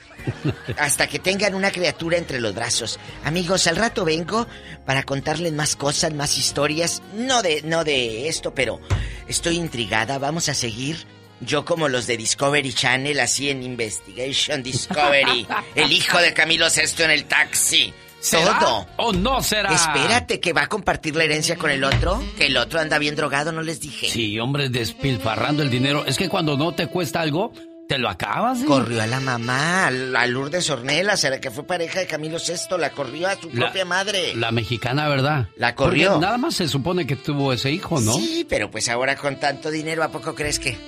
[0.79, 2.99] hasta que tengan una criatura entre los brazos.
[3.25, 4.47] Amigos, al rato vengo
[4.87, 7.03] para contarles más cosas, más historias.
[7.15, 8.81] No de, no de esto, pero
[9.29, 10.19] estoy intrigada.
[10.19, 11.07] Vamos a seguir
[11.41, 15.47] yo como los de Discovery Channel, así en Investigation Discovery.
[15.75, 17.93] el hijo de Camilo Sesto en el taxi.
[18.31, 18.87] Todo.
[18.99, 19.73] ¿O no será?
[19.73, 22.23] Espérate, que va a compartir la herencia con el otro.
[22.37, 24.11] Que el otro anda bien drogado, no les dije.
[24.11, 26.05] Sí, hombre, despilfarrando el dinero.
[26.05, 27.53] Es que cuando no te cuesta algo,
[27.91, 28.63] te lo acabas.
[28.63, 32.79] Corrió a la mamá, a Lourdes Ornelas, a la que fue pareja de Camilo Sesto.
[32.79, 34.37] La corrió a su propia madre.
[34.37, 35.49] La mexicana, ¿verdad?
[35.57, 36.21] La corrió.
[36.21, 38.15] nada más se supone que tuvo ese hijo, ¿no?
[38.15, 40.79] Sí, pero pues ahora con tanto dinero, ¿a poco crees que?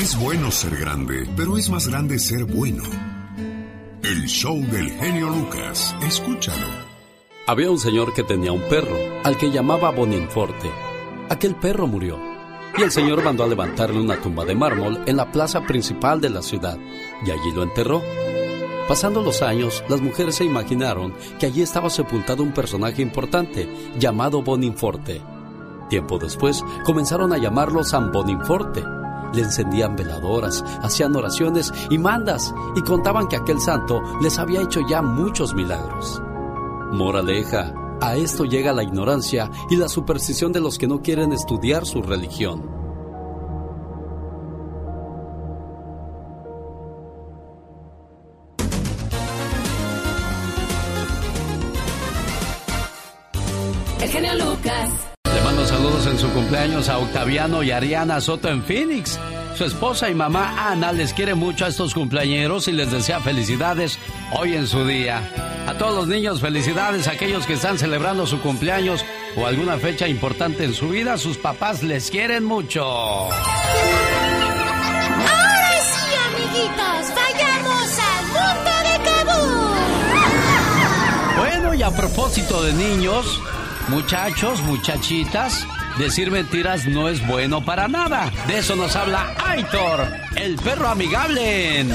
[0.01, 2.83] Es bueno ser grande, pero es más grande ser bueno.
[4.03, 5.95] El show del genio Lucas.
[6.03, 6.67] Escúchalo.
[7.47, 10.71] Había un señor que tenía un perro, al que llamaba Boninforte.
[11.31, 12.19] Aquel perro murió,
[12.77, 16.31] y el señor mandó a levantarle una tumba de mármol en la plaza principal de
[16.31, 16.79] la ciudad,
[17.25, 18.03] y allí lo enterró.
[18.89, 24.43] Pasando los años, las mujeres se imaginaron que allí estaba sepultado un personaje importante llamado
[24.43, 25.23] Boninforte.
[25.89, 28.83] Tiempo después, comenzaron a llamarlo San Boninforte.
[29.35, 34.81] Le encendían veladoras, hacían oraciones y mandas y contaban que aquel santo les había hecho
[34.89, 36.23] ya muchos milagros.
[36.93, 41.87] Moraleja, a esto llega la ignorancia y la superstición de los que no quieren estudiar
[41.87, 42.84] su religión.
[56.15, 59.19] En su cumpleaños a Octaviano y Ariana Soto en Phoenix.
[59.57, 63.99] Su esposa y mamá Ana les quiere mucho a estos cumpleañeros y les desea felicidades
[64.33, 65.29] hoy en su día.
[65.67, 69.05] A todos los niños, felicidades a aquellos que están celebrando su cumpleaños
[69.37, 71.19] o alguna fecha importante en su vida.
[71.19, 72.85] Sus papás les quieren mucho.
[72.85, 73.33] Ahora
[75.83, 79.75] sí, amiguitos, vayamos al mundo de Kabul.
[81.39, 83.41] Bueno, y a propósito de niños,
[83.89, 85.67] muchachos, muchachitas,
[85.99, 88.31] Decir mentiras no es bueno para nada.
[88.49, 91.87] De eso nos habla Aitor, el perro amigable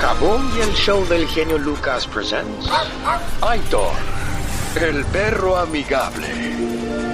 [0.00, 2.68] Cabón y el show del genio Lucas presents
[3.40, 3.92] Aitor,
[4.80, 7.05] el perro amigable.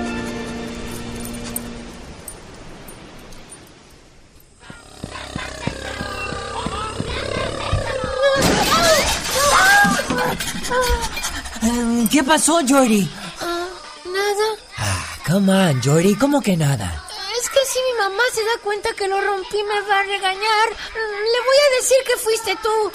[12.11, 13.09] ¿Qué pasó, Jory?
[13.41, 13.67] Ah,
[14.05, 14.57] nada.
[14.79, 17.05] Ah, come on, Jory, ¿cómo que nada?
[17.41, 20.69] Es que si mi mamá se da cuenta que lo rompí, me va a regañar.
[20.69, 22.93] Le voy a decir que fuiste tú.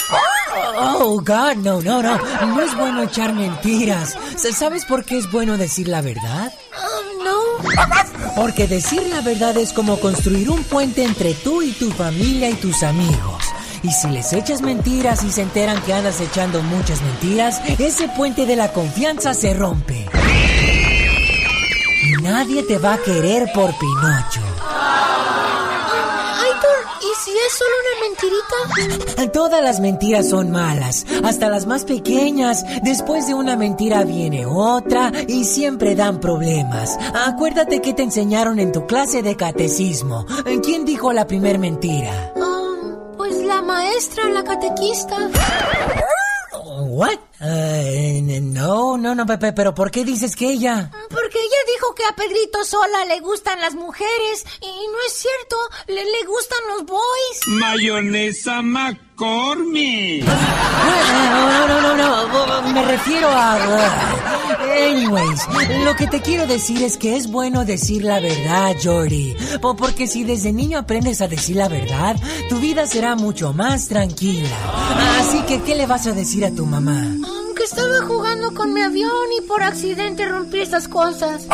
[0.78, 2.18] Oh, God, no, no, no.
[2.46, 4.16] No es bueno echar mentiras.
[4.56, 6.54] ¿Sabes por qué es bueno decir la verdad?
[6.74, 8.34] Ah, no.
[8.36, 12.56] Porque decir la verdad es como construir un puente entre tú y tu familia y
[12.56, 13.44] tus amigos.
[13.84, 18.46] Y si les echas mentiras y se enteran que andas echando muchas mentiras, ese puente
[18.46, 20.08] de la confianza se rompe.
[22.04, 24.42] Y nadie te va a querer por Pinocho.
[26.40, 29.32] Aitor, ¿y si es solo una mentirita?
[29.32, 32.66] Todas las mentiras son malas, hasta las más pequeñas.
[32.82, 36.98] Después de una mentira viene otra y siempre dan problemas.
[37.26, 40.26] Acuérdate que te enseñaron en tu clase de catecismo.
[40.64, 42.34] ¿Quién dijo la primer mentira?
[43.18, 45.18] Pues la maestra, la catequista.
[46.90, 47.27] ¿What?
[47.40, 50.90] Eh, no, no, no, Pepe, pero ¿por qué dices que ella?
[51.10, 55.56] Porque ella dijo que a Pedrito Sola le gustan las mujeres y no es cierto,
[55.88, 57.48] le, le gustan los boys.
[57.48, 60.26] Mayonesa McCormick.
[60.26, 63.58] No, no, no, no, me refiero a...
[64.90, 65.48] Anyways,
[65.84, 69.36] lo que te quiero decir es que es bueno decir la verdad, Jordi.
[69.62, 72.16] Porque si desde niño aprendes a decir la verdad,
[72.50, 74.50] tu vida será mucho más tranquila.
[75.20, 77.16] Así que, ¿qué le vas a decir a tu mamá?
[77.58, 81.48] Que estaba jugando con mi avión y por accidente rompí esas cosas.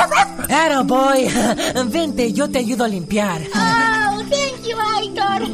[0.48, 1.30] Claro, boy.
[1.88, 3.42] Vente, yo te ayudo a limpiar.
[3.56, 5.48] Oh, thank you, Aitor.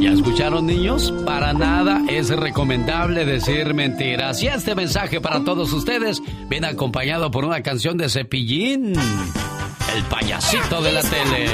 [0.00, 1.12] ¿Ya escucharon, niños?
[1.24, 4.42] Para nada es recomendable decir mentiras.
[4.42, 10.82] Y este mensaje para todos ustedes viene acompañado por una canción de Cepillín, el payasito
[10.82, 11.46] de la tele.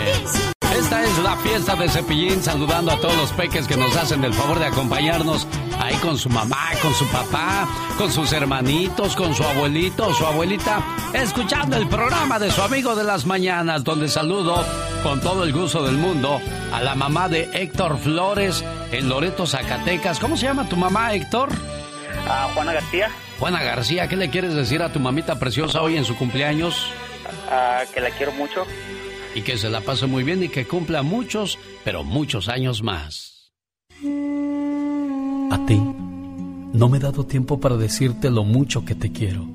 [0.85, 4.35] Esta es la fiesta de Cepillín, saludando a todos los peques que nos hacen el
[4.35, 5.47] favor de acompañarnos
[5.81, 7.67] ahí con su mamá, con su papá,
[7.97, 10.83] con sus hermanitos, con su abuelito o su abuelita,
[11.15, 14.63] escuchando el programa de su amigo de las mañanas, donde saludo
[15.03, 16.39] con todo el gusto del mundo
[16.71, 18.63] a la mamá de Héctor Flores
[18.93, 20.19] en Loreto, Zacatecas.
[20.19, 21.49] ¿Cómo se llama tu mamá, Héctor?
[22.29, 23.09] A Juana García.
[23.39, 26.93] Juana García, ¿qué le quieres decir a tu mamita preciosa hoy en su cumpleaños?
[27.93, 28.67] que la quiero mucho
[29.35, 33.53] y que se la pase muy bien y que cumpla muchos, pero muchos años más.
[35.51, 35.81] A ti,
[36.73, 39.47] no me he dado tiempo para decirte lo mucho que te quiero.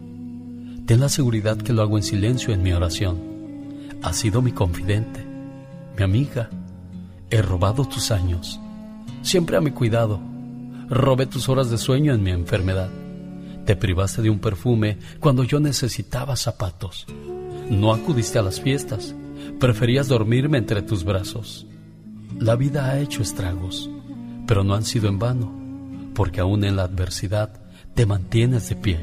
[0.85, 3.19] Ten la seguridad que lo hago en silencio en mi oración.
[4.01, 5.25] Has sido mi confidente,
[5.97, 6.49] mi amiga.
[7.29, 8.59] He robado tus años,
[9.21, 10.19] siempre a mi cuidado.
[10.89, 12.89] Robé tus horas de sueño en mi enfermedad.
[13.65, 17.05] Te privaste de un perfume cuando yo necesitaba zapatos.
[17.69, 19.13] No acudiste a las fiestas
[19.59, 21.67] Preferías dormirme entre tus brazos.
[22.37, 23.89] La vida ha hecho estragos,
[24.47, 25.51] pero no han sido en vano,
[26.13, 27.61] porque aún en la adversidad
[27.95, 28.99] te mantienes de pie,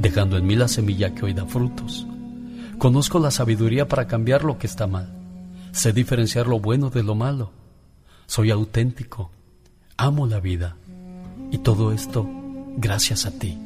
[0.00, 2.06] dejando en mí la semilla que hoy da frutos.
[2.78, 5.12] Conozco la sabiduría para cambiar lo que está mal.
[5.72, 7.52] Sé diferenciar lo bueno de lo malo.
[8.26, 9.30] Soy auténtico.
[9.98, 10.76] Amo la vida.
[11.50, 12.26] Y todo esto
[12.78, 13.58] gracias a ti.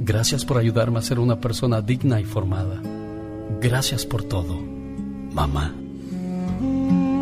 [0.00, 2.80] Gracias por ayudarme a ser una persona digna y formada.
[3.60, 4.71] Gracias por todo
[5.32, 5.72] mamá.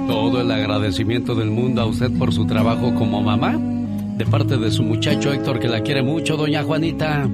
[0.07, 4.71] Todo el agradecimiento del mundo a usted por su trabajo como mamá, de parte de
[4.71, 7.29] su muchacho Héctor, que la quiere mucho, doña Juanita.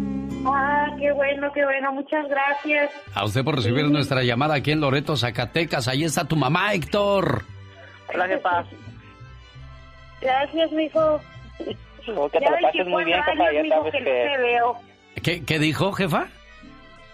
[0.45, 2.91] Ah, qué bueno, qué bueno, muchas gracias.
[3.15, 5.89] A usted por recibir nuestra llamada aquí en Loreto, Zacatecas.
[5.89, 7.43] Ahí está tu mamá, Héctor.
[8.15, 8.65] Hola, jefa.
[10.21, 11.21] Gracias, mijo.
[11.59, 15.23] Que te lo pases muy bien, jefa, ya sabes que...
[15.23, 16.29] ¿Qué, ¿Qué dijo, jefa?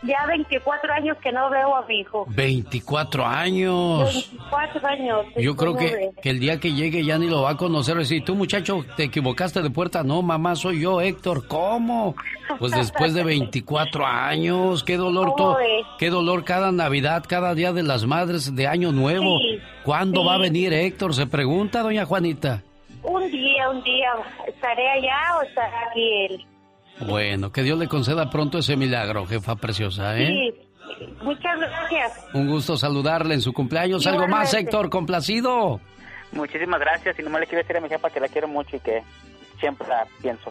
[0.03, 2.25] Ya 24 años que no veo a mi hijo.
[2.29, 4.33] 24 años.
[4.33, 5.27] 24 años.
[5.37, 7.97] Yo creo que, que, el día que llegue ya ni lo va a conocer.
[7.97, 10.03] Decir, tú muchacho, te equivocaste de puerta.
[10.03, 11.47] No, mamá, soy yo, Héctor.
[11.47, 12.17] ¿Cómo?
[12.59, 14.83] Pues después de 24 años.
[14.83, 15.57] Qué dolor todo.
[15.99, 19.39] Qué dolor cada Navidad, cada Día de las Madres de Año Nuevo.
[19.85, 21.15] ¿Cuándo va a venir Héctor?
[21.15, 22.63] Se pregunta, doña Juanita.
[23.05, 24.11] Un día, un día.
[24.47, 26.47] ¿Estaré allá o estará aquí él?
[27.01, 30.27] Bueno, que Dios le conceda pronto ese milagro, jefa preciosa, ¿eh?
[30.27, 32.27] Sí, muchas gracias.
[32.35, 34.07] Un gusto saludarle en su cumpleaños.
[34.07, 34.91] ¿Algo más, Héctor?
[34.91, 35.81] ¿Complacido?
[36.33, 37.19] Muchísimas gracias.
[37.19, 39.03] Y no me le quiero decir a mi jefa que la quiero mucho y que
[39.59, 40.51] siempre la pienso.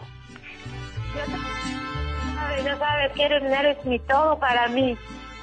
[2.64, 4.96] Ya sabes, que eres, eres mi todo para mí.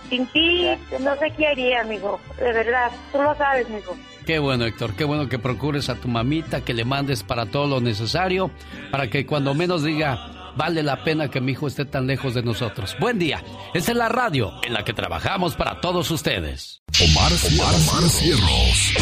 [0.10, 0.66] Sin ti
[1.00, 2.20] no sé qué haría, amigo.
[2.38, 3.96] De verdad, tú lo sabes, amigo.
[4.26, 4.96] Qué bueno, Héctor.
[4.96, 8.52] Qué bueno que procures a tu mamita, que le mandes para todo lo necesario,
[8.92, 12.44] para que cuando menos diga, Vale la pena que mi hijo esté tan lejos de
[12.44, 12.94] nosotros.
[13.00, 13.42] Buen día.
[13.74, 16.82] Esta es la radio en la que trabajamos para todos ustedes.
[17.02, 18.94] Omar, Omar, Cierros.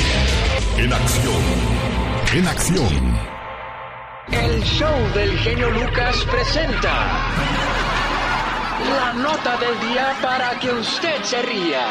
[0.78, 1.43] En acción.
[2.36, 3.18] En acción.
[4.32, 7.34] El show del genio Lucas presenta
[8.99, 11.88] la nota del día para que usted se ría.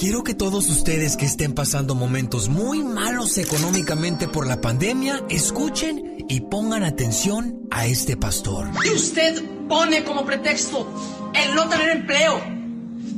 [0.00, 6.17] Quiero que todos ustedes que estén pasando momentos muy malos económicamente por la pandemia, escuchen
[6.28, 8.68] y pongan atención a este pastor.
[8.84, 10.86] Y usted pone como pretexto
[11.34, 12.40] el no tener empleo,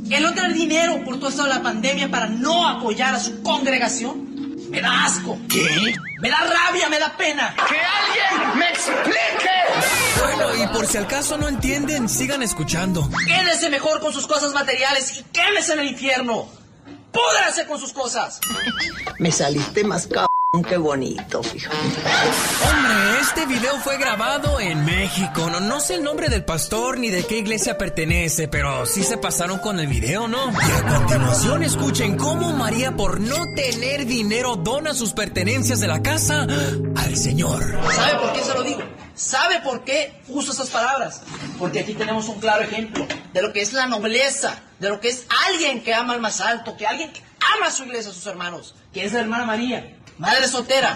[0.09, 4.31] el no tener dinero por toda la pandemia para no apoyar a su congregación.
[4.69, 5.37] Me da asco.
[5.49, 5.93] ¿Qué?
[6.21, 7.53] Me da rabia, me da pena.
[7.55, 9.49] ¡Que alguien me explique!
[10.17, 13.09] Bueno, y por si al caso no entienden, sigan escuchando.
[13.27, 16.47] Quédese mejor con sus cosas materiales y quédese en el infierno.
[17.11, 18.39] ¡Púdrase con sus cosas!
[19.19, 20.30] Me saliste más cabrón
[20.67, 21.77] Qué bonito, fíjate.
[21.77, 25.49] Hombre, este video fue grabado en México.
[25.49, 29.15] No, no sé el nombre del pastor ni de qué iglesia pertenece, pero sí se
[29.15, 30.51] pasaron con el video, ¿no?
[30.51, 36.01] Y a continuación escuchen cómo María, por no tener dinero, dona sus pertenencias de la
[36.01, 36.45] casa
[36.97, 37.63] al Señor.
[37.89, 38.81] ¿Sabe por qué se lo digo?
[39.15, 41.21] ¿Sabe por qué uso esas palabras?
[41.59, 45.07] Porque aquí tenemos un claro ejemplo de lo que es la nobleza, de lo que
[45.07, 47.23] es alguien que ama al más alto, que alguien que
[47.55, 50.95] ama a su iglesia, a sus hermanos, que es la hermana María, madre soltera.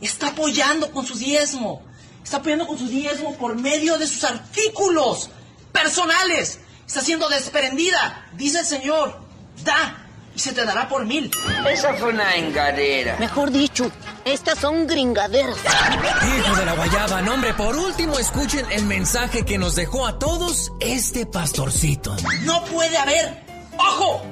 [0.00, 1.82] Está apoyando con su diezmo,
[2.22, 5.30] está apoyando con su diezmo por medio de sus artículos
[5.72, 6.58] personales.
[6.86, 9.18] Está siendo desprendida, dice el Señor,
[9.64, 11.30] da y se te dará por mil.
[11.70, 13.16] Esa fue una engadera.
[13.18, 13.90] Mejor dicho,
[14.24, 15.56] estas son gringaderas.
[15.56, 20.72] Hijo de la guayaba, nombre, por último escuchen el mensaje que nos dejó a todos
[20.80, 22.14] este pastorcito.
[22.42, 23.44] No puede haber,
[23.78, 24.22] ojo,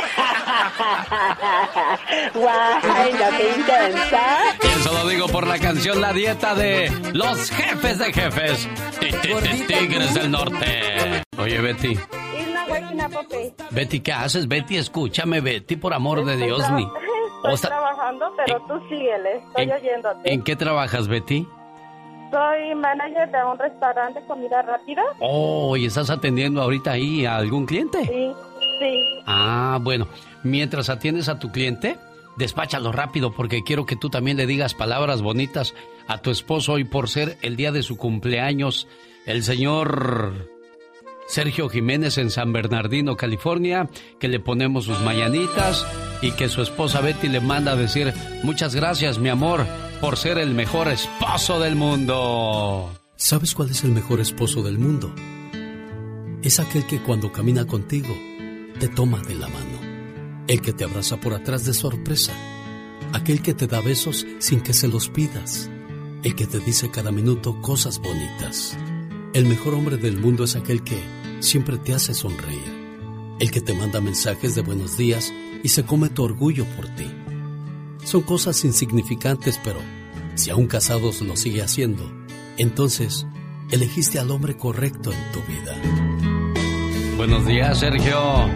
[2.34, 3.12] ¡Guay!
[3.12, 4.22] ¿No te intensa?
[4.62, 8.68] Y eso lo digo por la canción La Dieta de Los Jefes de Jefes.
[9.00, 11.22] Ti, ti, ti, Tigres del Norte.
[11.38, 11.98] Oye, Betty.
[13.70, 14.46] Betty, ¿qué haces?
[14.48, 16.68] Betty, escúchame, Betty, por amor de Dios.
[16.72, 16.86] Ni...
[17.40, 19.36] Estoy O sea, trabajando, pero tú síguele.
[19.38, 20.32] Estoy ¿en- oyéndote.
[20.32, 21.46] ¿En qué trabajas, Betty?
[22.30, 25.02] Soy manager de un restaurante de comida rápida.
[25.18, 28.04] Oh, ¿y estás atendiendo ahorita ahí a algún cliente?
[28.04, 28.32] Sí,
[28.78, 29.22] sí.
[29.26, 30.06] Ah, bueno.
[30.44, 31.98] Mientras atiendes a tu cliente,
[32.36, 35.74] despáchalo rápido porque quiero que tú también le digas palabras bonitas
[36.06, 38.86] a tu esposo hoy por ser el día de su cumpleaños,
[39.26, 40.48] el señor
[41.30, 43.88] Sergio Jiménez en San Bernardino, California,
[44.18, 45.86] que le ponemos sus mañanitas
[46.20, 48.12] y que su esposa Betty le manda a decir
[48.42, 49.64] muchas gracias, mi amor,
[50.00, 52.90] por ser el mejor esposo del mundo.
[53.14, 55.14] ¿Sabes cuál es el mejor esposo del mundo?
[56.42, 58.12] Es aquel que cuando camina contigo
[58.80, 62.32] te toma de la mano, el que te abraza por atrás de sorpresa,
[63.12, 65.70] aquel que te da besos sin que se los pidas,
[66.24, 68.76] el que te dice cada minuto cosas bonitas.
[69.32, 73.74] El mejor hombre del mundo es aquel que siempre te hace sonreír, el que te
[73.74, 77.10] manda mensajes de buenos días y se come tu orgullo por ti.
[78.04, 79.80] Son cosas insignificantes, pero
[80.34, 82.10] si aún casados lo sigue haciendo,
[82.56, 83.26] entonces
[83.70, 85.76] elegiste al hombre correcto en tu vida.
[87.16, 88.48] Buenos días, Sergio.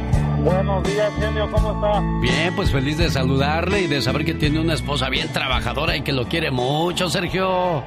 [0.43, 2.01] Buenos días, genio, ¿cómo está?
[2.21, 6.03] Bien, pues feliz de saludarle y de saber que tiene una esposa bien trabajadora y
[6.03, 7.83] que lo quiere mucho, Sergio.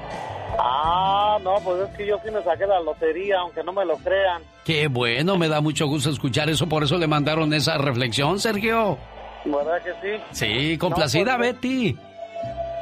[0.60, 3.96] Ah, no, pues es que yo sí me saqué la lotería, aunque no me lo
[3.98, 4.42] crean.
[4.66, 8.98] Qué bueno, me da mucho gusto escuchar eso, por eso le mandaron esa reflexión, Sergio.
[9.46, 10.24] ¿Verdad que sí?
[10.32, 11.98] Sí, complacida No, pues, Betty,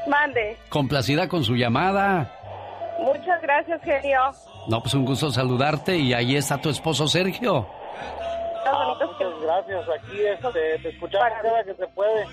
[0.07, 0.57] Mande.
[0.69, 2.31] complacida con su llamada.
[2.99, 4.19] Muchas gracias, genio.
[4.69, 7.67] No, pues un gusto saludarte y ahí está tu esposo Sergio.
[8.97, 12.25] Muchas gracias, aquí este, te escuchamos cada que se puede.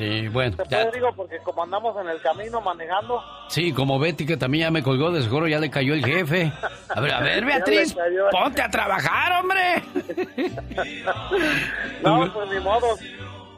[0.00, 3.22] Sí, bueno, Se ya- digo, porque como andamos en el camino manejando.
[3.50, 6.50] sí, como Betty que también ya me colgó, de seguro ya le cayó el jefe.
[6.88, 7.94] A ver, a ver, Beatriz,
[8.30, 9.82] ponte a trabajar, hombre.
[12.02, 12.86] No, pues ni modo.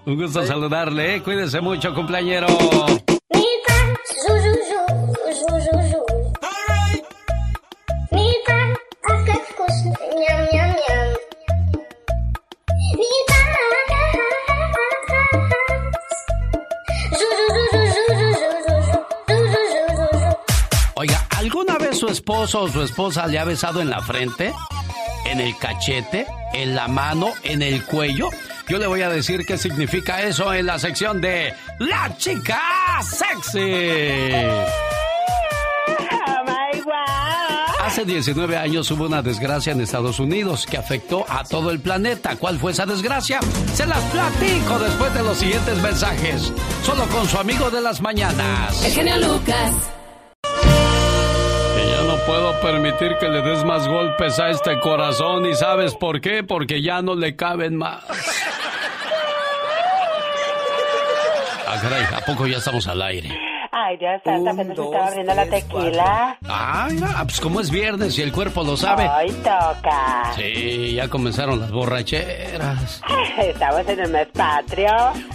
[0.04, 1.22] Un gusto saludarle, ¿eh?
[1.22, 2.48] cuídese mucho, cumpleañero.
[22.12, 24.52] Esposo o su esposa le ha besado en la frente?
[25.26, 26.26] ¿En el cachete?
[26.52, 27.32] ¿En la mano?
[27.42, 28.28] ¿En el cuello?
[28.68, 32.60] Yo le voy a decir qué significa eso en la sección de La Chica
[33.02, 33.58] Sexy.
[37.84, 42.36] Hace 19 años hubo una desgracia en Estados Unidos que afectó a todo el planeta.
[42.36, 43.40] ¿Cuál fue esa desgracia?
[43.74, 46.52] Se las platico después de los siguientes mensajes.
[46.84, 48.82] Solo con su amigo de las mañanas.
[48.84, 49.72] El genio Lucas.
[52.26, 55.46] Puedo permitir que le des más golpes a este corazón.
[55.46, 56.42] ¿Y sabes por qué?
[56.44, 58.04] Porque ya no le caben más.
[61.66, 63.51] Ah, ¿a poco ya estamos al aire?
[63.74, 66.38] Ay, Dios santo, apenas estaba abriendo la tequila.
[66.46, 69.08] Ay, ah, pues como es viernes y el cuerpo lo sabe.
[69.08, 70.30] Ay, toca.
[70.36, 73.00] Sí, ya comenzaron las borracheras.
[73.38, 74.90] Estamos en el mes patrio.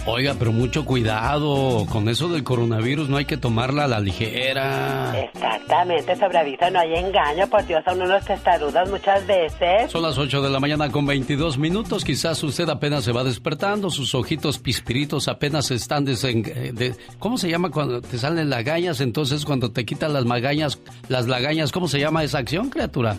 [0.06, 1.84] Oiga, pero mucho cuidado.
[1.90, 5.18] Con eso del coronavirus no hay que tomarla a la ligera.
[5.18, 7.48] Exactamente, sobre aviso no hay engaño.
[7.48, 9.90] Por Dios, son unos testarudos muchas veces.
[9.90, 12.04] Son las 8 de la mañana con 22 minutos.
[12.04, 13.90] Quizás usted apenas se va despertando.
[13.90, 16.42] Sus ojitos pispiritos apenas están desen...
[16.44, 19.00] de- ¿Cómo se llama cuando te salen lagañas?
[19.00, 20.78] Entonces, cuando te quitan las magañas,
[21.08, 23.16] las lagañas, ¿cómo se llama esa acción, criatura?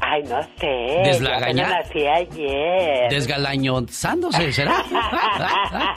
[0.00, 1.26] Ay, no sé.
[1.26, 3.10] Apenas nací ayer.
[3.10, 4.84] Desgalañozándose, ¿será?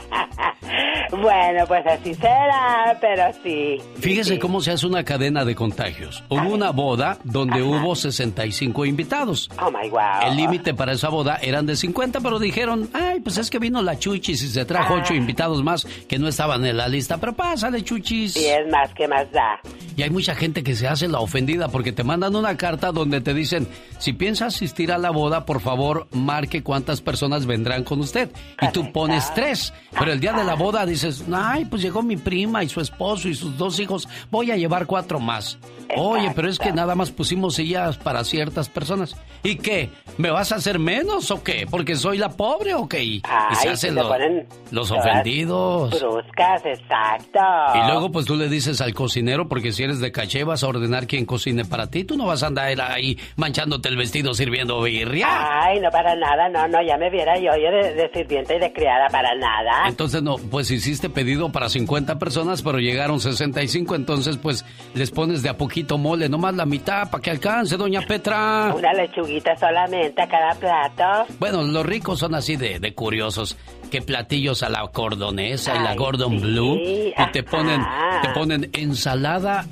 [1.11, 3.77] bueno, pues así será, pero sí.
[3.99, 6.23] Fíjese cómo se hace una cadena de contagios.
[6.29, 9.49] Hubo una boda donde hubo 65 invitados.
[9.61, 10.27] Oh my wow.
[10.27, 13.81] El límite para esa boda eran de 50, pero dijeron, ay, pues es que vino
[13.81, 17.17] la Chuchis y se trajo ocho invitados más que no estaban en la lista.
[17.17, 18.35] Pero pásale, Chuchis.
[18.35, 19.59] Y es más, ¿qué más da?
[19.95, 23.21] Y hay mucha gente que se hace la ofendida porque te mandan una carta donde
[23.21, 23.67] te dicen,
[23.99, 28.31] si piensa asistir a la boda, por favor, marque cuántas personas vendrán con usted.
[28.61, 29.73] Y tú pones tres.
[29.91, 33.27] Pero el día de la boda dices, ay, pues llegó mi prima y su esposo
[33.27, 35.59] y sus dos hijos, voy a llevar cuatro más.
[35.97, 39.15] Oye, pero es que nada más pusimos sillas para ciertas personas.
[39.43, 39.89] ¿Y qué?
[40.17, 41.67] ¿Me vas a hacer menos o qué?
[41.69, 43.03] ¿Porque soy la pobre o qué?
[43.03, 43.21] Y,
[43.59, 45.99] se hacen los todas ofendidos.
[45.99, 47.39] Bruscas, exacto.
[47.75, 50.67] Y luego pues tú le dices al cocinero, porque si eres de caché vas a
[50.67, 52.03] ordenar quien cocine para ti.
[52.03, 55.27] Tú no vas a andar ahí manchándote el vestido sirviendo birria.
[55.29, 58.59] Ay, no para nada, no, no, ya me viera yo, yo de, de sirvienta y
[58.59, 59.87] de criada para nada.
[59.87, 65.43] Entonces no, pues hiciste pedido para 50 personas, pero llegaron 65, entonces pues les pones
[65.43, 68.73] de a poquito mole, nomás la mitad para que alcance, doña Petra.
[68.75, 71.33] Una lechuguita solamente a cada plato.
[71.39, 73.57] Bueno, los ricos son así de, de curiosos.
[73.91, 76.75] Que platillos a la cordonesa y la Ay, Gordon sí, Blue.
[76.75, 77.49] Y te ajá.
[77.49, 77.81] ponen,
[78.21, 79.65] te ponen ensalada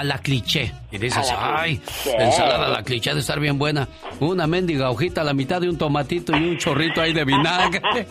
[0.00, 0.72] a la cliché.
[0.90, 2.16] Y dices, ay, cliché.
[2.22, 3.86] ensalada a la cliché de estar bien buena.
[4.18, 7.82] Una mendiga hojita a la mitad de un tomatito y un chorrito ahí de vinagre.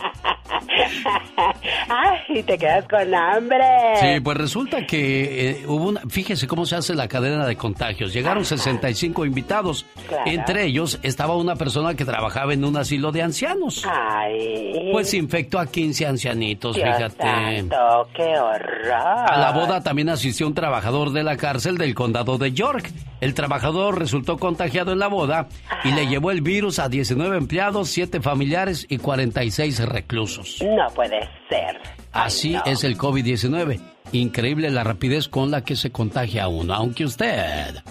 [1.88, 3.64] Ay, te quedas con hambre.
[4.00, 6.00] Sí, pues resulta que eh, hubo una...
[6.08, 8.12] Fíjese cómo se hace la cadena de contagios.
[8.12, 9.86] Llegaron 65 invitados.
[10.08, 10.24] Claro.
[10.26, 13.84] Entre ellos estaba una persona que trabajaba en un asilo de ancianos.
[13.86, 14.90] Ay.
[14.92, 17.22] Pues infectó a 15 ancianitos, Dios fíjate.
[17.22, 18.92] santo, qué horror.
[18.92, 22.92] A la boda también asistió un trabajador de la cárcel del condado de York.
[23.20, 25.48] El trabajador resultó contagiado en la boda
[25.82, 30.58] y le llevó el virus a 19 empleados, 7 familiares y 46 reclusos.
[30.62, 31.80] No puede ser.
[32.12, 33.80] Así es el COVID-19.
[34.12, 37.82] Increíble la rapidez con la que se contagia uno, aunque usted...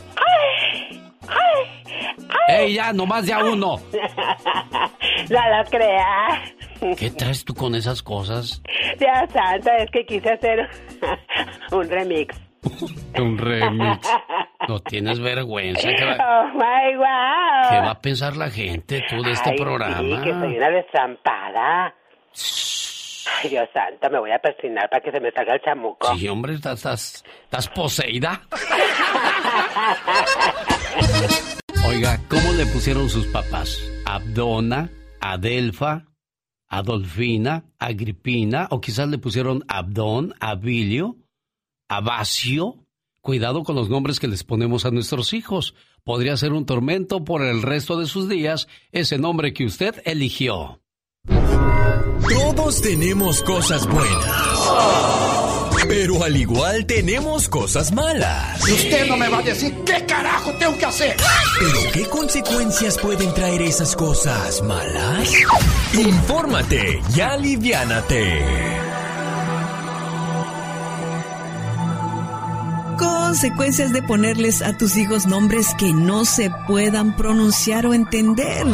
[2.47, 3.79] ¡Ey, ya, nomás ya uno!
[5.29, 6.51] no lo creas.
[6.97, 8.61] ¿Qué traes tú con esas cosas?
[8.97, 10.67] Dios santo, es que quise hacer
[11.71, 12.35] un remix.
[13.19, 14.07] Un remix.
[14.67, 15.89] No tienes vergüenza.
[15.95, 17.69] ¿Qué va, Oh my wow.
[17.71, 19.99] qué va a pensar la gente tú de este Ay, programa?
[19.99, 21.95] Sí, que soy una destrampada.
[23.41, 26.15] Ay, Dios santo, me voy a persignar para que se me salga el chamuco.
[26.15, 28.41] Sí, hombre, estás, estás, estás poseída.
[31.87, 33.81] Oiga, ¿cómo le pusieron sus papás?
[34.05, 34.89] ¿Abdona?
[35.21, 36.03] ¿Adelfa?
[36.67, 37.63] ¿Adolfina?
[37.79, 38.67] ¿Agripina?
[38.69, 40.35] ¿O quizás le pusieron Abdón?
[40.39, 41.15] ¿Abilio?
[41.89, 42.85] ¿Abacio?
[43.19, 45.73] Cuidado con los nombres que les ponemos a nuestros hijos.
[46.03, 50.81] Podría ser un tormento por el resto de sus días ese nombre que usted eligió.
[52.29, 54.69] Todos tenemos cosas buenas.
[55.87, 58.69] Pero al igual tenemos cosas malas.
[58.69, 61.17] Y usted no me va a decir qué carajo tengo que hacer.
[61.59, 65.33] ¿Pero qué consecuencias pueden traer esas cosas malas?
[65.93, 68.88] Infórmate y aliviánate.
[73.29, 78.65] Consecuencias de ponerles a tus hijos nombres que no se puedan pronunciar o entender.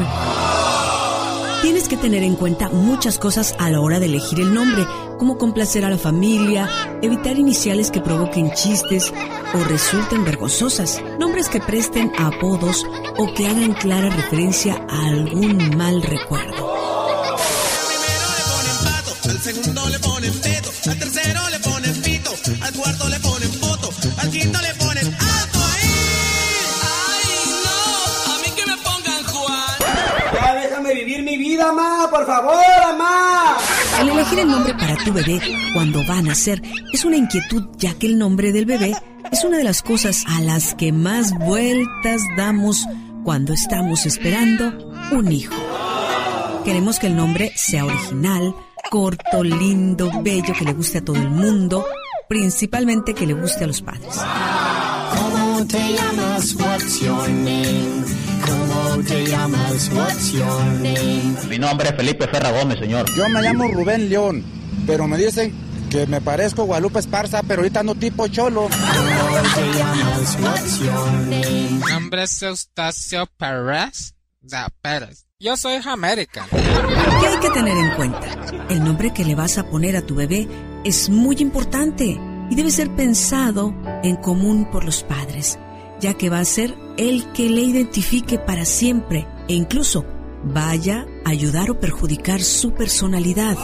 [1.62, 4.88] Tienes que tener en cuenta muchas cosas a la hora de elegir el nombre,
[5.20, 6.70] como complacer a la familia,
[7.02, 9.14] evitar iniciales que provoquen chistes
[9.54, 12.86] o resulten vergonzosas, nombres que presten apodos
[13.18, 16.76] o que hagan clara referencia a algún mal recuerdo.
[19.30, 23.52] Al segundo le ponen pedo, al tercero le ponen pito, al cuarto le ponen
[30.62, 32.56] Déjame vivir mi vida, mamá, por favor,
[32.88, 33.58] mamá.
[34.02, 35.40] El elegir el nombre para tu bebé
[35.74, 36.62] cuando va a nacer
[36.92, 38.94] es una inquietud ya que el nombre del bebé
[39.32, 42.86] es una de las cosas a las que más vueltas damos
[43.24, 45.56] cuando estamos esperando un hijo.
[46.64, 48.56] Queremos que el nombre sea original,
[48.90, 51.86] corto, lindo, bello, que le guste a todo el mundo,
[52.28, 54.16] principalmente que le guste a los padres.
[55.16, 56.56] ¿Cómo te llamas?
[56.56, 58.04] What's your name?
[58.46, 59.90] ¿Cómo te llamas?
[59.94, 61.36] What's your name?
[61.50, 63.06] Mi nombre es Felipe Ferra Gómez, señor.
[63.16, 64.44] Yo me llamo Rubén León,
[64.86, 65.54] pero me dicen
[65.90, 68.68] que me parezco Guadalupe Esparza, pero ahorita no tipo cholo.
[68.70, 70.38] ¿Cómo te llamas?
[70.42, 71.70] What's your name?
[71.86, 74.16] Mi nombre es Eustacio Pérez.
[74.42, 75.26] Da Pérez.
[75.40, 76.48] Yo soy América.
[76.52, 78.28] ¿Qué hay que tener en cuenta?
[78.70, 80.48] El nombre que le vas a poner a tu bebé
[80.86, 82.18] es muy importante
[82.50, 85.60] y debe ser pensado en común por los padres,
[86.00, 90.06] ya que va a ser el que le identifique para siempre e incluso
[90.44, 93.58] vaya a ayudar o perjudicar su personalidad.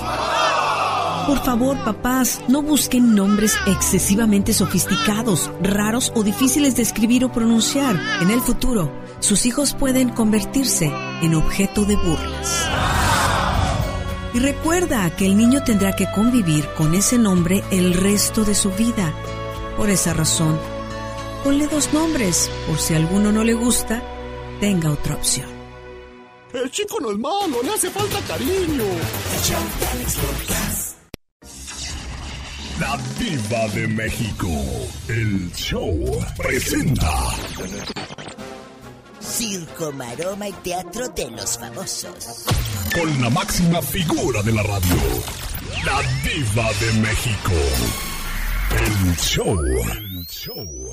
[1.28, 8.02] Por favor, papás, no busquen nombres excesivamente sofisticados, raros o difíciles de escribir o pronunciar.
[8.22, 10.92] En el futuro, sus hijos pueden convertirse
[11.22, 12.68] en objeto de burlas.
[14.34, 18.72] Y recuerda que el niño tendrá que convivir con ese nombre el resto de su
[18.72, 19.14] vida.
[19.76, 20.58] Por esa razón,
[21.44, 24.02] ponle dos nombres, por si alguno no le gusta,
[24.62, 25.50] tenga otra opción.
[26.54, 28.84] El chico no es malo, le hace falta cariño.
[32.80, 34.48] La Diva de México.
[35.08, 37.12] El show presenta.
[39.22, 42.46] Circo, maroma y teatro de los famosos.
[42.94, 44.96] Con la máxima figura de la radio.
[45.86, 48.11] La Diva de México.
[48.84, 49.60] El show.
[49.64, 50.92] El show.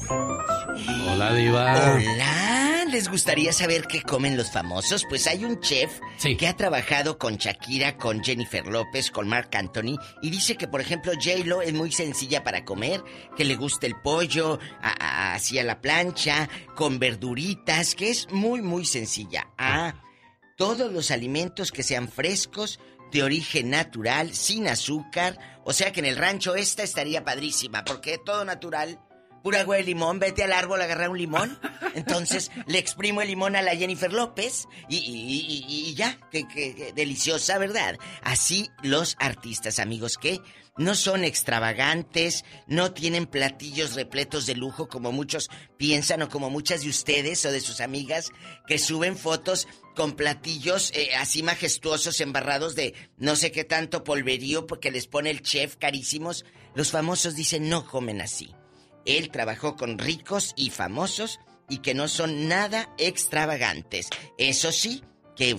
[1.11, 1.95] Hola, Diva.
[1.97, 5.05] Hola, ¿les gustaría saber qué comen los famosos?
[5.09, 5.99] Pues hay un chef
[6.39, 10.81] que ha trabajado con Shakira, con Jennifer López, con Mark Anthony y dice que, por
[10.81, 13.03] ejemplo, J-Lo es muy sencilla para comer,
[13.37, 14.95] que le gusta el pollo a-
[15.31, 19.49] a- así a la plancha, con verduritas, que es muy, muy sencilla.
[19.57, 19.95] Ah,
[20.57, 25.39] todos los alimentos que sean frescos, de origen natural, sin azúcar.
[25.69, 28.99] O sea que en el rancho esta estaría padrísima, porque todo natural.
[29.49, 31.59] Pura agua de limón, vete al árbol a agarrar un limón.
[31.95, 37.99] Entonces le exprimo el limón a la Jennifer López y, y- ya, que deliciosa, ¿verdad?
[38.21, 40.43] Así los artistas, amigos, que
[40.77, 45.49] no son extravagantes, no tienen platillos repletos de lujo como muchos
[45.79, 48.29] piensan o como muchas de ustedes o de sus amigas
[48.67, 49.67] que suben fotos
[49.97, 55.31] con platillos eh, así majestuosos embarrados de no sé qué tanto polverío porque les pone
[55.31, 56.45] el chef carísimos.
[56.75, 58.55] Los famosos dicen no comen así.
[59.09, 64.11] Él trabajó con ricos y famosos y que no son nada extravagantes.
[64.37, 65.03] Eso sí,
[65.35, 65.57] que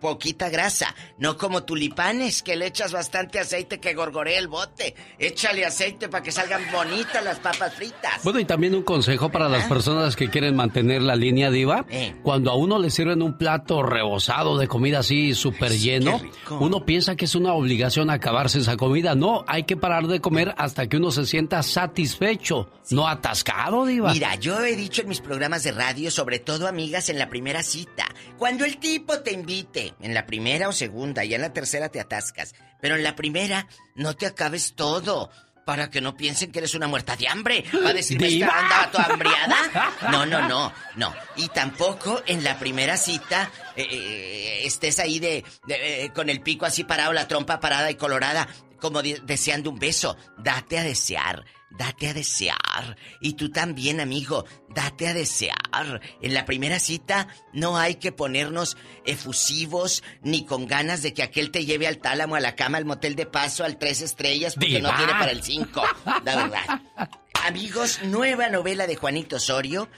[0.00, 4.94] poquita grasa, no como tulipanes que le echas bastante aceite que gorgorea el bote.
[5.18, 8.22] Échale aceite para que salgan bonitas las papas fritas.
[8.24, 11.84] Bueno, y también un consejo para las personas que quieren mantener la línea diva.
[11.88, 12.14] Eh.
[12.22, 16.20] Cuando a uno le sirven un plato rebosado de comida así súper lleno,
[16.50, 19.14] uno piensa que es una obligación acabarse esa comida.
[19.14, 24.12] No, hay que parar de comer hasta que uno se sienta satisfecho, no atascado, diva.
[24.12, 27.62] Mira, yo he dicho en mis programas de radio, sobre todo amigas en la primera
[27.62, 28.06] cita,
[28.38, 32.00] cuando el tipo te invite, en la primera o segunda, y en la tercera te
[32.00, 35.30] atascas, pero en la primera no te acabes todo.
[35.66, 37.62] Para que no piensen que eres una muerta de hambre.
[37.84, 39.56] Va a decirme que andaba toda hambriada.
[40.10, 41.14] No, no, no, no.
[41.36, 46.40] Y tampoco en la primera cita eh, eh, estés ahí de, de, eh, con el
[46.40, 48.48] pico así parado, la trompa parada y colorada,
[48.80, 50.16] como de- deseando un beso.
[50.38, 51.44] Date a desear.
[51.70, 52.96] Date a desear.
[53.20, 54.44] Y tú también, amigo,
[54.74, 56.00] date a desear.
[56.20, 61.50] En la primera cita no hay que ponernos efusivos ni con ganas de que aquel
[61.50, 64.80] te lleve al tálamo, a la cama, al motel de paso, al tres estrellas, porque
[64.80, 65.82] no tiene para el cinco.
[66.24, 66.82] La verdad.
[67.46, 69.88] Amigos, nueva novela de Juanito Osorio.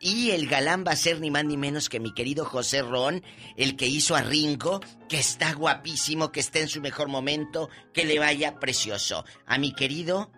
[0.00, 3.22] Y el galán va a ser ni más ni menos que mi querido José Ron,
[3.56, 8.04] el que hizo a Ringo, que está guapísimo, que está en su mejor momento, que
[8.04, 9.24] le vaya precioso.
[9.44, 10.30] A mi querido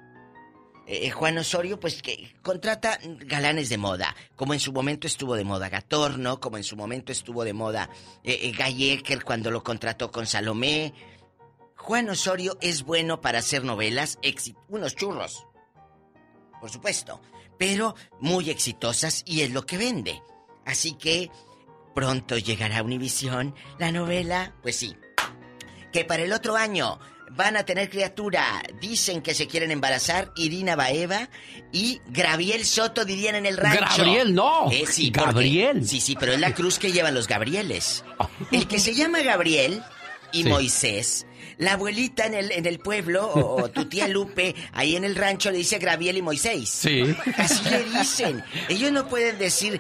[0.93, 5.45] eh, Juan Osorio, pues que contrata galanes de moda, como en su momento estuvo de
[5.45, 7.89] moda Gatorno, como en su momento estuvo de moda
[8.25, 10.93] eh, eh, cuando lo contrató con Salomé.
[11.77, 14.19] Juan Osorio es bueno para hacer novelas,
[14.67, 15.47] unos churros,
[16.61, 17.21] por supuesto,
[17.57, 20.21] pero muy exitosas y es lo que vende.
[20.67, 21.31] Así que
[21.95, 24.97] pronto llegará a Univisión la novela, pues sí,
[25.93, 26.99] que para el otro año
[27.31, 28.62] van a tener criatura.
[28.81, 31.28] Dicen que se quieren embarazar Irina Baeva
[31.73, 33.81] y Gabriel Soto dirían en el rancho.
[34.02, 34.70] Gabriel, no.
[34.70, 35.89] Eh, sí, porque- Gabriel.
[35.89, 38.05] Sí, sí, pero es la cruz que llevan los Gabrieles.
[38.51, 39.82] El que se llama Gabriel
[40.32, 41.27] y Moisés.
[41.59, 45.51] La abuelita en el, en el pueblo, o, tu tía Lupe, ahí en el rancho,
[45.51, 46.69] le dice Gabriel y Moisés.
[46.70, 47.15] Sí.
[47.36, 48.43] Así le dicen.
[48.70, 49.78] Ellos no pueden decir.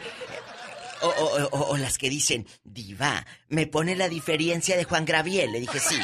[1.02, 5.52] O, las que dicen, Diva, me pone la diferencia de Juan Gabriel.
[5.52, 5.96] Le dije, sí.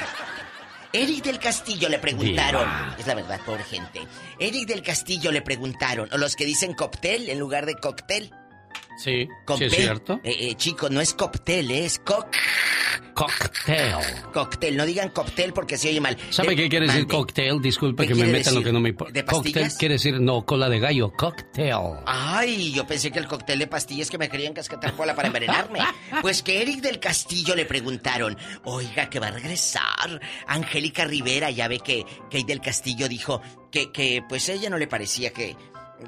[0.98, 2.66] Eric del Castillo le preguntaron.
[2.98, 4.00] Es la verdad, pobre gente.
[4.38, 6.08] Eric del Castillo le preguntaron.
[6.10, 8.32] O los que dicen cóctel en lugar de cóctel.
[8.96, 9.28] Sí,
[9.58, 10.20] sí es cierto.
[10.24, 12.26] Eh, eh, chico, no es cóctel, es coc...
[13.14, 13.96] Cocktail.
[14.32, 16.18] Cocktail, no digan cóctel porque se oye mal.
[16.28, 17.62] ¿Sabe qué quiere decir cocktail?
[17.62, 19.12] Disculpe que me metan lo que no me importa.
[19.14, 22.00] ¿De Cocktail quiere decir no, cola de gallo, cocktail.
[22.04, 25.80] Ay, yo pensé que el cóctel de pastillas que me querían cascatar cola para envenenarme.
[26.20, 30.20] pues que Eric del Castillo le preguntaron, oiga, que va a regresar.
[30.46, 33.40] Angélica Rivera, ya ve que Kate del Castillo dijo
[33.70, 35.56] que, que pues a ella no le parecía que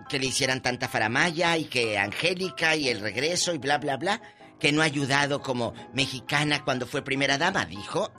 [0.08, 4.20] que le hicieran tanta faramaya y que Angélica y el regreso y bla, bla, bla,
[4.58, 8.12] que no ha ayudado como mexicana cuando fue primera dama, dijo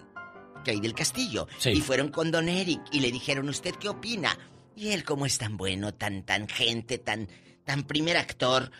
[0.63, 1.47] Kay del Castillo.
[1.65, 4.37] Y fueron con Don Eric y le dijeron, ¿usted qué opina?
[4.75, 7.27] Y él, como es tan bueno, tan, tan gente, tan,
[7.65, 8.71] tan primer actor.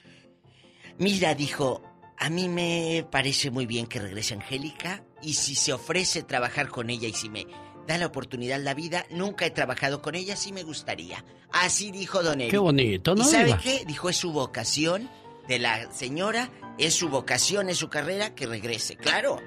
[0.97, 1.83] Mira, dijo,
[2.17, 6.89] a mí me parece muy bien que regrese Angélica y si se ofrece trabajar con
[6.89, 7.45] ella y si me
[7.89, 9.05] da la oportunidad la vida.
[9.09, 11.25] Nunca he trabajado con ella, sí me gustaría.
[11.51, 12.51] Así dijo Don Eric.
[12.51, 13.23] Qué bonito, ¿no?
[13.23, 13.83] ¿Y sabe qué?
[13.85, 15.09] Dijo, es su vocación
[15.47, 18.95] de la señora, es su vocación, es su carrera, que regrese.
[18.95, 19.41] Claro.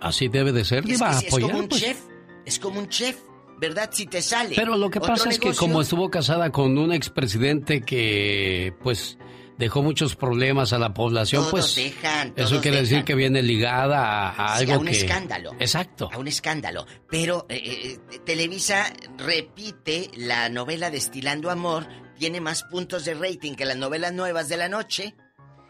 [0.00, 1.82] Así debe de ser, es, a es como un pues.
[1.82, 2.00] chef,
[2.46, 3.16] es como un chef.
[3.56, 3.90] ¿Verdad?
[3.92, 4.56] Si te sale.
[4.56, 9.16] Pero lo que pasa es que como estuvo casada con un expresidente que, pues,
[9.58, 11.76] dejó muchos problemas a la población, pues
[12.36, 14.92] eso quiere decir que viene ligada a, algo a un que...
[14.92, 15.52] escándalo.
[15.58, 16.10] Exacto.
[16.12, 16.86] A un escándalo.
[17.08, 21.86] Pero eh, eh, Televisa repite la novela Destilando Amor,
[22.18, 25.14] tiene más puntos de rating que las novelas nuevas de la noche.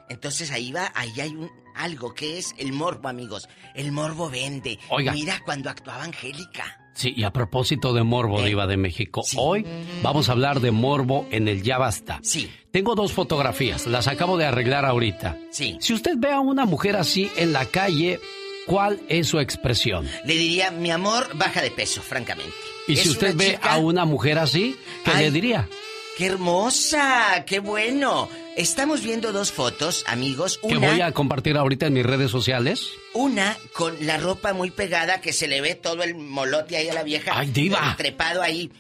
[0.09, 3.49] Entonces ahí va, ahí hay un algo que es el morbo, amigos.
[3.75, 4.79] El morbo vende.
[4.91, 5.13] Oiga.
[5.13, 6.84] Mira cuando actuaba Angélica.
[6.95, 9.67] Sí, y a propósito de Morbo, eh, Diva de México, hoy
[10.03, 12.21] vamos a hablar de Morbo en el Ya Basta.
[12.23, 12.51] Sí.
[12.71, 15.37] Tengo dos fotografías, las acabo de arreglar ahorita.
[15.51, 15.77] Sí.
[15.81, 18.21] Si usted ve a una mujer así en la calle,
[18.67, 20.09] ¿cuál es su expresión?
[20.25, 22.55] Le diría, mi amor, baja de peso, francamente.
[22.87, 25.69] Y si usted ve a una mujer así, ¿qué le diría?
[26.17, 27.45] ¡Qué hermosa!
[27.45, 28.29] ¡Qué bueno!
[28.57, 30.61] Estamos viendo dos fotos, amigos.
[30.63, 32.87] Una, que voy a compartir ahorita en mis redes sociales.
[33.15, 36.95] Una con la ropa muy pegada que se le ve todo el molote ahí a
[36.95, 37.33] la vieja.
[37.35, 37.97] ¡Ay, diva!
[37.99, 38.71] Trepado ahí,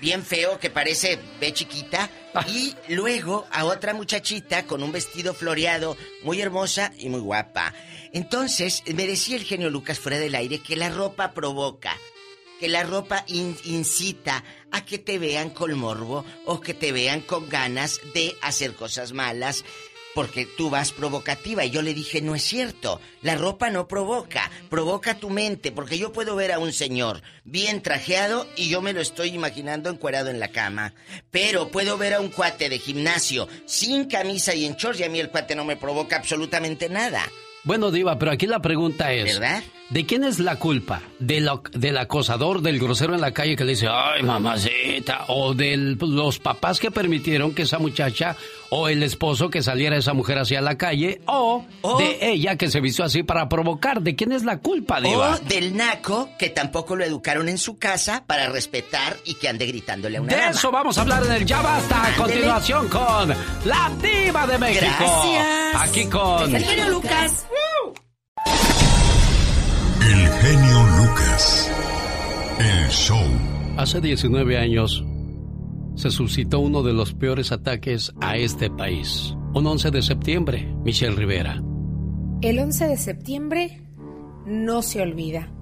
[0.00, 2.08] bien feo, que parece ve chiquita.
[2.32, 2.46] Ah.
[2.48, 7.74] Y luego a otra muchachita con un vestido floreado, muy hermosa y muy guapa.
[8.14, 11.94] Entonces, me decía el genio Lucas fuera del aire que la ropa provoca
[12.60, 17.48] que la ropa incita a que te vean con morbo o que te vean con
[17.48, 19.64] ganas de hacer cosas malas
[20.14, 21.64] porque tú vas provocativa.
[21.64, 25.96] Y yo le dije, no es cierto, la ropa no provoca, provoca tu mente, porque
[25.96, 30.28] yo puedo ver a un señor bien trajeado y yo me lo estoy imaginando encuerado
[30.28, 30.92] en la cama.
[31.30, 35.08] Pero puedo ver a un cuate de gimnasio sin camisa y en shorts y a
[35.08, 37.22] mí el cuate no me provoca absolutamente nada.
[37.64, 39.24] Bueno, Diva, pero aquí la pregunta es...
[39.24, 39.62] ¿Verdad?
[39.90, 41.02] ¿De quién es la culpa?
[41.18, 45.24] ¿De ¿Del acosador, del grosero en la calle que le dice, ay, mamacita?
[45.26, 48.36] ¿O de los papás que permitieron que esa muchacha
[48.68, 51.20] o el esposo que saliera esa mujer hacia la calle?
[51.26, 51.64] ¿O,
[51.98, 54.00] de ella que se vistió así para provocar?
[54.00, 55.34] ¿De quién es la culpa, Diva?
[55.34, 59.66] O del naco que tampoco lo educaron en su casa para respetar y que ande
[59.66, 62.06] gritándole a una De eso vamos a hablar en el Ya Basta.
[62.06, 63.30] A continuación con
[63.64, 64.86] la Diva de México.
[64.86, 65.82] Gracias.
[65.82, 66.54] Aquí con...
[66.54, 67.46] El Lucas.
[70.02, 71.70] El genio Lucas.
[72.58, 73.22] El show.
[73.76, 75.04] Hace 19 años
[75.94, 79.34] se suscitó uno de los peores ataques a este país.
[79.54, 81.62] Un 11 de septiembre, Michelle Rivera.
[82.40, 83.82] El 11 de septiembre
[84.46, 85.52] no se olvida.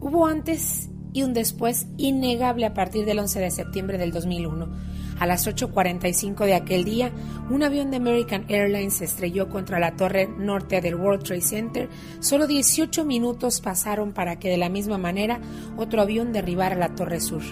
[0.00, 5.26] Hubo antes y un después innegable a partir del 11 de septiembre del 2001 a
[5.26, 7.12] las 8.45 de aquel día,
[7.50, 11.88] un avión de American Airlines se estrelló contra la torre norte del World Trade Center.
[12.20, 15.40] Solo 18 minutos pasaron para que de la misma manera
[15.76, 17.42] otro avión derribara la torre sur.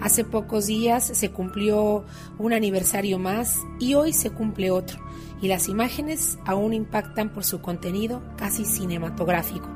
[0.00, 2.04] Hace pocos días se cumplió
[2.38, 4.98] un aniversario más y hoy se cumple otro,
[5.40, 9.68] y las imágenes aún impactan por su contenido casi cinematográfico.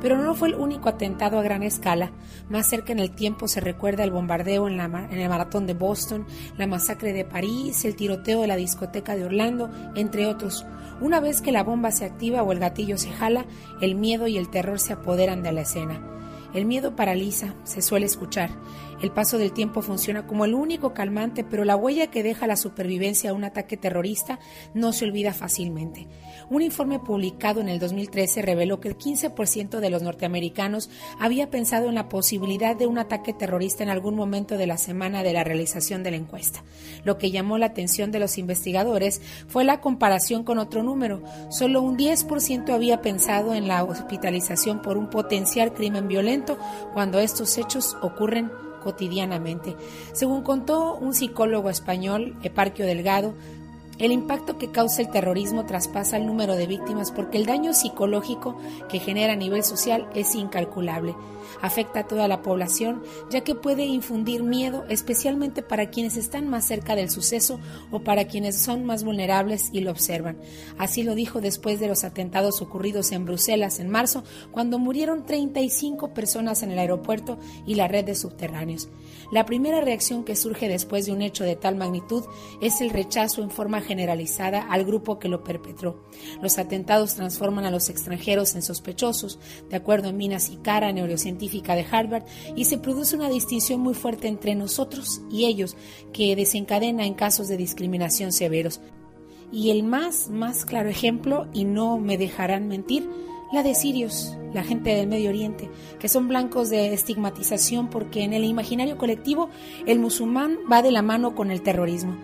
[0.00, 2.12] Pero no fue el único atentado a gran escala.
[2.48, 6.26] Más cerca en el tiempo se recuerda el bombardeo en, el maratón de Boston,
[6.56, 10.64] la masacre de París, el tiroteo de la discoteca de Orlando, entre otros.
[11.00, 13.46] Una vez que la bomba se activa o el gatillo se jala,
[13.80, 16.00] el miedo y el terror se apoderan de la escena.
[16.54, 18.50] El miedo paraliza, se suele escuchar.
[19.00, 22.56] El paso del tiempo funciona como el único calmante, pero la huella que deja la
[22.56, 24.40] supervivencia a un ataque terrorista
[24.74, 26.08] no se olvida fácilmente.
[26.50, 31.88] Un informe publicado en el 2013 reveló que el 15% de los norteamericanos había pensado
[31.88, 35.44] en la posibilidad de un ataque terrorista en algún momento de la semana de la
[35.44, 36.64] realización de la encuesta.
[37.04, 41.22] Lo que llamó la atención de los investigadores fue la comparación con otro número.
[41.50, 46.58] Solo un 10% había pensado en la hospitalización por un potencial crimen violento
[46.94, 48.50] cuando estos hechos ocurren
[48.80, 49.76] cotidianamente.
[50.12, 53.34] Según contó un psicólogo español, Eparquio Delgado,
[53.98, 58.56] el impacto que causa el terrorismo traspasa el número de víctimas porque el daño psicológico
[58.88, 61.14] que genera a nivel social es incalculable
[61.60, 66.66] afecta a toda la población, ya que puede infundir miedo, especialmente para quienes están más
[66.66, 67.60] cerca del suceso
[67.90, 70.38] o para quienes son más vulnerables y lo observan.
[70.78, 76.14] Así lo dijo después de los atentados ocurridos en Bruselas en marzo, cuando murieron 35
[76.14, 78.88] personas en el aeropuerto y la red de subterráneos.
[79.30, 82.24] La primera reacción que surge después de un hecho de tal magnitud
[82.62, 86.02] es el rechazo en forma generalizada al grupo que lo perpetró.
[86.40, 89.38] Los atentados transforman a los extranjeros en sospechosos,
[89.68, 92.24] de acuerdo a Minas y Cara, neurocientífica de Harvard,
[92.56, 95.76] y se produce una distinción muy fuerte entre nosotros y ellos,
[96.12, 98.80] que desencadena en casos de discriminación severos.
[99.52, 103.08] Y el más, más claro ejemplo, y no me dejarán mentir,
[103.50, 108.34] la de sirios, la gente del Medio Oriente, que son blancos de estigmatización porque en
[108.34, 109.48] el imaginario colectivo
[109.86, 112.16] el musulmán va de la mano con el terrorismo.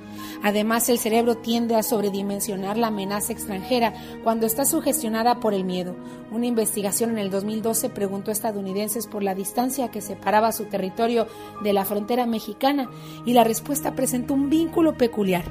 [0.42, 5.96] Además, el cerebro tiende a sobredimensionar la amenaza extranjera cuando está sugestionada por el miedo.
[6.30, 11.26] Una investigación en el 2012 preguntó a estadounidenses por la distancia que separaba su territorio
[11.62, 12.90] de la frontera mexicana
[13.24, 15.44] y la respuesta presentó un vínculo peculiar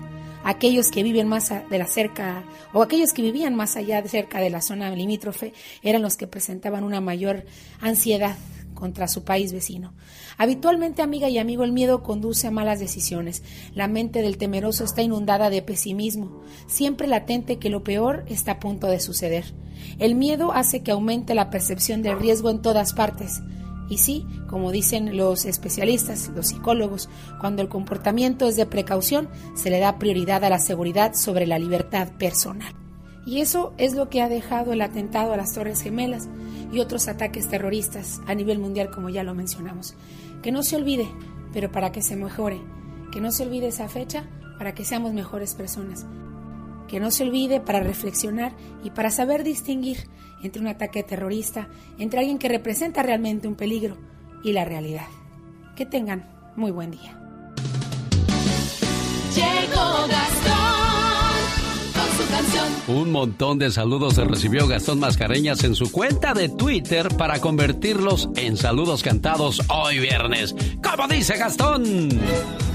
[0.44, 2.44] aquellos que viven más de la cerca
[2.74, 6.28] o aquellos que vivían más allá de cerca de la zona limítrofe eran los que
[6.28, 7.46] presentaban una mayor
[7.82, 8.36] ansiedad
[8.74, 9.94] contra su país vecino.
[10.38, 13.44] Habitualmente, amiga y amigo, el miedo conduce a malas decisiones.
[13.74, 18.60] La mente del temeroso está inundada de pesimismo, siempre latente que lo peor está a
[18.60, 19.54] punto de suceder.
[20.00, 23.42] El miedo hace que aumente la percepción del riesgo en todas partes.
[23.90, 29.70] Y sí, como dicen los especialistas, los psicólogos, cuando el comportamiento es de precaución, se
[29.70, 32.74] le da prioridad a la seguridad sobre la libertad personal.
[33.26, 36.28] Y eso es lo que ha dejado el atentado a las Torres Gemelas
[36.72, 39.96] y otros ataques terroristas a nivel mundial, como ya lo mencionamos.
[40.42, 41.08] Que no se olvide,
[41.54, 42.60] pero para que se mejore.
[43.12, 44.26] Que no se olvide esa fecha
[44.58, 46.06] para que seamos mejores personas.
[46.94, 48.54] Que no se olvide para reflexionar
[48.84, 50.08] y para saber distinguir
[50.44, 51.68] entre un ataque terrorista,
[51.98, 53.98] entre alguien que representa realmente un peligro
[54.44, 55.08] y la realidad.
[55.76, 57.20] Que tengan muy buen día.
[62.88, 68.28] Un montón de saludos se recibió Gastón Mascareñas en su cuenta de Twitter para convertirlos
[68.36, 70.54] en saludos cantados hoy viernes.
[70.84, 72.10] ¿Cómo dice Gastón?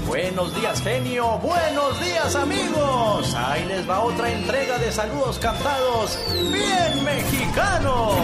[0.07, 1.37] Buenos días, genio.
[1.37, 3.35] Buenos días, amigos.
[3.35, 8.15] Ahí les va otra entrega de saludos cantados bien mexicanos.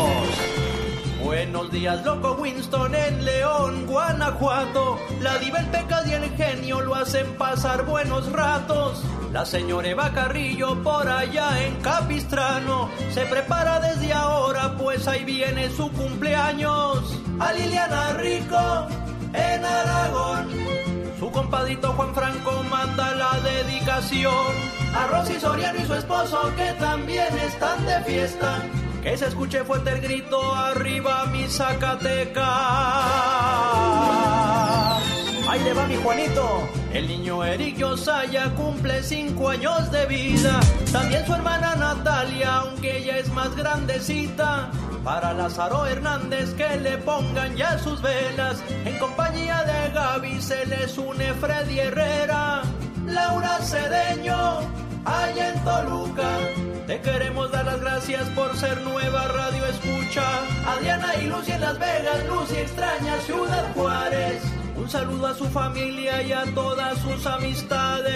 [1.26, 5.00] Buenos días, loco Winston en León, Guanajuato.
[5.22, 5.40] La
[5.72, 9.04] pecado y el genio lo hacen pasar buenos ratos.
[9.34, 15.72] La señora Eva Carrillo por allá en Capistrano se prepara desde ahora, pues ahí viene
[15.72, 17.20] su cumpleaños.
[17.40, 18.88] A Liliana Rico
[19.34, 20.48] en Aragón
[21.20, 24.54] su compadito Juan Franco manda la dedicación.
[24.94, 28.62] A Rosy Soriano y su esposo que también están de fiesta.
[29.06, 32.42] Que se escuche fuerte el grito arriba mi Zacateca.
[35.48, 36.68] Ahí le va mi Juanito.
[36.92, 40.60] El niño Eric Yosaya cumple cinco años de vida.
[40.92, 44.72] También su hermana Natalia, aunque ella es más grandecita.
[45.04, 48.64] Para Lázaro Hernández que le pongan ya sus velas.
[48.86, 52.64] En compañía de Gaby se les une Freddy Herrera.
[53.06, 54.62] Laura Cedeño,
[55.06, 56.40] allá en Toluca.
[56.88, 60.24] Te queremos dar las gracias por ser nueva radio escucha.
[60.68, 64.44] Adriana y Lucy en Las Vegas, Lucy extraña Ciudad Juárez.
[64.76, 68.14] Un saludo a su familia y a todas sus amistades.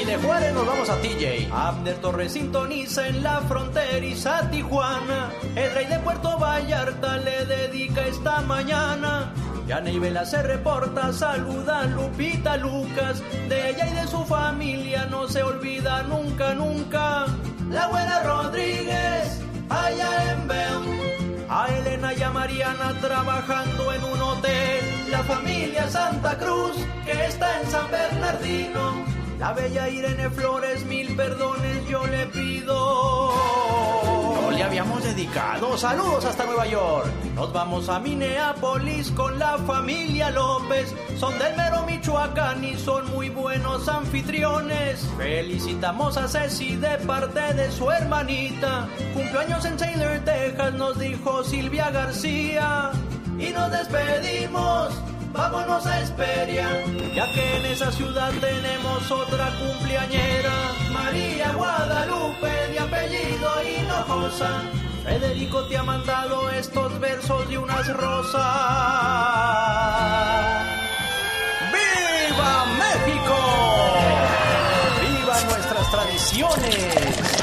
[0.00, 1.50] Y de Juárez nos vamos a TJ.
[1.52, 5.30] Abner Torres sintoniza en la fronteriza Tijuana.
[5.56, 9.32] El rey de Puerto Vallarta le dedica esta mañana.
[9.66, 13.24] Ya Vela se reporta, saluda Lupita Lucas.
[13.48, 17.26] De ella y de su familia no se olvida nunca, nunca.
[17.68, 21.46] La buena Rodríguez, allá en Bell.
[21.50, 24.80] A Elena y a Mariana trabajando en un hotel.
[25.10, 29.07] La familia Santa Cruz, que está en San Bernardino.
[29.38, 33.32] La bella Irene Flores, mil perdones yo le pido.
[34.42, 35.78] no le habíamos dedicado.
[35.78, 37.06] Saludos hasta Nueva York.
[37.36, 40.92] Nos vamos a Minneapolis con la familia López.
[41.16, 45.08] Son del mero Michoacán y son muy buenos anfitriones.
[45.16, 48.88] Felicitamos a Ceci de parte de su hermanita.
[49.14, 52.90] Cumpleaños en Taylor, Texas, nos dijo Silvia García.
[53.38, 54.92] Y nos despedimos
[55.38, 56.68] vámonos a Esperia,
[57.14, 64.62] ya que en esa ciudad tenemos otra cumpleañera, María Guadalupe de apellido Hinojosa.
[65.04, 68.42] Federico te ha mandado estos versos de unas rosas.
[71.72, 73.38] ¡Viva México!
[75.00, 77.37] ¡Viva nuestras tradiciones!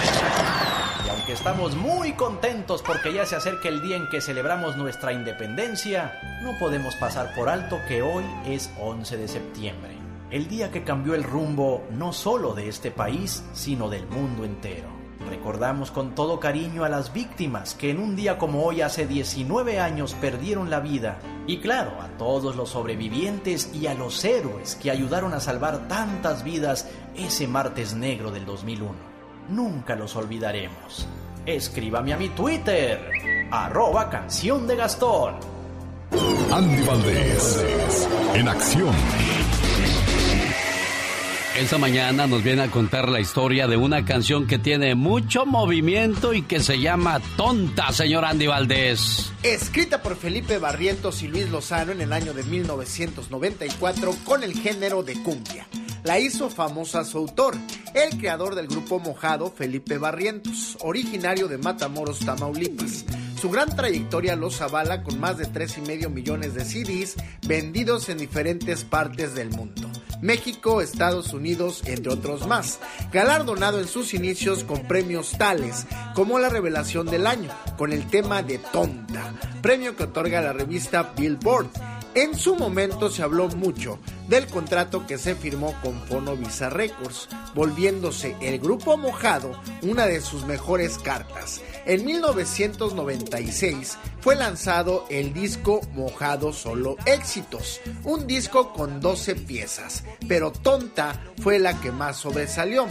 [1.35, 6.57] Estamos muy contentos porque ya se acerca el día en que celebramos nuestra independencia, no
[6.57, 9.97] podemos pasar por alto que hoy es 11 de septiembre,
[10.31, 14.87] el día que cambió el rumbo no solo de este país, sino del mundo entero.
[15.29, 19.81] Recordamos con todo cariño a las víctimas que en un día como hoy hace 19
[19.81, 24.89] años perdieron la vida y claro, a todos los sobrevivientes y a los héroes que
[24.89, 29.15] ayudaron a salvar tantas vidas ese martes negro del 2001
[29.49, 31.07] nunca los olvidaremos.
[31.45, 33.11] Escríbame a mi Twitter,
[33.51, 35.35] arroba canción de Gastón.
[36.51, 39.34] Andy Valdés, en acción.
[41.57, 46.33] Esta mañana nos viene a contar la historia de una canción que tiene mucho movimiento
[46.33, 49.31] y que se llama Tonta, señor Andy Valdés.
[49.41, 55.01] Escrita por Felipe Barrientos y Luis Lozano en el año de 1994 con el género
[55.01, 55.65] de cumbia
[56.05, 57.55] la hizo famosa su autor,
[57.95, 63.05] el creador del grupo Mojado, Felipe Barrientos, originario de Matamoros, Tamaulipas.
[63.45, 67.13] Su gran trayectoria los avala con más de 3,5 millones de CDs
[67.47, 69.87] vendidos en diferentes partes del mundo.
[70.19, 72.79] México, Estados Unidos, entre otros más,
[73.13, 75.85] galardonado en sus inicios con premios tales
[76.15, 79.31] como la revelación del año, con el tema de Tonta,
[79.61, 81.69] premio que otorga la revista Billboard
[82.15, 88.35] en su momento se habló mucho del contrato que se firmó con Fonovisa Records, volviéndose
[88.41, 91.61] el grupo Mojado una de sus mejores cartas.
[91.85, 100.51] En 1996 fue lanzado el disco Mojado Solo Éxitos, un disco con 12 piezas, pero
[100.51, 102.87] Tonta fue la que más sobresalió.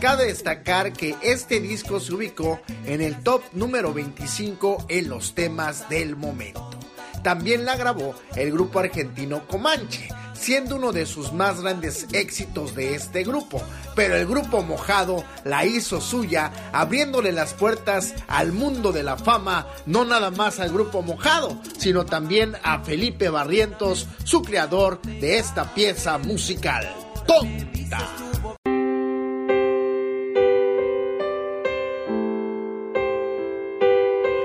[0.00, 5.88] Cabe destacar que este disco se ubicó en el top número 25 en los temas
[5.88, 6.83] del momento.
[7.24, 12.94] También la grabó el grupo argentino Comanche, siendo uno de sus más grandes éxitos de
[12.94, 13.62] este grupo.
[13.96, 19.66] Pero el grupo Mojado la hizo suya, abriéndole las puertas al mundo de la fama,
[19.86, 25.72] no nada más al grupo Mojado, sino también a Felipe Barrientos, su creador de esta
[25.72, 26.86] pieza musical.
[27.26, 28.06] Tonta.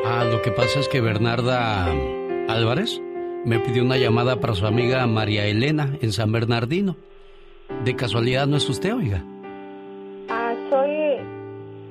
[0.06, 1.94] Ah, lo que pasa es que Bernarda
[2.50, 3.00] Álvarez
[3.46, 6.98] me pidió una llamada para su amiga María Elena en San Bernardino.
[7.86, 9.24] ¿De casualidad no es usted, oiga?
[10.30, 10.90] Ah, soy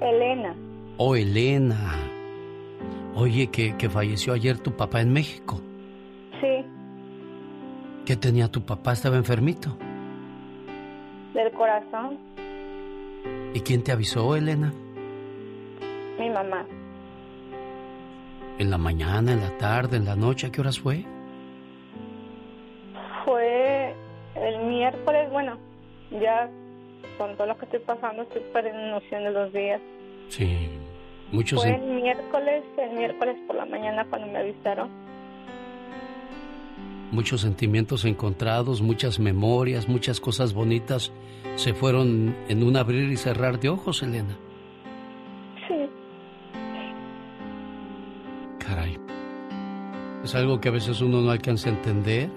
[0.01, 0.55] Elena.
[0.97, 1.94] Oh, Elena.
[3.14, 5.60] Oye, que, que falleció ayer tu papá en México.
[6.40, 6.66] Sí.
[8.05, 8.93] ¿Qué tenía tu papá?
[8.93, 9.76] ¿Estaba enfermito?
[11.35, 12.18] Del corazón.
[13.55, 14.72] ¿Y quién te avisó, Elena?
[16.18, 16.66] Mi mamá.
[18.59, 20.48] ¿En la mañana, en la tarde, en la noche?
[20.48, 21.05] ¿A qué horas fue?
[23.24, 23.94] Fue
[24.35, 25.56] el miércoles, bueno,
[26.10, 26.51] ya
[27.18, 29.80] con todo lo que estoy pasando estoy perdiendo noción de los días.
[30.28, 30.68] Sí,
[31.30, 31.62] muchos...
[31.62, 34.89] Fue el miércoles, el miércoles por la mañana cuando me avisaron.
[37.12, 41.12] Muchos sentimientos encontrados, muchas memorias, muchas cosas bonitas
[41.55, 44.36] se fueron en un abrir y cerrar de ojos, Elena.
[50.24, 52.31] Es algo que a veces uno no alcanza a entender.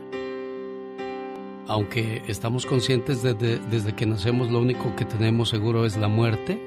[1.68, 6.62] Aunque estamos conscientes desde, desde que nacemos lo único que tenemos seguro es la muerte,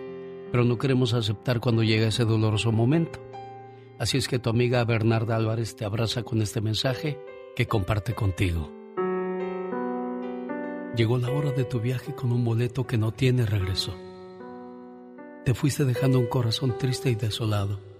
[0.50, 3.20] pero no queremos aceptar cuando llega ese doloroso momento.
[3.98, 7.18] Así es que tu amiga Bernarda Álvarez te abraza con este mensaje
[7.54, 8.70] que comparte contigo.
[10.96, 13.94] Llegó la hora de tu viaje con un boleto que no tiene regreso.
[15.44, 17.93] Te fuiste dejando un corazón triste y desolado.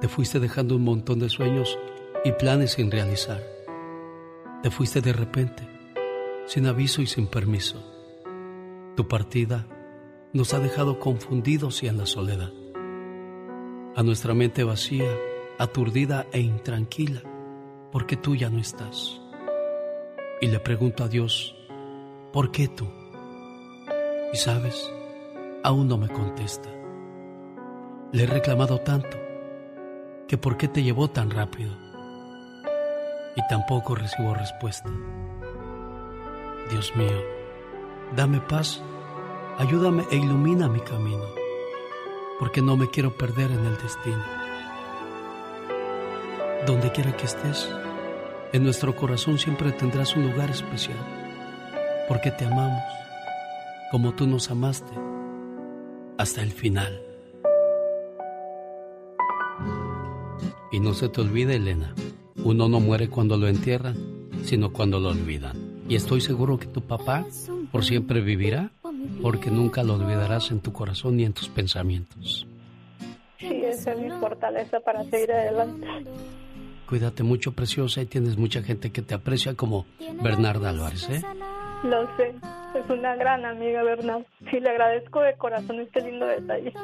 [0.00, 1.78] Te fuiste dejando un montón de sueños
[2.24, 3.42] y planes sin realizar.
[4.62, 5.68] Te fuiste de repente,
[6.46, 7.84] sin aviso y sin permiso.
[8.96, 9.66] Tu partida
[10.32, 12.50] nos ha dejado confundidos y en la soledad.
[13.94, 15.10] A nuestra mente vacía,
[15.58, 17.20] aturdida e intranquila,
[17.92, 19.20] porque tú ya no estás.
[20.40, 21.54] Y le pregunto a Dios,
[22.32, 22.88] ¿por qué tú?
[24.32, 24.90] Y sabes,
[25.62, 26.70] aún no me contesta.
[28.12, 29.29] Le he reclamado tanto
[30.30, 31.72] que por qué te llevó tan rápido.
[33.34, 34.88] Y tampoco recibo respuesta.
[36.70, 37.20] Dios mío,
[38.14, 38.80] dame paz,
[39.58, 41.24] ayúdame e ilumina mi camino,
[42.38, 44.22] porque no me quiero perder en el destino.
[46.64, 47.68] Donde quiera que estés,
[48.52, 50.98] en nuestro corazón siempre tendrás un lugar especial,
[52.06, 52.84] porque te amamos
[53.90, 54.92] como tú nos amaste
[56.18, 57.09] hasta el final.
[60.72, 61.94] Y no se te olvide, Elena,
[62.44, 63.96] uno no muere cuando lo entierran,
[64.44, 65.56] sino cuando lo olvidan.
[65.88, 67.26] Y estoy seguro que tu papá
[67.72, 68.70] por siempre vivirá,
[69.22, 72.46] porque nunca lo olvidarás en tu corazón ni en tus pensamientos.
[73.38, 75.86] Sí, esa es mi fortaleza para seguir adelante.
[76.86, 79.86] Cuídate mucho, preciosa, y tienes mucha gente que te aprecia como
[80.22, 81.22] Bernarda Álvarez, ¿eh?
[81.84, 82.34] Lo sé,
[82.74, 84.26] es una gran amiga, Bernardo.
[84.50, 86.74] Sí, le agradezco de corazón este lindo detalle.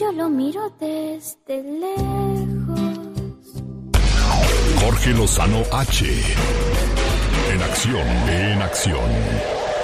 [0.00, 2.80] Yo lo miro desde lejos.
[4.82, 6.06] Jorge Lozano H.
[7.52, 9.10] En acción, en acción.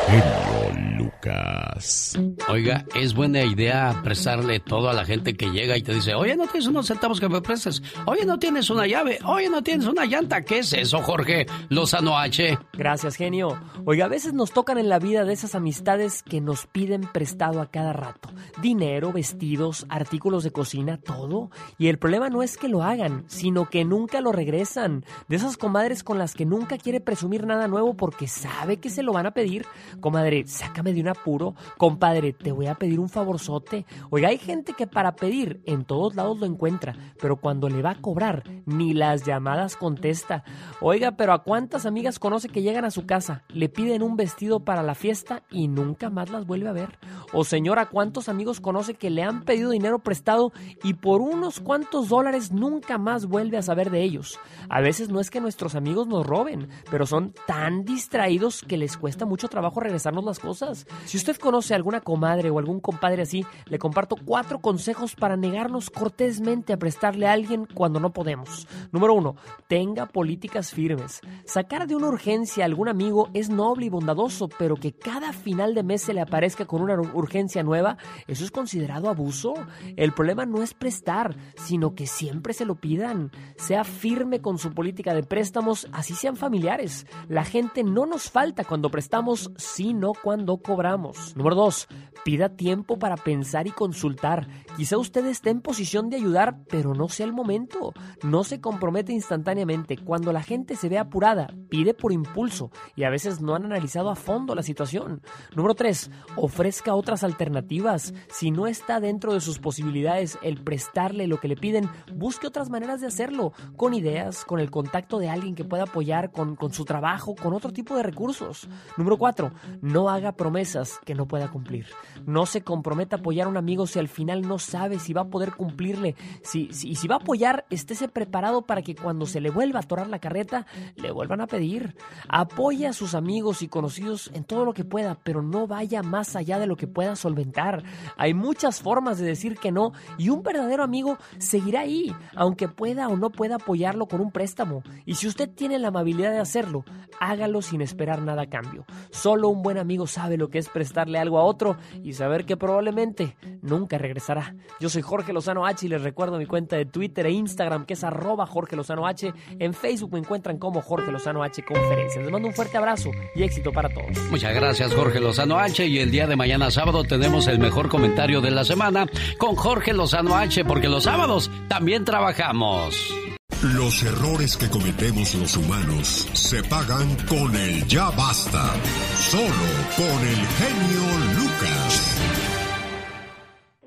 [0.06, 0.85] Genio
[1.26, 2.18] Lucas.
[2.48, 6.36] Oiga, es buena idea prestarle todo a la gente que llega y te dice, oye,
[6.36, 9.86] no tienes unos centavos que me prestes, oye, no tienes una llave, oye, no tienes
[9.86, 10.42] una llanta.
[10.42, 12.58] ¿Qué es eso, Jorge Lozano H?
[12.72, 13.58] Gracias, genio.
[13.84, 17.60] Oiga, a veces nos tocan en la vida de esas amistades que nos piden prestado
[17.60, 18.30] a cada rato.
[18.62, 21.50] Dinero, vestidos, artículos de cocina, todo.
[21.78, 25.04] Y el problema no es que lo hagan, sino que nunca lo regresan.
[25.28, 29.02] De esas comadres con las que nunca quiere presumir nada nuevo porque sabe que se
[29.02, 29.66] lo van a pedir.
[30.00, 31.54] Comadre, sácame de un apuro.
[31.76, 33.84] Compadre, te voy a pedir un favorzote.
[34.10, 37.90] Oiga, hay gente que para pedir en todos lados lo encuentra, pero cuando le va
[37.90, 40.44] a cobrar, ni las llamadas contesta.
[40.80, 44.60] Oiga, pero ¿a cuántas amigas conoce que llegan a su casa, le piden un vestido
[44.60, 46.98] para la fiesta y nunca más las vuelve a ver?
[47.32, 50.52] O señora, ¿cuántos amigos conoce que le han pedido dinero prestado
[50.82, 54.38] y por unos cuantos dólares nunca más vuelve a saber de ellos?
[54.68, 58.96] A veces no es que nuestros amigos nos roben, pero son tan distraídos que les
[58.96, 60.86] cuesta mucho trabajo regresarnos las cosas.
[61.06, 65.36] Si usted conoce a alguna comadre o algún compadre así, le comparto cuatro consejos para
[65.36, 68.66] negarnos cortésmente a prestarle a alguien cuando no podemos.
[68.90, 69.36] Número uno,
[69.68, 71.20] tenga políticas firmes.
[71.44, 75.76] Sacar de una urgencia a algún amigo es noble y bondadoso, pero que cada final
[75.76, 79.54] de mes se le aparezca con una urgencia nueva, eso es considerado abuso.
[79.94, 83.30] El problema no es prestar, sino que siempre se lo pidan.
[83.58, 87.06] Sea firme con su política de préstamos, así sean familiares.
[87.28, 90.85] La gente no nos falta cuando prestamos, sino cuando cobramos.
[91.34, 91.88] Número dos,
[92.24, 94.46] pida tiempo para pensar y consultar.
[94.76, 97.92] Quizá usted esté en posición de ayudar, pero no sea el momento.
[98.22, 99.96] No se compromete instantáneamente.
[99.96, 104.10] Cuando la gente se ve apurada, pide por impulso y a veces no han analizado
[104.10, 105.22] a fondo la situación.
[105.56, 106.10] Número 3.
[106.36, 108.14] Ofrezca otras alternativas.
[108.28, 112.70] Si no está dentro de sus posibilidades el prestarle lo que le piden, busque otras
[112.70, 116.72] maneras de hacerlo, con ideas, con el contacto de alguien que pueda apoyar con, con
[116.72, 118.68] su trabajo, con otro tipo de recursos.
[118.96, 119.50] Número 4.
[119.80, 121.86] No haga promesas que no pueda cumplir.
[122.26, 125.22] No se comprometa a apoyar a un amigo si al final no sabe si va
[125.22, 126.14] a poder cumplirle.
[126.42, 129.80] Si, si, y si va a apoyar, estése preparado para que cuando se le vuelva
[129.80, 130.66] a atorar la carreta,
[130.96, 131.96] le vuelvan a pedir.
[132.28, 136.36] Apoye a sus amigos y conocidos en todo lo que pueda, pero no vaya más
[136.36, 137.82] allá de lo que pueda solventar.
[138.16, 143.08] Hay muchas formas de decir que no y un verdadero amigo seguirá ahí, aunque pueda
[143.08, 144.82] o no pueda apoyarlo con un préstamo.
[145.04, 146.84] Y si usted tiene la amabilidad de hacerlo,
[147.20, 148.84] hágalo sin esperar nada a cambio.
[149.10, 152.56] Solo un buen amigo sabe lo que es prestarle algo a otro y saber que
[152.56, 154.54] probablemente nunca regresará.
[154.80, 157.94] Yo soy Jorge Lozano H y les recuerdo mi cuenta de Twitter e Instagram que
[157.94, 159.32] es arroba Jorge Lozano H.
[159.58, 162.22] En Facebook me encuentran como Jorge Lozano H Conferencias.
[162.22, 164.16] Les mando un fuerte abrazo y éxito para todos.
[164.30, 168.40] Muchas gracias Jorge Lozano H y el día de mañana sábado tenemos el mejor comentario
[168.40, 169.06] de la semana
[169.38, 173.35] con Jorge Lozano H porque los sábados también trabajamos.
[173.74, 178.74] Los errores que cometemos los humanos se pagan con el ya basta.
[179.16, 179.66] Solo
[179.96, 181.02] con el genio
[181.36, 182.20] Lucas.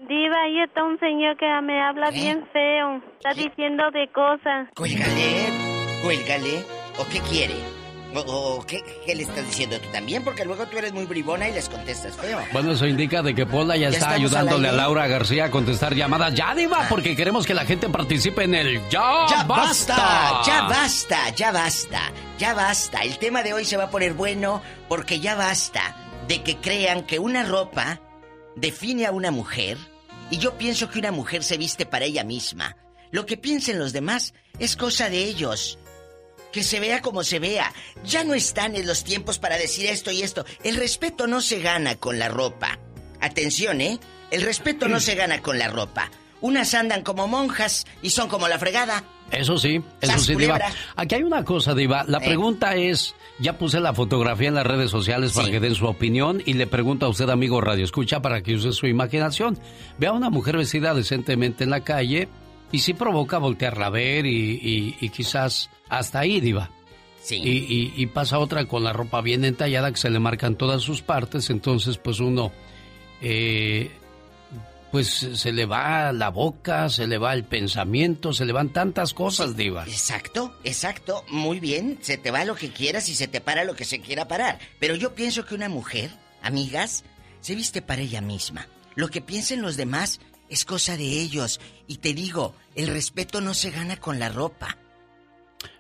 [0.08, 3.02] Diva, ahí está un señor que me habla bien feo.
[3.14, 4.68] Está diciendo de cosas.
[4.76, 5.48] Cuélgale,
[6.04, 6.66] cuélgale.
[6.98, 7.79] ¿O qué quiere?
[8.16, 10.24] ¿O, o qué, qué le estás diciendo tú también?
[10.24, 12.40] Porque luego tú eres muy bribona y les contestas feo.
[12.52, 14.72] Bueno, eso indica de que Pola ya, Ya está ayudándole a.
[14.72, 16.34] Laura García a contestar llamadas.
[16.34, 19.96] Ya, Diva, porque queremos que la gente participe en el Ya, ¡Ya basta.
[19.96, 20.42] basta!
[20.46, 21.30] ¡Ya basta!
[21.36, 22.02] ¡Ya basta!
[22.40, 23.00] ¡Ya basta!
[23.04, 25.96] El tema de hoy se va a poner bueno porque ya basta
[26.28, 28.02] de que crean que una ropa
[28.56, 29.78] define a una mujer
[30.32, 32.76] y yo pienso que una mujer se viste para ella misma.
[33.12, 35.78] Lo que piensen los demás es cosa de ellos.
[36.52, 37.72] Que se vea como se vea.
[38.04, 40.46] Ya no están en los tiempos para decir esto y esto.
[40.64, 42.80] El respeto no se gana con la ropa.
[43.22, 44.00] Atención, ¿eh?
[44.32, 46.10] El respeto no se gana con la ropa.
[46.42, 49.04] Unas andan como monjas y son como la fregada.
[49.32, 50.60] Eso sí, eso sí, Diva.
[50.96, 52.04] Aquí hay una cosa, Diva.
[52.08, 52.22] La Eh.
[52.26, 56.42] pregunta es, ya puse la fotografía en las redes sociales para que den su opinión
[56.46, 59.60] y le pregunto a usted, amigo Radio Escucha, para que use su imaginación.
[59.98, 62.30] Ve a una mujer vestida decentemente en la calle
[62.72, 66.70] y sí provoca voltearla a ver y, y- y quizás hasta ahí, Diva.
[67.22, 67.36] Sí.
[67.36, 70.82] Y, y- y pasa otra con la ropa bien entallada que se le marcan todas
[70.82, 72.52] sus partes, entonces pues uno...
[73.22, 73.92] eh,
[74.92, 79.14] pues se le va la boca, se le va el pensamiento, se le van tantas
[79.14, 79.84] cosas, Diva.
[79.86, 81.24] Exacto, exacto.
[81.30, 82.00] Muy bien.
[82.02, 84.58] Se te va lo que quieras y se te para lo que se quiera parar.
[84.80, 86.10] Pero yo pienso que una mujer,
[86.42, 87.04] amigas,
[87.40, 88.68] se viste para ella misma.
[88.96, 91.60] Lo que piensen los demás es cosa de ellos.
[91.90, 94.78] Y te digo, el respeto no se gana con la ropa.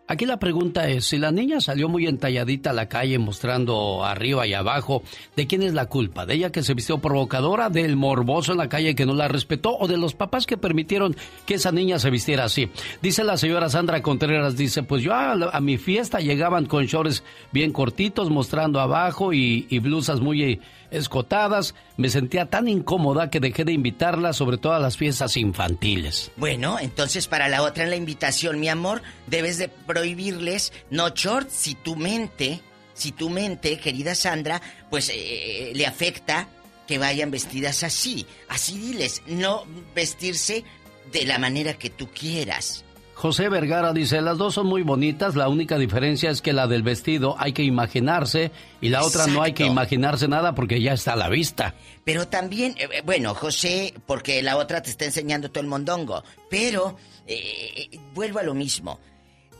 [0.07, 4.47] Aquí la pregunta es, si la niña salió muy entalladita a la calle mostrando arriba
[4.47, 5.03] y abajo,
[5.35, 6.25] ¿de quién es la culpa?
[6.25, 9.77] ¿De ella que se vistió provocadora, del morboso en la calle que no la respetó
[9.77, 11.15] o de los papás que permitieron
[11.45, 12.71] que esa niña se vistiera así?
[13.03, 17.71] Dice la señora Sandra Contreras, dice, pues yo a, mi fiesta llegaban con shorts bien
[17.71, 20.59] cortitos mostrando abajo y, blusas muy
[20.91, 21.75] escotadas.
[21.97, 26.31] Me sentía tan incómoda que dejé de invitarla, sobre todo a las fiestas infantiles.
[26.37, 31.53] Bueno, entonces para la otra en la invitación, mi amor, debes de prohibirles no shorts
[31.53, 32.61] si tu mente,
[32.93, 36.47] si tu mente, querida Sandra, pues eh, le afecta
[36.87, 38.25] que vayan vestidas así.
[38.47, 40.63] Así diles, no vestirse
[41.11, 42.83] de la manera que tú quieras.
[43.19, 46.83] José Vergara dice, las dos son muy bonitas, la única diferencia es que la del
[46.83, 51.11] vestido hay que imaginarse y la otra no hay que imaginarse nada porque ya está
[51.11, 51.75] a la vista.
[52.05, 56.23] Pero también, eh, eh, bueno, José, porque la otra te está enseñando todo el mondongo,
[56.49, 56.95] pero
[57.27, 59.01] eh, eh, vuelvo a lo mismo.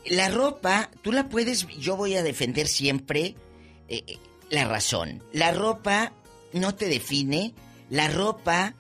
[0.06, 3.36] La ropa, tú la puedes, yo voy a defender siempre
[4.50, 5.22] la razón.
[5.34, 6.14] La ropa
[6.54, 7.54] no te define,
[7.90, 8.74] la ropa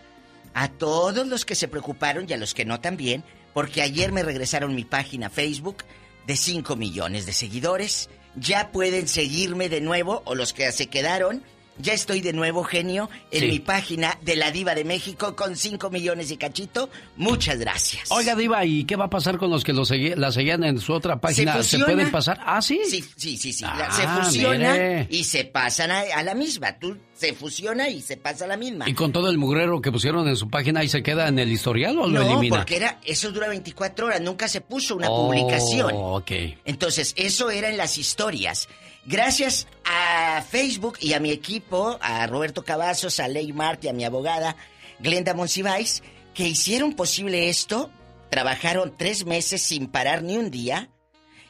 [0.54, 3.24] a todos los que se preocuparon y a los que no también,
[3.54, 5.84] porque ayer me regresaron mi página Facebook
[6.28, 8.10] de 5 millones de seguidores.
[8.36, 11.44] Ya pueden seguirme de nuevo, o los que se quedaron.
[11.78, 13.48] Ya estoy de nuevo, genio, en Sí.
[13.48, 16.90] mi página de la Diva de México con 5 millones y cachito.
[17.16, 18.12] Muchas gracias.
[18.12, 20.80] Oiga, Diva, ¿y qué va a pasar con los que lo segui- la seguían en
[20.80, 21.64] su otra página?
[21.64, 22.40] ¿Se, pueden pasar?
[22.46, 22.82] Ah, sí.
[22.88, 25.08] Sí, sí, sí, Ah, se fusiona mire.
[25.10, 26.78] y se pasan a, a la misma.
[26.78, 28.88] Tú se fusiona y se pasa a la misma.
[28.90, 31.52] ¿Y con todo el mugrero que pusieron en su página ahí se queda en el
[31.52, 32.58] historial o lo no, elimina?
[32.58, 35.92] porque era, eso dura 24 horas, nunca se puso una Oh, publicación.
[35.96, 36.32] ok.
[36.66, 38.68] Entonces, eso era en las historias.
[39.06, 43.94] Gracias a Facebook y a mi equipo, a Roberto Cavazos, a Ley Mart y a
[43.94, 44.56] mi abogada,
[45.00, 46.04] Glenda Monsiváis,
[46.34, 47.90] que hicieron posible esto.
[48.30, 50.90] Trabajaron tres meses sin parar ni un día.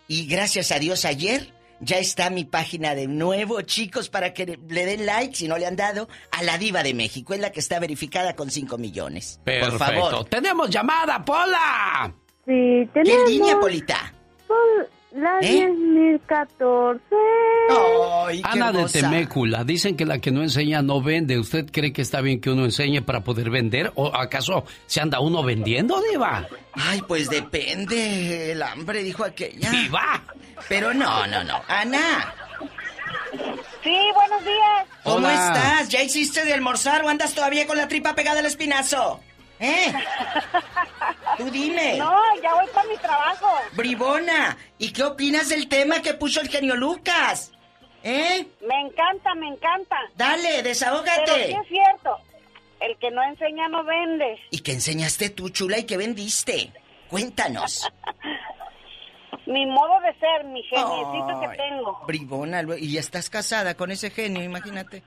[0.07, 4.85] Y gracias a Dios ayer ya está mi página de nuevo, chicos, para que le
[4.85, 7.33] den like, si no le han dado, a la Diva de México.
[7.33, 9.41] Es la que está verificada con 5 millones.
[9.43, 9.77] Perfecto.
[9.77, 10.25] Por favor.
[10.25, 12.13] ¡Tenemos llamada, Pola!
[12.45, 14.13] Sí, ¿Qué tenemos línea, Polita?
[15.13, 15.67] La ¿Eh?
[16.27, 16.99] 10.014.
[18.27, 18.85] ¡Ay, qué Ana de!
[18.85, 21.37] Temécula, dicen que la que no enseña no vende.
[21.39, 23.91] ¿Usted cree que está bien que uno enseñe para poder vender?
[23.95, 26.47] ¿O acaso se anda uno vendiendo, Diva?
[26.73, 28.51] Ay, pues depende.
[28.51, 29.69] El hambre, dijo aquella.
[29.69, 30.23] ¡Diva!
[30.69, 31.61] Pero no, no, no.
[31.67, 32.33] Ana,
[33.83, 34.87] Sí, buenos días.
[35.03, 35.33] ¿cómo Hola.
[35.33, 35.89] estás?
[35.89, 39.19] ¿Ya hiciste de almorzar o andas todavía con la tripa pegada al espinazo?
[39.61, 39.93] ¿Eh?
[41.37, 41.97] Tú dime.
[41.97, 43.47] No, ya voy para mi trabajo.
[43.73, 47.51] Bribona, ¿y qué opinas del tema que puso el genio Lucas?
[48.03, 48.47] ¿Eh?
[48.67, 49.95] Me encanta, me encanta.
[50.15, 51.51] Dale, Pero sí desahógate.
[51.51, 52.17] es cierto.
[52.79, 54.39] El que no enseña no vende.
[54.49, 56.73] ¿Y qué enseñaste tú, chula, y qué vendiste?
[57.07, 57.87] Cuéntanos.
[59.45, 61.99] Mi modo de ser, mi geniecito que tengo.
[62.07, 65.03] Bribona, y ya estás casada con ese genio, imagínate.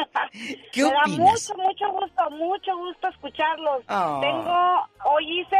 [0.72, 3.84] ¿Qué Me da mucho, mucho gusto, mucho gusto escucharlos.
[3.88, 4.18] Ah.
[4.20, 5.56] Tengo, hoy hice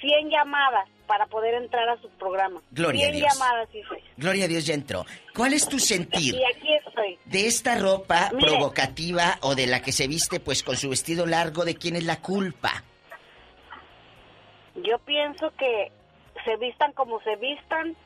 [0.00, 2.60] 100 llamadas para poder entrar a su programa.
[2.70, 3.34] Gloria a 100 Dios.
[3.34, 4.02] llamadas hice.
[4.16, 5.04] Gloria a Dios, ya entró.
[5.34, 6.34] ¿Cuál es tu sentir?
[6.34, 6.84] Y aquí es,
[7.24, 11.64] de, esta ropa provocativa o de la que se viste pues con su vestido largo,
[11.64, 12.82] ¿de quién es la culpa?
[14.76, 15.92] Yo pienso que
[16.44, 17.96] se vistan como se vistan,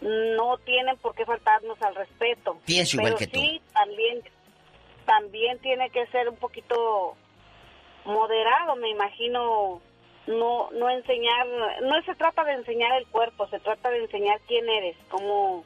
[0.00, 2.58] no tienen por qué faltarnos al respeto.
[2.64, 3.40] Pienso igual que tú.
[3.40, 4.22] Sí, también,
[5.08, 7.16] también tiene que ser un poquito
[8.04, 9.80] moderado, me imagino.
[10.26, 11.46] No, no enseñar,
[11.80, 15.64] no se trata de enseñar el cuerpo, se trata de enseñar quién eres, cómo,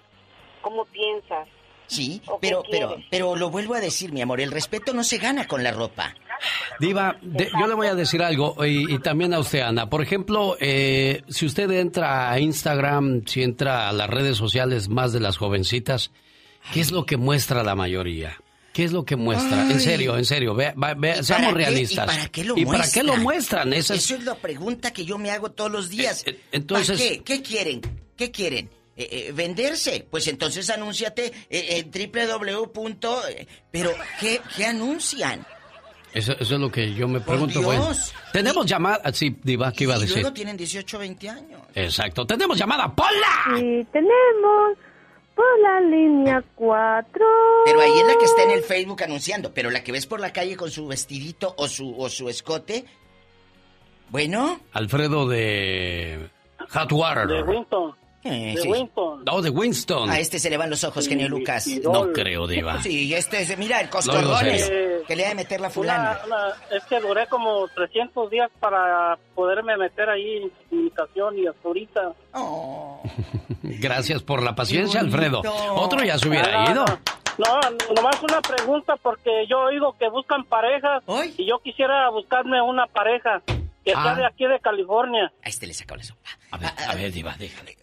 [0.60, 1.48] cómo piensas.
[1.88, 5.48] Sí, pero, pero, pero lo vuelvo a decir, mi amor, el respeto no se gana
[5.48, 6.14] con la ropa.
[6.78, 9.90] Diva, yo le voy a decir algo y, también a usted, Ana.
[9.90, 15.12] Por ejemplo, eh, si usted entra a Instagram, si entra a las redes sociales más
[15.12, 16.12] de las jovencitas,
[16.72, 18.38] ¿qué es lo que muestra la mayoría?
[18.72, 19.70] ¿Qué es lo que muestra?
[19.70, 20.74] en serio, en serio, ve,
[21.22, 22.04] seamos realistas.
[22.04, 22.80] ¿Y para qué lo ¿Y muestran?
[22.80, 23.72] para qué lo muestran?
[23.72, 26.24] Eso es la pregunta que yo me hago todos los días.
[26.26, 26.98] Eh, entonces...
[27.00, 27.22] ¿Para qué?
[27.22, 27.80] ¿Qué quieren?
[28.16, 28.70] ¿Qué quieren?
[28.96, 30.06] Eh, eh, venderse.
[30.10, 33.46] Pues entonces anúnciate en www.
[33.70, 33.90] Pero,
[34.20, 35.46] ¿qué, qué anuncian?
[36.14, 37.62] Eso, eso, es lo que yo me pregunto.
[37.62, 37.90] Bueno,
[38.32, 39.00] tenemos llamada.
[39.12, 40.16] Sí, Diva, ¿qué iba a decir?
[40.16, 41.60] luego tienen 18, 20 años.
[41.74, 42.26] Exacto.
[42.26, 43.58] Tenemos llamada, Pola.
[43.58, 44.76] Sí, tenemos.
[45.34, 47.26] Por la línea 4.
[47.64, 49.52] Pero ahí es la que está en el Facebook anunciando.
[49.54, 52.84] Pero la que ves por la calle con su vestidito o su, o su escote.
[54.10, 54.60] Bueno.
[54.72, 56.28] Alfredo de.
[56.68, 57.26] Hotwater.
[57.26, 57.94] De Winton.
[58.24, 58.68] Eh, de sí.
[58.68, 59.24] Winston.
[59.24, 60.08] No, de Winston.
[60.10, 61.66] A este se le van los ojos, genio Lucas.
[61.82, 62.80] No creo, Diva.
[62.82, 66.20] Sí, este es, mira, el No, coscorrones no, que le ha de meter la fulana.
[66.26, 71.46] Una- una- es que duré como 300 días para poderme meter ahí en comunicación y
[71.48, 72.12] hasta ahorita.
[73.62, 75.42] Gracias por la paciencia, Alfredo.
[75.74, 76.84] Otro ya se hubiera Ah, ido.
[77.38, 77.60] No,
[77.96, 81.02] nomás una pregunta porque yo oigo que buscan parejas
[81.38, 83.42] y yo quisiera buscarme una pareja
[83.84, 84.14] que sea Ah.
[84.14, 85.32] de aquí de California.
[85.42, 86.28] A este le sacó la sopa.
[86.50, 87.74] A ver, a ver, Diva, déjale.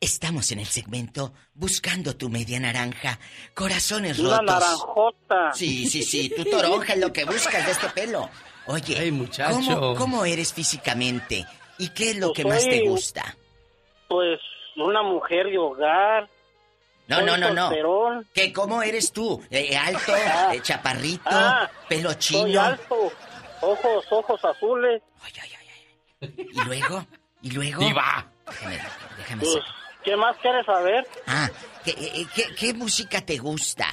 [0.00, 3.18] Estamos en el segmento Buscando tu media naranja.
[3.54, 4.46] Corazones Una rotos.
[4.46, 5.52] naranjota.
[5.52, 6.30] Sí, sí, sí.
[6.30, 8.30] Tu toronja es lo que buscas de este pelo.
[8.66, 9.54] Oye, muchacho.
[9.56, 11.44] ¿cómo, cómo eres físicamente?
[11.78, 13.36] ¿Y qué es lo que Pues más te gusta?
[14.08, 14.38] Pues
[14.76, 16.28] una mujer de hogar.
[17.08, 18.22] No, no, no, no.
[18.32, 19.42] ¿Qué, ¿Cómo eres tú?
[19.50, 20.52] Eh, alto, Ah.
[20.54, 22.60] eh, chaparrito, Ah, pelo Soy chino.
[22.60, 23.10] alto,
[23.62, 25.02] ojos, ojos azules.
[26.20, 27.04] ¿Y luego?
[27.42, 27.80] ¿Y luego?
[27.80, 28.30] Diva.
[28.46, 28.78] Déjame,
[29.18, 29.62] déjame Pues, ser-
[30.04, 31.06] ¿Qué más quieres saber?
[31.26, 31.48] Ah,
[31.84, 33.86] ¿qué, eh, qué- qué música te gusta?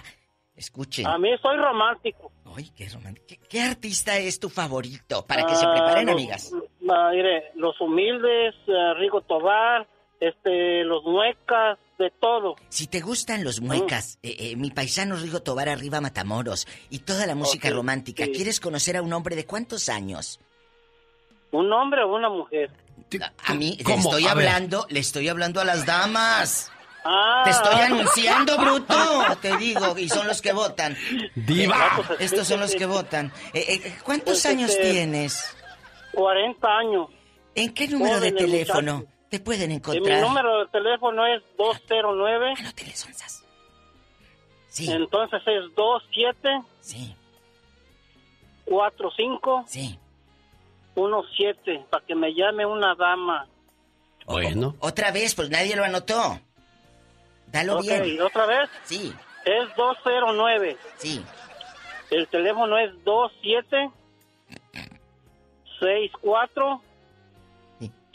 [0.55, 1.05] Escuchen.
[1.07, 2.31] A mí soy romántico.
[2.55, 3.25] Ay, qué romántico.
[3.27, 5.25] ¿Qué, qué artista es tu favorito?
[5.25, 6.51] Para que se Ah, preparen, los- amigas.
[6.89, 9.85] ah, mire, los humildes, eh, Rigo Tobar,
[10.21, 12.55] este, los muecas, de todo.
[12.69, 17.25] Si te gustan los muecas, eh, eh, mi paisano Rigo Tobar arriba Matamoros y toda
[17.25, 18.31] la música romántica, sí.
[18.33, 20.39] ¿quieres conocer a un hombre de cuántos años?
[21.51, 22.69] ¿Un hombre o una mujer?
[23.45, 24.47] A mí le estoy A ver.
[24.47, 26.71] hablando, le estoy hablando a las damas.
[27.03, 27.41] Ah.
[27.45, 28.95] Te estoy anunciando, bruto.
[29.41, 30.97] Te digo, y son los que votan.
[31.35, 31.77] Diva.
[32.11, 33.31] Eh, Estos son los que votan.
[33.53, 35.55] Eh, eh, ¿Cuántos Pues, años este, tienes?
[36.13, 37.07] 40 años.
[37.53, 39.11] ¿En qué número de teléfono muchacho.
[39.29, 40.21] te pueden Y mi encontrar?
[40.21, 42.53] número de teléfono es 209.
[42.57, 43.43] Ah, no te les onzas.
[44.69, 44.91] Sí.
[44.91, 46.49] Entonces es 27
[46.81, 47.15] Sí,
[48.65, 49.99] 45 sí.
[50.95, 53.47] 17 para que me llame una dama.
[54.25, 54.75] Bueno.
[54.79, 56.39] Otra vez, pues nadie lo anotó.
[57.47, 58.19] Dalo bien.
[58.21, 58.69] ¿otra vez?
[58.83, 59.13] Sí,
[59.45, 60.77] Es 209.
[60.97, 61.23] sí.
[62.11, 63.89] El teléfono es 27
[65.79, 66.81] 64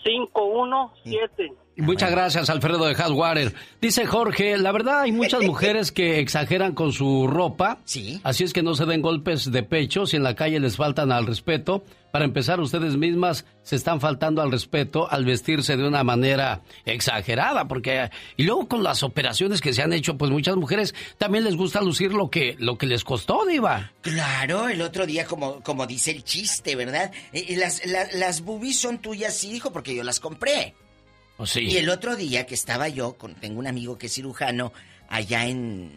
[0.03, 1.53] 517.
[1.81, 3.55] Muchas gracias, Alfredo de Hardwater.
[3.81, 7.79] Dice Jorge, la verdad hay muchas mujeres que exageran con su ropa.
[7.85, 8.21] Sí.
[8.25, 11.13] Así es que no se den golpes de pecho si en la calle les faltan
[11.13, 11.85] al respeto.
[12.13, 17.69] Para empezar, ustedes mismas se están faltando al respeto al vestirse de una manera exagerada,
[17.69, 21.55] porque y luego con las operaciones que se han hecho, pues muchas mujeres también les
[21.57, 23.93] gusta lucir lo que lo que les costó, diva.
[24.01, 27.13] Claro, el otro día, como, como dice el chiste, ¿verdad?
[27.33, 30.75] Eh, las, la- las boobies son tuyas, sí, hijo, porque yo las compré.
[31.41, 31.61] ¿O sí?
[31.61, 34.75] Y el otro día que estaba yo, con, tengo un amigo que es cirujano
[35.09, 35.91] allá en,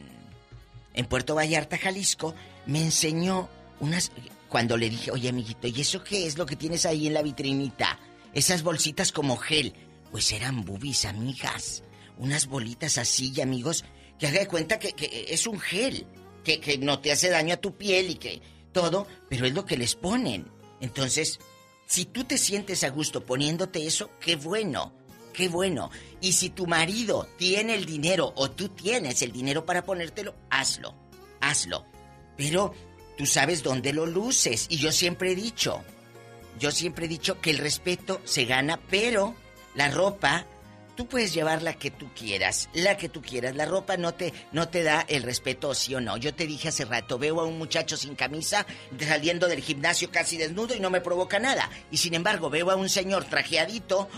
[0.94, 2.34] en Puerto Vallarta, Jalisco,
[2.65, 3.49] me enseñó
[3.82, 4.11] unas...
[4.48, 7.24] Cuando le dije, oye amiguito, ¿y eso qué es lo que tienes ahí en la
[7.24, 7.99] vitrinita?
[8.34, 9.74] Esas bolsitas como gel.
[10.11, 11.84] Pues eran boobies, amigas.
[12.18, 13.84] Unas bolitas así, amigos,
[14.18, 16.07] que haga de cuenta que, que es un gel.
[16.45, 18.41] Que, que no te hace daño a tu piel y que
[18.72, 20.48] todo, pero es lo que les ponen.
[20.80, 21.40] Entonces,
[21.86, 24.94] si tú te sientes a gusto poniéndote eso, qué bueno.
[25.34, 25.89] Qué bueno.
[26.22, 30.95] Y si tu marido tiene el dinero o tú tienes el dinero para ponértelo, hazlo.
[31.41, 31.85] Hazlo.
[32.38, 32.73] Pero
[33.18, 34.68] tú sabes dónde lo luces.
[34.69, 35.84] Y yo siempre he dicho,
[36.60, 39.35] yo siempre he dicho que el respeto se gana, pero
[39.76, 40.45] la ropa
[40.95, 43.56] tú puedes llevar la que tú quieras, la que tú quieras.
[43.56, 46.18] La ropa no te, no te da el respeto, sí o no.
[46.18, 48.65] Yo te dije hace rato, veo a un muchacho sin camisa
[48.99, 51.70] saliendo del gimnasio casi desnudo y no me provoca nada.
[51.91, 54.10] Y sin embargo, veo a un señor trajeadito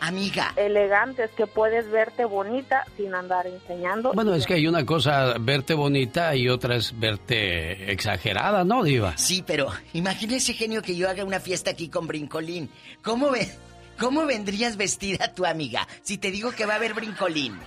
[0.00, 0.52] Amiga.
[0.56, 4.12] elegantes que puedes verte bonita sin andar enseñando.
[4.12, 9.16] Bueno, es que hay una cosa verte bonita y otra es verte exagerada, ¿no, Diva?
[9.16, 12.70] Sí, pero imagínese, genio, que yo haga una fiesta aquí con brincolín.
[13.02, 13.48] ¿Cómo ve?
[13.98, 17.58] ¿Cómo vendrías vestida tu amiga si te digo que va a haber brincolín?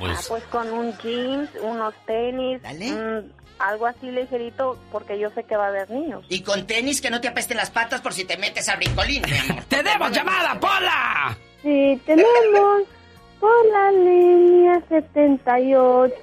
[0.00, 5.56] Ah, pues con un jeans, unos tenis, mm, algo así ligerito porque yo sé que
[5.56, 6.24] va a haber niños.
[6.28, 9.22] Y con tenis que no te apesten las patas por si te metes a brincolín,
[9.22, 9.64] mi amor.
[9.68, 11.36] ¡Tenemos llamada, Pola!
[11.62, 12.82] Sí, tenemos
[13.40, 16.14] por la línea 78.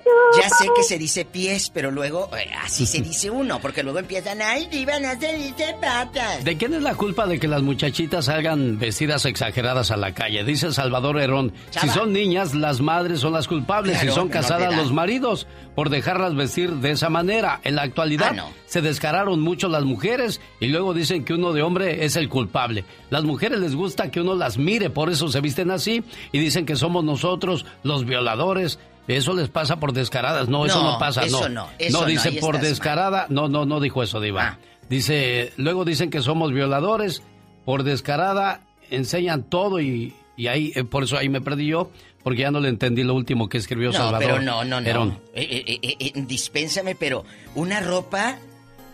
[0.41, 3.99] Ya sé que se dice pies, pero luego eh, así se dice uno, porque luego
[3.99, 6.44] empiezan, ay, diva, no se dice patas.
[6.44, 10.44] ¿De quién es la culpa de que las muchachitas salgan vestidas exageradas a la calle?
[10.44, 11.53] Dice Salvador Herón.
[11.72, 11.88] Chava.
[11.88, 13.98] Si son niñas, las madres son las culpables.
[13.98, 17.60] Claro, si son casadas, los maridos, por dejarlas vestir de esa manera.
[17.64, 18.49] En la actualidad, Ah, no.
[18.65, 22.85] se descararon mucho las mujeres y luego dicen que uno de hombre es el culpable.
[23.10, 26.65] Las mujeres les gusta que uno las mire, por eso se visten así y dicen
[26.65, 28.80] que somos nosotros los violadores.
[29.07, 30.49] Eso les pasa por descaradas.
[30.49, 31.65] No, eso No, pasa, eso no.
[31.65, 32.64] no, eso no, dice por mal.
[32.64, 33.27] descarada.
[33.30, 34.43] No, no, no dijo eso, Diva.
[34.47, 34.60] Ah.
[34.89, 37.22] Dice, luego dicen que somos violadores,
[37.65, 38.61] por descarada
[38.91, 41.89] enseñan todo y, y ahí, eh, por eso ahí me perdí yo,
[42.26, 44.19] porque ya no le entendí lo último que escribió No, Salvador.
[44.19, 44.89] pero no, no, no.
[44.89, 45.19] Herón.
[45.35, 47.23] Eh, eh, eh, dispénsame, pero
[47.53, 48.39] una ropa,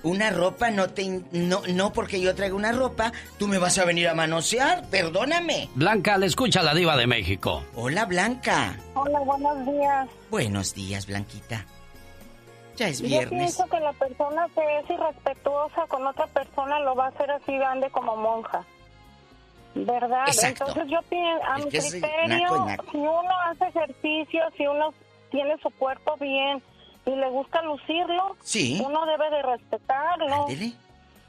[0.04, 1.22] una ropa no te...
[1.32, 5.70] No, no porque yo traiga una ropa, tú me vas a venir a manosear, perdóname.
[5.76, 7.64] Blanca, le escucha la diva de México.
[7.76, 8.76] Hola, Blanca.
[8.96, 10.10] Hola, buenos días.
[10.30, 11.66] Buenos días, Blanquita.
[12.76, 13.30] Ya es Yo viernes.
[13.30, 17.54] pienso que la persona que es irrespetuosa con otra persona lo va a hacer así
[17.54, 18.66] grande como monja.
[19.74, 20.24] ¿Verdad?
[20.28, 20.66] Exacto.
[20.68, 24.94] Entonces yo pienso, a mi criterio, naco si uno hace ejercicio, si uno
[25.32, 26.62] tiene su cuerpo bien
[27.06, 28.82] y le gusta lucirlo, Sí.
[28.86, 30.44] uno debe de respetarlo.
[30.44, 30.74] Ándele.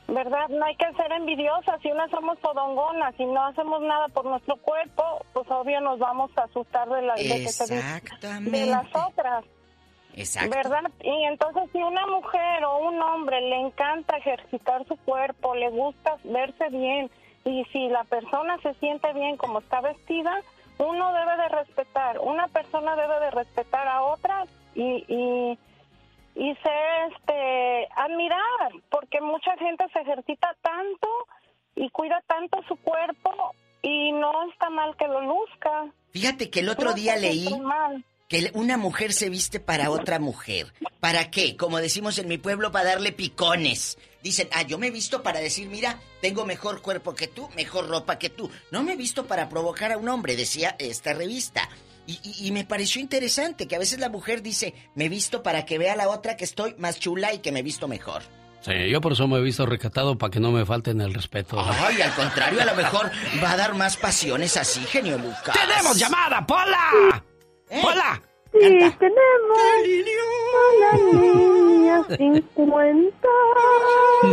[0.08, 0.48] ¿Verdad?
[0.48, 1.80] No hay que ser envidiosas.
[1.80, 6.30] Si no somos todongonas y no hacemos nada por nuestro cuerpo, pues obvio nos vamos
[6.36, 7.74] a asustar de, la, de, que se-
[8.40, 9.44] de las otras.
[10.14, 10.50] Exacto.
[10.54, 10.82] ¿Verdad?
[11.02, 16.16] Y entonces si una mujer o un hombre le encanta ejercitar su cuerpo, le gusta
[16.24, 17.10] verse bien,
[17.44, 20.40] y si la persona se siente bien como está vestida,
[20.78, 25.58] uno debe de respetar, una persona debe de respetar a otra y, y,
[26.34, 31.08] y ser, este, admirar, porque mucha gente se ejercita tanto
[31.74, 35.86] y cuida tanto su cuerpo y no está mal que lo luzca.
[36.10, 38.04] Fíjate que el otro No día leí mal.
[38.32, 40.72] Que una mujer se viste para otra mujer.
[41.00, 41.54] ¿Para qué?
[41.54, 43.98] Como decimos en mi pueblo, para darle picones.
[44.22, 47.88] Dicen, ah, yo me he visto para decir, mira, tengo mejor cuerpo que tú, mejor
[47.88, 48.50] ropa que tú.
[48.70, 51.68] No me he visto para provocar a un hombre, decía esta revista.
[52.06, 55.42] Y, y- y me pareció interesante que a veces la mujer dice, me he visto
[55.42, 57.86] para que vea a la otra que estoy más chula y que me he visto
[57.86, 58.22] mejor.
[58.62, 61.60] Sí, yo por eso me he visto recatado para que no me falten el respeto.
[61.60, 63.10] Ay, al contrario, a lo mejor
[63.44, 65.54] va a dar más pasiones así, genio Lucas.
[65.68, 67.24] ¡Tenemos llamada, Pola!
[67.72, 67.80] ¿Eh?
[67.80, 68.20] ¡Pola!
[68.52, 73.28] Sí, tenemos a la línea 50.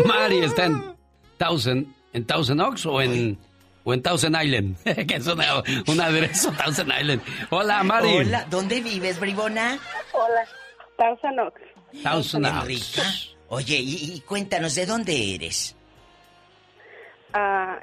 [0.06, 0.95] Mari está en
[1.38, 3.38] Thousand, en Thousand Oaks o en,
[3.86, 4.76] o en Thousand Island,
[5.07, 7.22] que es una, un aderezo Thousand Island.
[7.49, 8.18] Hola, Mari.
[8.18, 9.80] Hola, ¿dónde vives, bribona?
[10.11, 10.45] Hola,
[10.98, 11.61] Thousand Oaks.
[12.03, 12.68] Thousand Oaks.
[12.68, 13.03] rica.
[13.48, 15.78] Oye, y, y cuéntanos, ¿de dónde eres?
[17.32, 17.80] Ah,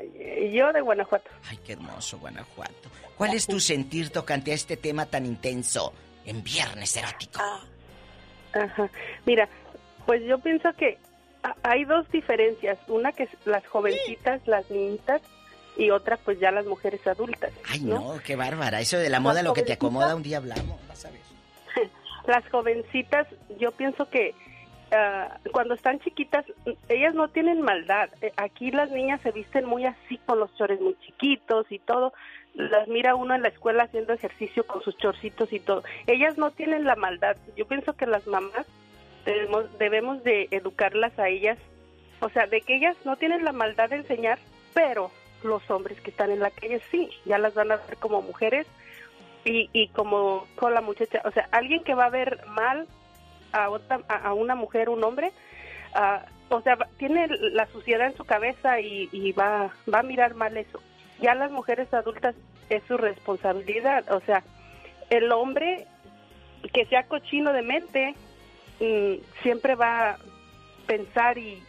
[0.52, 1.30] yo de Guanajuato.
[1.48, 2.90] Ay, qué hermoso, Guanajuato.
[3.16, 5.92] ¿Cuál es tu sentir tocante a este tema tan intenso
[6.24, 7.40] en Viernes Erótico?
[8.52, 8.90] Ajá.
[9.24, 9.48] Mira,
[10.04, 10.98] pues yo pienso que
[11.62, 12.78] hay dos diferencias.
[12.88, 15.22] Una que es las jovencitas, las niñitas,
[15.76, 17.52] y otra pues ya las mujeres adultas.
[17.68, 18.80] Ay, no, qué bárbara.
[18.80, 20.80] Eso de la moda, lo que te acomoda, un día hablamos.
[20.88, 21.20] Vas a ver.
[22.26, 23.28] Las jovencitas,
[23.60, 24.34] yo pienso que
[24.90, 26.44] ah, cuando están chiquitas,
[26.88, 28.08] ellas no tienen maldad.
[28.20, 32.12] Eh, Aquí las niñas se visten muy así, con los chores muy chiquitos y todo.
[32.56, 35.84] Las mira uno en la escuela haciendo ejercicio con sus chorcitos y todo.
[36.06, 37.36] Ellas no tienen la maldad.
[37.56, 38.66] Yo pienso que las mamás
[39.24, 41.58] debemos, debemos de educarlas a ellas.
[42.20, 44.38] O sea, de que ellas no tienen la maldad de enseñar,
[44.72, 45.10] pero
[45.42, 48.66] los hombres que están en la calle sí, ya las van a ver como mujeres
[49.44, 52.86] y, y como con la muchacha, o sea, alguien que va a ver mal
[53.52, 55.32] a otra, a, una mujer, un hombre,
[55.94, 60.34] ah, o sea, tiene la suciedad en su cabeza y, y va, va a mirar
[60.34, 60.80] mal eso.
[61.20, 62.34] Ya las mujeres adultas
[62.68, 64.42] es su responsabilidad, o sea,
[65.10, 65.86] el hombre
[66.72, 68.14] que sea cochino de mente
[68.80, 70.18] mm, siempre va a
[70.86, 71.62] pensar y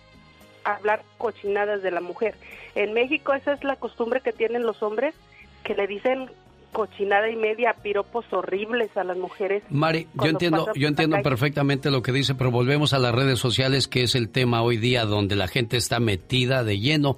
[0.63, 2.35] hablar cochinadas de la mujer.
[2.75, 5.15] En México esa es la costumbre que tienen los hombres
[5.63, 6.29] que le dicen
[6.71, 9.63] cochinada y media, piropos horribles a las mujeres.
[9.69, 13.87] Mari, yo entiendo, yo entiendo perfectamente lo que dice, pero volvemos a las redes sociales,
[13.87, 17.17] que es el tema hoy día donde la gente está metida de lleno.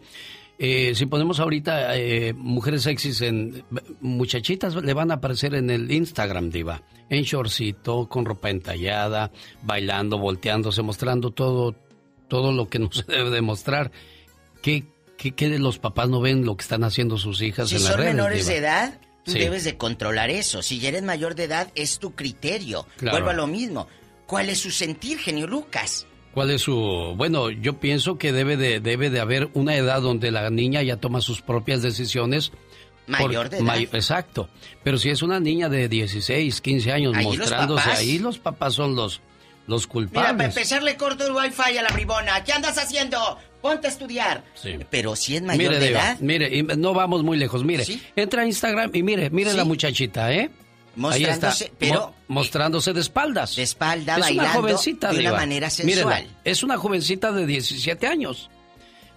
[0.61, 3.63] Eh, si ponemos ahorita eh, mujeres sexys en
[4.01, 9.31] muchachitas le van a aparecer en el Instagram diva en shortcito con ropa entallada
[9.63, 11.75] bailando volteándose mostrando todo
[12.27, 13.91] todo lo que no se debe de mostrar
[14.61, 14.83] ¿Qué,
[15.17, 17.83] qué, qué de los papás no ven lo que están haciendo sus hijas Si en
[17.83, 18.51] las son redes menores diva?
[18.51, 19.39] de edad, tú Sí.
[19.39, 20.61] debes de controlar eso.
[20.61, 22.85] Si ya eres mayor de edad, es tu criterio.
[22.97, 23.15] Claro.
[23.15, 23.87] Vuelvo a lo mismo.
[24.25, 26.05] ¿Cuál es su sentir, genio Lucas?
[26.33, 27.13] ¿Cuál es su...?
[27.17, 30.97] Bueno, yo pienso que debe de, debe de haber una edad donde la niña ya
[30.97, 32.51] toma sus propias decisiones.
[33.07, 33.65] Mayor de edad.
[33.65, 34.49] may- exacto.
[34.83, 38.95] Pero si es una niña de 16, 15 años Ahí mostrándose ahí, los papás son
[38.95, 39.21] los,
[39.65, 40.47] los Mira, para culpables.
[40.55, 42.43] empezar le corto el wifi a la bribona.
[42.43, 43.17] ¿Qué andas haciendo?
[43.61, 44.43] Ponte a estudiar.
[44.53, 44.75] Sí.
[44.91, 47.63] Pero si es mayor Mire, de edad, mire, y no vamos muy lejos.
[47.65, 47.99] Mire, ¿Sí?
[48.15, 49.57] entra a Instagram y mire, mire Sí.
[49.57, 50.51] la muchachita, ¿eh?
[51.09, 53.55] Ahí está, Mostrándose, pero- mo- mostrándose de espaldas.
[53.55, 56.27] de espalda, es una jovencita, de una manera Mírenla, sensual.
[56.43, 58.49] es una jovencita de 17 años.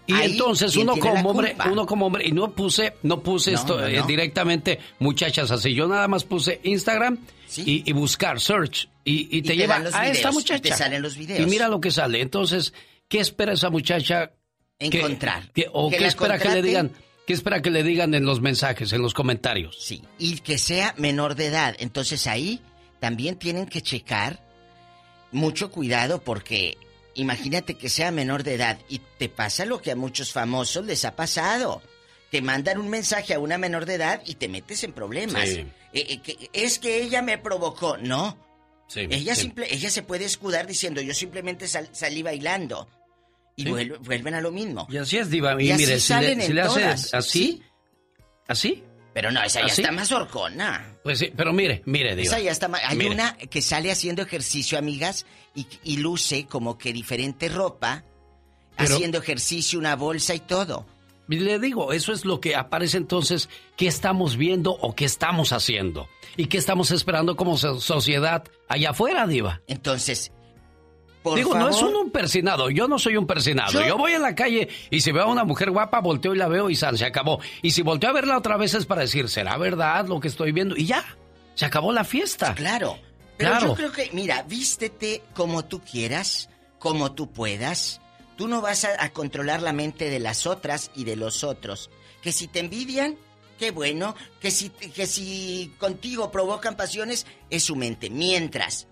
[0.07, 3.53] Y Ahí, entonces ¿quién uno como hombre, uno como hombre, y no puse, no puse
[3.53, 5.73] No, esto no, eh, directamente muchachas así.
[5.75, 7.19] Yo nada más puse Instagram
[7.57, 10.63] y, y buscar, search, y, y te, te lleva a esta videos, y muchacha.
[10.63, 11.41] te salen los videos.
[11.41, 12.21] Y mira lo que sale.
[12.21, 12.75] Entonces,
[13.09, 14.33] ¿qué espera esa muchacha?
[14.79, 15.51] Encontrar.
[15.53, 16.91] que- o Que qué espera que le digan,
[17.27, 19.77] qué espera que le digan en los mensajes, en los comentarios.
[19.81, 21.75] Sí, y que sea menor de edad.
[21.79, 22.61] Entonces ahí
[23.01, 24.41] también tienen que checar
[25.31, 26.77] mucho cuidado porque
[27.15, 31.05] imagínate que sea menor de edad y te pasa lo que a muchos famosos les
[31.05, 31.83] ha pasado.
[32.31, 35.49] Te mandan un mensaje a una menor de edad y te metes en problemas.
[35.49, 35.59] Sí.
[35.93, 37.99] Eh, eh, que- es que ella me provocó.
[37.99, 38.39] No.
[38.89, 39.43] Sí, ella, sí.
[39.43, 42.89] simple, ella se puede escudar diciendo yo simplemente sal- salí bailando.
[43.57, 43.69] Y Sí.
[43.71, 44.87] vuelve- vuelven a lo mismo.
[44.91, 45.61] Y así es, Diva.
[45.63, 47.63] Y, Y mire, si le, en si le hace todas, así,
[48.49, 48.83] así,
[49.15, 49.83] Pero no, esa ya ¿Así?
[49.83, 50.97] está más horcona.
[51.03, 52.23] pues sí, pero mire, mire, Diva.
[52.29, 53.11] Esa ya está ma- Hay Mire.
[53.11, 58.05] una que sale haciendo ejercicio, amigas, y, y luce como que diferente ropa,
[58.77, 60.87] Pero- haciendo ejercicio, una bolsa y todo.
[61.29, 66.09] Le digo, eso es lo que aparece entonces, ¿qué estamos viendo o qué estamos haciendo?
[66.37, 69.61] ¿Y qué estamos esperando como so- sociedad allá afuera, Diva?
[69.67, 70.33] Entonces,
[71.23, 73.73] por Digo, no es uno un persinado, yo no soy un persinado.
[73.73, 73.97] Yo- Yo...
[73.99, 76.69] voy en la calle y si veo a una mujer guapa, volteo y la veo
[76.71, 77.41] y san, se acabó.
[77.63, 80.53] Y si volteo a verla otra vez es para decir, ¿será verdad lo que estoy
[80.53, 80.77] viendo?
[80.77, 81.05] Y ya,
[81.55, 82.55] se acabó la fiesta.
[82.55, 82.99] Claro.
[83.37, 83.67] Pero Claro.
[83.69, 88.01] yo creo que, mira, vístete como tú quieras, como tú puedas.
[88.37, 91.91] Tú no vas a, a controlar la mente de las otras y de los otros.
[92.23, 93.17] Que si te envidian,
[93.59, 94.15] qué bueno.
[94.41, 98.11] Que si, que si contigo provocan pasiones, es su mente.
[98.11, 98.87] Mientras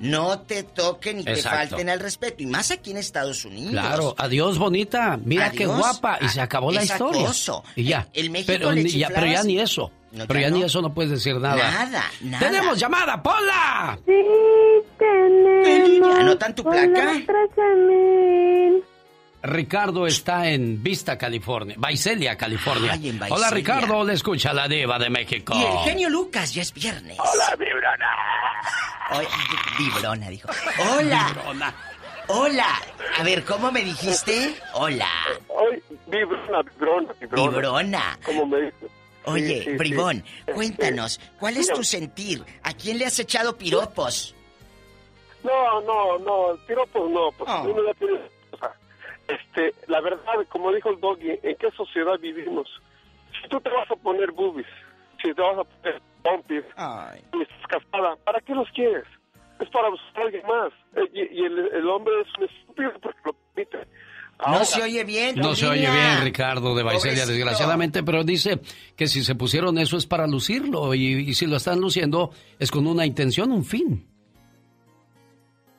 [0.00, 2.42] no te toquen y te falten al respeto.
[2.42, 3.70] Y más aquí en Estados Unidos.
[3.72, 7.22] Claro, adiós bonita, mira qué guapa y se acabó la Es historia.
[7.22, 7.62] acoso.
[7.76, 8.08] Y ya.
[8.12, 9.90] En México pero, le ni- ya, pero ya ni eso.
[10.12, 11.56] No, pero ya ya ni eso no puedes decir nada.
[11.56, 12.38] Nada, nada.
[12.46, 13.98] Tenemos llamada, Pola.
[14.06, 14.12] Sí,
[14.98, 16.16] tenemos.
[16.18, 17.14] ¿Anotan tu placa?
[19.44, 19.56] 13,000.
[19.56, 21.76] Ricardo está en Vista, California.
[21.78, 22.92] Vaiselia, California.
[22.94, 23.50] Ay, en Hola.
[23.50, 25.54] Ricardo, le escucha la diva de México.
[25.56, 27.18] Y el genio Lucas, ya es viernes.
[27.18, 28.10] Hola, Vibrona.
[29.12, 29.28] Oye,
[29.78, 30.48] vibrona, dijo.
[30.96, 31.74] Hola.
[32.28, 32.66] Hola.
[33.18, 34.54] A ver, ¿cómo me dijiste?
[34.72, 35.08] Hola.
[35.48, 37.50] Hoy, Vibrona, Vibrona, Vibrona.
[37.50, 38.18] Vibrona.
[38.24, 38.90] Como me dices.
[39.26, 39.70] Oye, Sí.
[39.76, 42.44] Bribón, Este, cuéntanos, ¿cuál es tu sentir?
[42.62, 44.34] ¿A quién le has echado piropos?
[45.42, 47.62] No, no, no, piropos no, porque Oh.
[47.72, 48.20] uno ya tiene...
[49.28, 52.68] este, la verdad, como dijo el Doggy, ¿en qué sociedad vivimos?
[53.42, 54.66] Si tú te vas a poner boobies,
[55.22, 56.62] si te vas a poner pompis,
[57.32, 59.04] y estás casada, ¿para qué los quieres?
[59.60, 60.72] Es para buscar a alguien más.
[60.96, 63.78] Eh, Y, y el, el hombre es un estúpido porque lo permite.
[64.46, 67.32] No se oye bien, No se oye bien, Ricardo de Vaiselia, Pobrecito.
[67.34, 68.58] desgraciadamente, pero dice
[68.96, 72.70] que si se pusieron eso es para lucirlo y, y si lo están luciendo es
[72.70, 74.08] con una intención, un fin.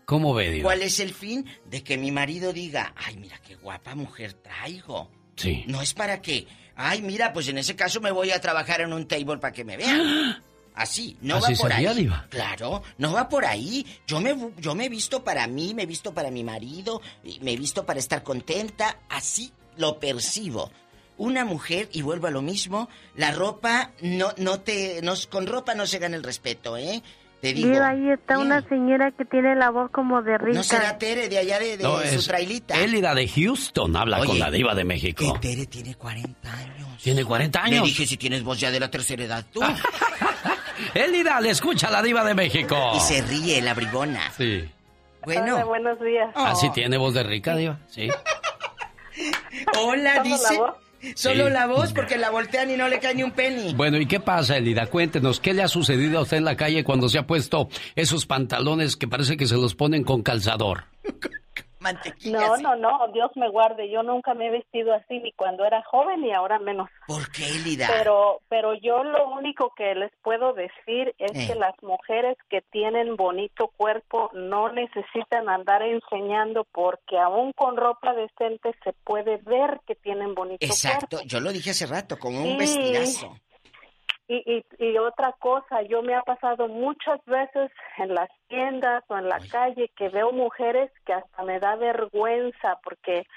[0.06, 0.64] ¿Cómo ve, Diva?
[0.64, 1.46] ¿Cuál es el fin?
[1.66, 5.10] De que mi marido diga, ay, mira qué guapa mujer traigo.
[5.36, 5.64] Sí.
[5.68, 8.94] No es para que, ay, mira, pues en ese caso me voy a trabajar en
[8.94, 10.44] un table para que me vean.
[10.76, 11.96] Así, no Así va por sería, ahí.
[11.96, 12.28] Diva.
[12.30, 13.86] Claro, no va por ahí.
[14.06, 17.02] Yo me, yo me he visto para mí, me he visto para mi marido,
[17.42, 19.00] me he visto para estar contenta.
[19.10, 20.70] Así lo percibo.
[21.18, 25.74] Una mujer, y vuelvo a lo mismo, la ropa, no, no te, no, con ropa
[25.74, 27.02] no se gana el respeto, ¿eh?
[27.46, 27.70] Te digo.
[27.70, 30.58] Mira, ahí está una señora que tiene la voz como de rica.
[30.58, 32.74] No será Tere de allá de, de No, su es trailita.
[32.80, 35.32] Élida de Houston habla Oye, con la diva de México.
[35.32, 36.88] Que Tere tiene 40 años.
[37.04, 37.82] ¿Tiene 40 años?
[37.82, 39.62] Le dije si tienes voz ya de la tercera edad tú.
[40.96, 42.76] Élida, le escucha la diva de México.
[42.96, 44.32] Y se ríe la bribona.
[44.36, 44.68] Sí.
[45.24, 45.54] Bueno.
[45.54, 46.32] Hola, buenos días.
[46.34, 47.78] Así tiene voz de rica, diva.
[47.92, 48.10] Sí.
[49.80, 50.54] Hola, ¿Solo dice.
[50.54, 50.85] la voz?
[51.16, 51.54] Solo Sí.
[51.54, 53.74] la voz porque la voltean y no le cae ni un penny.
[53.74, 54.88] Bueno, ¿y qué pasa, Elida?
[54.88, 58.26] Cuéntenos, ¿qué le ha sucedido a usted en la calle cuando se ha puesto esos
[58.26, 60.86] pantalones que parece que se los ponen con calzador?
[62.26, 63.90] No, no, no, Dios me guarde.
[63.90, 66.90] Yo nunca me he vestido así ni cuando era joven ni ahora menos.
[67.08, 67.88] ¿Por qué, Elida?
[67.92, 71.48] Pero, pero yo lo único que les puedo decir es Eh.
[71.48, 78.14] que las mujeres que tienen bonito cuerpo no necesitan andar enseñando porque aún con ropa
[78.14, 81.28] decente se puede ver que tienen bonito Exacto, cuerpo.
[81.28, 83.36] yo lo dije hace rato, con un vestidazo.
[84.28, 89.18] Y, y, y otra cosa, yo me ha pasado muchas veces en las tiendas o
[89.18, 93.28] en la calle que veo mujeres que hasta me da vergüenza porque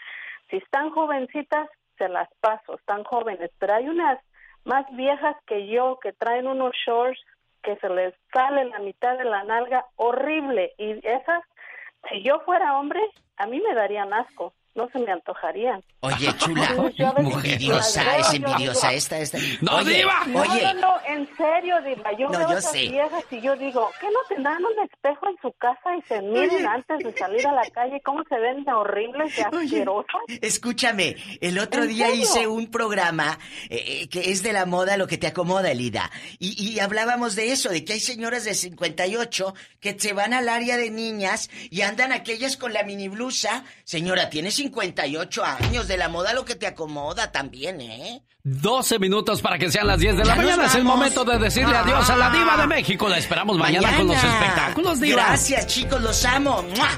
[0.48, 4.19] si están jovencitas se las paso, están jóvenes, pero hay unas
[4.65, 7.20] más viejas que yo que traen unos shorts
[7.62, 11.43] que se les sale la mitad de la nalga horrible y esas,
[12.09, 13.01] si yo fuera hombre,
[13.36, 15.82] a mí me darían asco, no se me antojarían.
[16.00, 16.68] Oye, chula,
[17.16, 19.38] envidiosa, es envidiosa esta, esta.
[19.60, 20.14] ¡No, oye, diva!
[20.40, 22.12] Oye, no, no, en serio, Diva.
[22.18, 22.88] Yo No, veo yo esas sé.
[22.88, 26.66] viejas y yo digo, ¿qué no tendrán un espejo en su casa y se miren
[26.66, 28.00] antes de salir a la calle?
[28.05, 30.20] ¿Cómo se ven de horribles y asquerosos?
[30.40, 32.22] Escúchame, el otro ¿En día serio?
[32.22, 33.38] hice un programa
[33.68, 36.10] eh, eh, que es de la moda lo que te acomoda, Elida.
[36.38, 40.48] Y, y hablábamos de eso, de que hay señoras de 58 que se van al
[40.48, 43.64] área de niñas y andan aquellas con la mini blusa.
[43.84, 48.22] Señora, tiene 58 años, de la moda lo que te acomoda también, ¿eh?
[48.44, 50.66] 12 minutos para que sean las 10 de la mañana.
[50.66, 51.80] Es el momento de decirle Ah.
[51.84, 53.08] adiós a la diva de México.
[53.08, 55.22] La esperamos mañana, con los espectáculos, diva.
[55.24, 56.62] Gracias, chicos, los amo.
[56.76, 56.88] ¡Mua!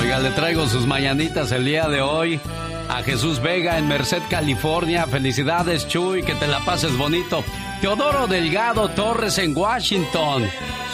[0.00, 2.40] Oiga, le traigo sus mañanitas el día de hoy
[2.88, 5.06] a Jesús Vega en Merced, California.
[5.06, 7.44] Felicidades, Chuy, que te la pases bonito.
[7.80, 10.44] Teodoro Delgado Torres en Washington.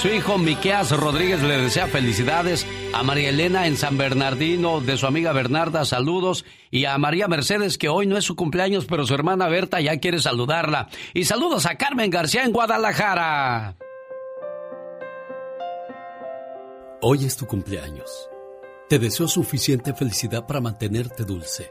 [0.01, 2.67] Su hijo Miqueas Rodríguez le desea felicidades.
[2.95, 6.45] A María Elena en San Bernardino, de su amiga Bernarda, saludos.
[6.71, 9.99] Y a María Mercedes, que hoy no es su cumpleaños, pero su hermana Berta ya
[9.99, 10.89] quiere saludarla.
[11.15, 13.77] Y saludos a Carmen García en Guadalajara.
[17.01, 18.29] Hoy es tu cumpleaños.
[18.89, 21.71] Te deseo suficiente felicidad para mantenerte dulce,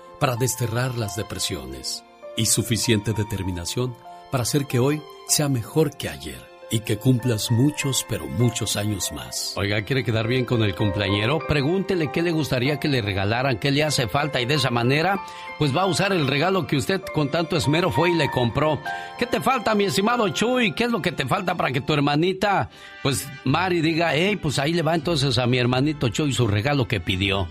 [0.29, 2.03] desterrar las depresiones
[2.37, 3.95] y suficiente determinación
[4.31, 6.39] para hacer que hoy sea mejor que ayer
[6.69, 9.55] y que cumplas muchos, pero muchos años más.
[9.57, 11.39] Oiga, ¿quiere quedar bien con el cumpleañero?
[11.39, 15.21] Pregúntele qué le gustaría que le regalaran, qué le hace falta y de esa manera,
[15.57, 18.79] pues va a usar el regalo que usted con tanto esmero fue y le compró.
[19.17, 20.73] ¿Qué te falta, mi estimado Chuy?
[20.73, 22.69] ¿Qué es lo que te falta para que tu hermanita,
[23.01, 26.87] pues Mari, diga, hey, pues ahí le va entonces a mi hermanito Chuy su regalo
[26.87, 27.47] que pidió?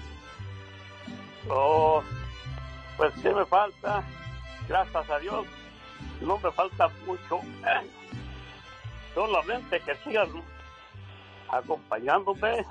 [1.51, 2.03] Oh,
[3.01, 4.05] pues, ¿qué me falta?
[4.69, 5.47] Gracias a Dios,
[6.21, 7.41] no me falta mucho.
[9.15, 10.29] Solamente que sigan
[11.49, 12.67] acompañándome,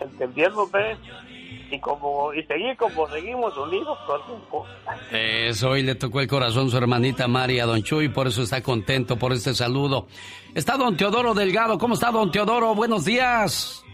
[0.00, 0.96] entendiéndome
[1.70, 4.22] y como y seguir como seguimos unidos por
[5.14, 9.18] Eso, hoy le tocó el corazón su hermanita María, don Chuy, por eso está contento
[9.18, 10.06] por este saludo.
[10.54, 11.76] Está don Teodoro Delgado.
[11.76, 12.74] ¿Cómo está don Teodoro?
[12.74, 13.85] Buenos días.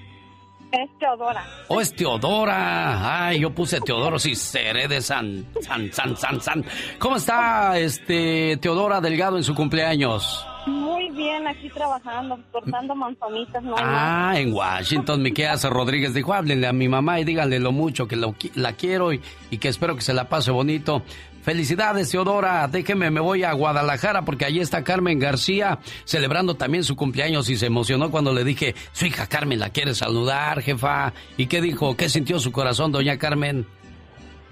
[0.72, 1.44] Es Teodora.
[1.68, 3.26] Oh, es Teodora.
[3.26, 6.64] Ay, yo puse Teodoro, si seré de San, San, San, San, San.
[6.98, 10.46] ¿Cómo está este Teodora Delgado en su cumpleaños?
[10.66, 13.62] Muy bien, aquí trabajando, cortando manzanitas.
[13.62, 18.08] No ah, en Washington, Miqueas Rodríguez dijo, háblenle a mi mamá y díganle lo mucho
[18.08, 19.20] que la quiero y,
[19.50, 21.02] y que espero que se la pase bonito.
[21.42, 22.68] Felicidades, Teodora.
[22.68, 27.56] Déjeme, me voy a Guadalajara porque allí está Carmen García celebrando también su cumpleaños y
[27.56, 31.12] se emocionó cuando le dije, su hija Carmen la quiere saludar, jefa.
[31.36, 31.96] ¿Y qué dijo?
[31.96, 33.66] ¿Qué sintió su corazón, doña Carmen?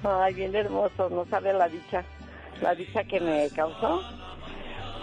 [0.03, 2.05] Ay, bien hermoso, no sabe la dicha,
[2.61, 4.03] la dicha que me causó.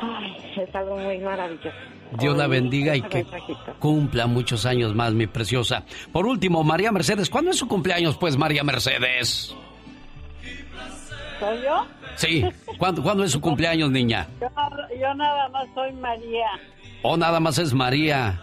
[0.01, 1.69] Ay, es algo muy maravilloso.
[2.19, 3.25] Dios la bendiga y que
[3.79, 5.83] cumpla muchos años más, mi preciosa.
[6.11, 9.55] Por último, María Mercedes, ¿cuándo es su cumpleaños, pues, María Mercedes?
[11.39, 11.85] ¿Soy yo?
[12.15, 12.45] Sí.
[12.77, 14.27] ¿Cuándo, es su cumpleaños, niña?
[14.39, 16.47] Yo, nada más soy María.
[17.03, 18.41] Oh, nada más es María.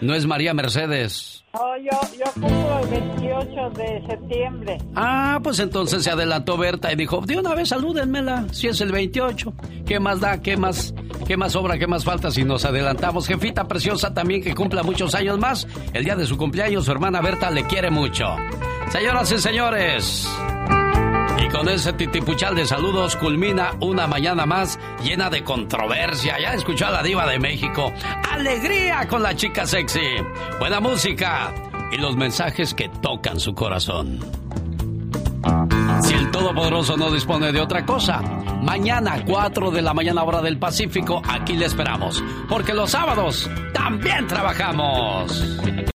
[0.00, 1.44] No es María Mercedes.
[1.52, 4.78] Oh, yo, yo cumplo el 28 de septiembre.
[4.94, 8.92] Ah, pues entonces se adelantó Berta y dijo, de una vez salúdenmela, si es el
[8.92, 9.54] 28.
[9.86, 10.40] ¿Qué más da?
[10.42, 10.94] ¿Qué más,
[11.26, 11.78] qué más sobra?
[11.78, 13.26] ¿Qué más falta si nos adelantamos?
[13.26, 15.66] Jefita preciosa también que cumpla muchos años más.
[15.94, 18.36] El día de su cumpleaños, su hermana Berta le quiere mucho.
[18.90, 20.28] Señoras y señores.
[21.40, 26.38] Y con ese titipuchal de saludos culmina una mañana más llena de controversia.
[26.40, 27.92] Ya escuchó a la diva de México.
[28.30, 30.16] Alegría con la chica sexy.
[30.58, 31.52] Buena música
[31.92, 34.20] y los mensajes que tocan su corazón.
[36.02, 38.20] Si el Todopoderoso no dispone de otra cosa,
[38.62, 42.22] mañana 4 de la mañana hora del Pacífico, aquí le esperamos.
[42.48, 45.32] Porque los sábados también trabajamos.